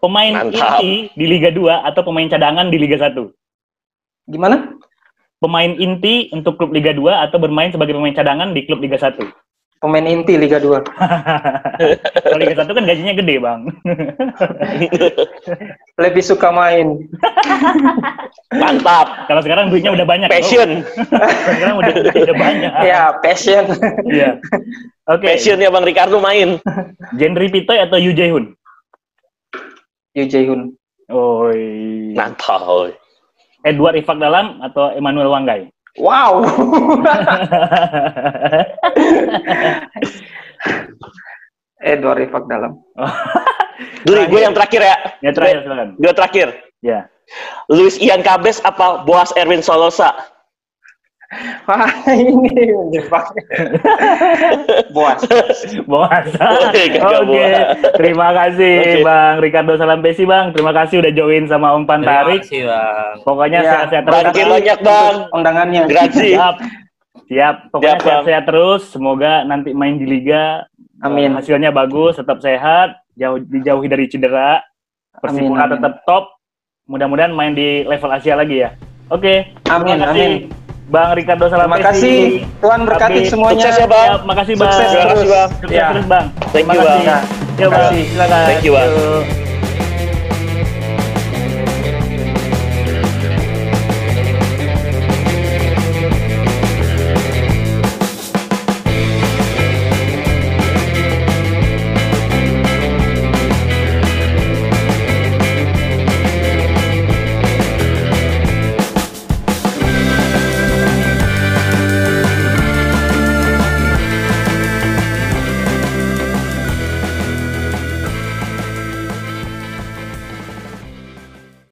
Pemain 0.00 0.32
Mantap. 0.32 0.80
inti 0.80 1.12
di 1.12 1.24
Liga 1.26 1.48
2 1.48 1.84
atau 1.84 2.02
pemain 2.02 2.24
cadangan 2.24 2.68
di 2.68 2.76
Liga 2.76 2.96
1? 2.96 3.30
Gimana? 4.26 4.72
Pemain 5.46 5.78
inti 5.78 6.26
untuk 6.34 6.58
klub 6.58 6.74
Liga 6.74 6.90
2 6.90 7.30
atau 7.30 7.38
bermain 7.38 7.70
sebagai 7.70 7.94
pemain 7.94 8.10
cadangan 8.10 8.50
di 8.50 8.66
klub 8.66 8.82
Liga 8.82 8.98
1? 8.98 9.14
Pemain 9.78 10.02
inti 10.02 10.34
Liga 10.34 10.58
2. 10.58 10.82
Kalau 12.26 12.38
Liga 12.42 12.58
1 12.58 12.66
kan 12.66 12.82
gajinya 12.82 13.14
gede, 13.14 13.38
Bang. 13.38 13.70
Lebih 16.02 16.22
suka 16.26 16.50
main. 16.50 16.98
Mantap. 18.66 19.30
Kalau 19.30 19.38
sekarang 19.38 19.70
duitnya 19.70 19.94
udah 19.94 20.02
banyak. 20.02 20.26
Passion. 20.34 20.82
Bro. 20.82 21.30
Sekarang 21.30 21.76
udah 21.78 21.94
udah, 21.94 22.14
udah 22.26 22.36
banyak. 22.42 22.72
ya, 22.82 23.00
passion. 23.22 23.64
Iya. 24.10 24.42
Oke. 25.06 25.30
Passion 25.30 25.62
ya 25.62 25.70
bang 25.70 25.86
Ricardo 25.86 26.18
main. 26.18 26.58
Jenry 27.14 27.54
Pitoy 27.54 27.78
atau 27.78 28.02
Yu 28.02 28.18
Jae-hoon? 28.18 28.50
Yu 30.18 30.26
Jae-hoon. 30.26 30.74
Oi. 31.14 31.62
Mantap. 32.18 32.98
Edward 33.66 33.98
Ifak 33.98 34.22
Dalam 34.22 34.62
atau 34.62 34.94
Emmanuel 34.94 35.34
Wanggai? 35.34 35.66
Wow. 35.98 36.44
Edward 41.86 42.18
Rifak 42.20 42.44
dalam. 42.50 42.82
Dulu 44.08 44.20
gue 44.28 44.40
yang 44.40 44.54
terakhir 44.56 44.80
ya. 44.82 44.96
ya 45.22 45.30
terakhir 45.32 45.64
silakan. 45.64 45.88
Gue 45.96 46.12
terakhir. 46.12 46.48
Ya. 46.84 47.08
Luis 47.72 47.98
Ian 47.98 48.22
Cabes 48.22 48.62
apa 48.62 49.02
Boas 49.02 49.32
Erwin 49.34 49.64
Solosa? 49.64 50.14
Wah, 51.66 51.90
ini 52.14 52.70
menjebak. 52.70 53.34
Boas. 54.94 55.20
Boas. 55.82 56.26
Oke. 57.18 57.50
Terima 57.98 58.28
kasih 58.30 58.74
Oke. 58.78 59.02
Bang 59.02 59.34
Ricardo 59.42 59.74
Salampesi 59.74 60.22
Bang. 60.22 60.54
Terima 60.54 60.70
kasih 60.70 61.02
udah 61.02 61.12
join 61.12 61.44
sama 61.50 61.74
Om 61.74 61.84
Pan 61.84 62.00
Terima 62.06 62.22
kasih, 62.30 62.60
Bang. 62.70 63.14
Pokoknya 63.26 63.58
Ya, 63.58 63.70
sehat-sehat 63.74 64.04
terus. 64.06 64.22
Bang, 64.22 64.50
banyak 64.54 64.78
bang. 64.80 65.14
Undangannya. 65.34 65.82
Grazie. 65.90 66.34
Siap. 66.38 66.56
Siap. 67.26 67.56
Pokoknya 67.74 67.98
sehat-sehat 67.98 68.44
terus. 68.46 68.82
Semoga 68.86 69.42
nanti 69.42 69.74
main 69.74 69.98
di 69.98 70.06
liga 70.06 70.62
Amin. 71.02 71.34
eh, 71.34 71.36
hasilnya 71.36 71.74
bagus, 71.74 72.16
tetap 72.16 72.38
sehat, 72.40 73.02
jauh 73.18 73.42
dijauhi 73.42 73.90
dari 73.90 74.06
cedera. 74.06 74.62
Persipura 75.18 75.66
Amin, 75.66 75.74
amin. 75.74 75.74
tetap 75.74 75.94
top. 76.06 76.24
Mudah-mudahan 76.86 77.34
main 77.34 77.50
di 77.50 77.82
level 77.82 78.14
Asia 78.14 78.38
lagi 78.38 78.62
ya. 78.62 78.78
Oke. 79.10 79.50
Amin, 79.66 79.98
terima 79.98 80.14
kasih, 80.14 80.22
amin. 80.22 80.65
Bang 80.86 81.18
Ricardo 81.18 81.50
Terima 81.50 81.66
Salampesi. 81.66 81.82
kasih. 81.82 82.20
Tuhan 82.62 82.80
berkati 82.86 83.20
semuanya. 83.26 83.58
Sukses 83.58 83.74
ya 83.82 83.86
bang. 83.90 84.06
Ya, 84.06 84.14
makasih 84.22 84.54
Bang. 84.54 84.70
Sukses 84.70 84.90
Terima 84.94 85.06
kasih, 85.10 85.26
Bang. 85.26 85.48
Sukses 85.50 85.70
Ya. 85.74 85.86
terus 85.90 86.06
Bang. 86.06 86.24
Thank 86.30 86.52
Terima 86.54 86.72
you, 86.72 86.80
kasih. 86.80 86.86
Bang. 86.86 87.24
Ya, 87.58 87.66
Bang. 87.66 87.74
kasih. 87.74 88.02
Silakan. 88.06 88.44
Thank 88.46 88.62
you, 88.62 88.72
Bang. 88.72 89.45